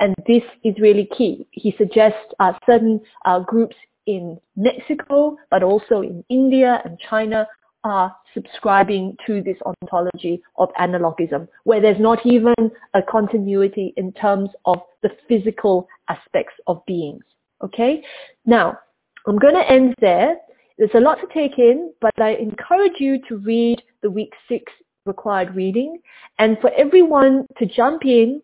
And 0.04 0.14
this 0.28 0.44
is 0.66 0.76
really 0.82 1.08
key. 1.18 1.48
He 1.52 1.74
suggests 1.78 2.34
uh, 2.42 2.52
certain 2.66 3.00
uh, 3.24 3.40
groups 3.40 3.78
in 4.06 4.38
Mexico, 4.58 5.38
but 5.50 5.64
also 5.64 6.02
in 6.02 6.26
India 6.28 6.82
and 6.84 7.00
China 7.10 7.48
are 7.86 8.14
subscribing 8.34 9.16
to 9.26 9.42
this 9.42 9.56
ontology 9.66 10.44
of 10.58 10.68
analogism, 10.78 11.48
where 11.64 11.80
there's 11.80 12.02
not 12.02 12.20
even 12.26 12.54
a 12.94 13.02
continuity 13.02 13.94
in 13.96 14.12
terms 14.12 14.50
of 14.66 14.82
the 15.04 15.10
physical 15.30 15.88
aspects 16.10 16.56
of 16.68 16.86
beings. 16.86 17.24
Okay? 17.64 18.04
Now, 18.46 18.78
I'm 19.26 19.40
going 19.40 19.56
to 19.56 19.72
end 19.72 19.96
there. 20.02 20.36
There's 20.78 20.92
a 20.96 21.00
lot 21.00 21.20
to 21.22 21.28
take 21.34 21.58
in, 21.58 21.94
but 22.02 22.12
I 22.20 22.32
encourage 22.34 23.00
you 23.00 23.22
to 23.30 23.38
read 23.38 23.82
the 24.02 24.12
week 24.12 24.34
six 24.50 24.70
required 25.06 25.56
reading 25.56 26.00
and 26.40 26.58
for 26.60 26.72
everyone 26.74 27.48
to 27.58 27.66
jump 27.66 28.04
in 28.04 28.42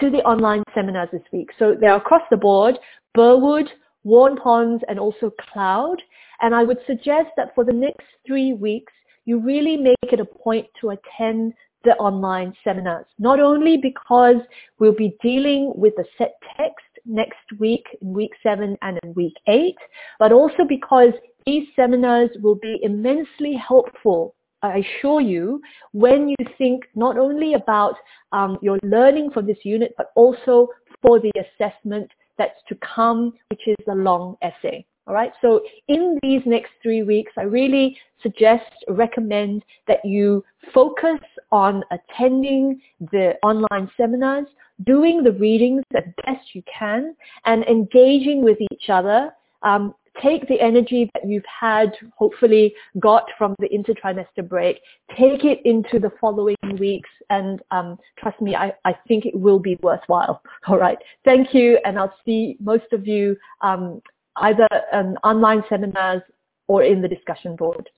to 0.00 0.10
the 0.10 0.18
online 0.18 0.62
seminars 0.74 1.08
this 1.12 1.22
week. 1.32 1.50
So 1.58 1.74
they're 1.78 1.96
across 1.96 2.22
the 2.30 2.36
board, 2.36 2.78
Burwood, 3.14 3.68
Waurn 4.04 4.36
Ponds, 4.36 4.84
and 4.88 4.98
also 4.98 5.30
Cloud. 5.52 6.00
And 6.40 6.54
I 6.54 6.62
would 6.62 6.78
suggest 6.86 7.28
that 7.36 7.54
for 7.54 7.64
the 7.64 7.72
next 7.72 8.06
three 8.26 8.52
weeks, 8.52 8.92
you 9.24 9.40
really 9.40 9.76
make 9.76 9.96
it 10.12 10.20
a 10.20 10.24
point 10.24 10.66
to 10.80 10.90
attend 10.90 11.54
the 11.84 11.92
online 11.96 12.52
seminars. 12.62 13.06
Not 13.18 13.40
only 13.40 13.76
because 13.76 14.36
we'll 14.78 14.94
be 14.94 15.16
dealing 15.22 15.72
with 15.76 15.94
the 15.96 16.04
set 16.18 16.34
text 16.56 16.84
next 17.04 17.58
week, 17.58 17.84
in 18.02 18.12
week 18.12 18.32
seven 18.42 18.76
and 18.82 18.98
in 19.02 19.14
week 19.14 19.34
eight, 19.48 19.76
but 20.18 20.32
also 20.32 20.64
because 20.68 21.12
these 21.46 21.66
seminars 21.76 22.30
will 22.42 22.56
be 22.56 22.78
immensely 22.82 23.54
helpful 23.54 24.35
I 24.62 24.78
assure 24.78 25.20
you, 25.20 25.60
when 25.92 26.28
you 26.28 26.36
think 26.58 26.84
not 26.94 27.18
only 27.18 27.54
about 27.54 27.94
um, 28.32 28.58
your 28.62 28.78
learning 28.82 29.30
from 29.30 29.46
this 29.46 29.58
unit, 29.64 29.94
but 29.96 30.12
also 30.16 30.68
for 31.02 31.20
the 31.20 31.32
assessment 31.36 32.10
that's 32.38 32.60
to 32.68 32.76
come, 32.76 33.32
which 33.50 33.66
is 33.66 33.76
the 33.86 33.94
long 33.94 34.36
essay. 34.42 34.84
All 35.06 35.14
right. 35.14 35.32
So 35.40 35.62
in 35.86 36.18
these 36.22 36.42
next 36.46 36.72
three 36.82 37.04
weeks, 37.04 37.32
I 37.38 37.42
really 37.42 37.96
suggest, 38.22 38.64
recommend 38.88 39.64
that 39.86 40.04
you 40.04 40.44
focus 40.74 41.20
on 41.52 41.84
attending 41.92 42.80
the 43.12 43.34
online 43.44 43.88
seminars, 43.96 44.46
doing 44.84 45.22
the 45.22 45.32
readings 45.32 45.84
as 45.96 46.02
best 46.24 46.54
you 46.54 46.62
can, 46.78 47.14
and 47.44 47.62
engaging 47.64 48.42
with 48.42 48.58
each 48.72 48.90
other. 48.90 49.30
Um, 49.62 49.94
take 50.22 50.46
the 50.48 50.60
energy 50.60 51.10
that 51.14 51.28
you've 51.28 51.44
had, 51.60 51.92
hopefully 52.16 52.74
got 52.98 53.24
from 53.36 53.54
the 53.58 53.68
intertrimester 53.68 54.46
break, 54.46 54.80
take 55.16 55.44
it 55.44 55.60
into 55.64 55.98
the 55.98 56.10
following 56.20 56.56
weeks, 56.78 57.10
and 57.30 57.62
um, 57.70 57.98
trust 58.18 58.40
me, 58.40 58.54
I, 58.54 58.72
I 58.84 58.94
think 59.08 59.26
it 59.26 59.34
will 59.34 59.58
be 59.58 59.78
worthwhile. 59.82 60.42
All 60.68 60.78
right. 60.78 60.98
Thank 61.24 61.54
you, 61.54 61.78
and 61.84 61.98
I'll 61.98 62.14
see 62.24 62.56
most 62.60 62.92
of 62.92 63.06
you 63.06 63.36
um, 63.60 64.00
either 64.36 64.68
on 64.92 65.16
online 65.18 65.62
seminars 65.68 66.22
or 66.68 66.82
in 66.82 67.00
the 67.00 67.08
discussion 67.08 67.56
board. 67.56 67.88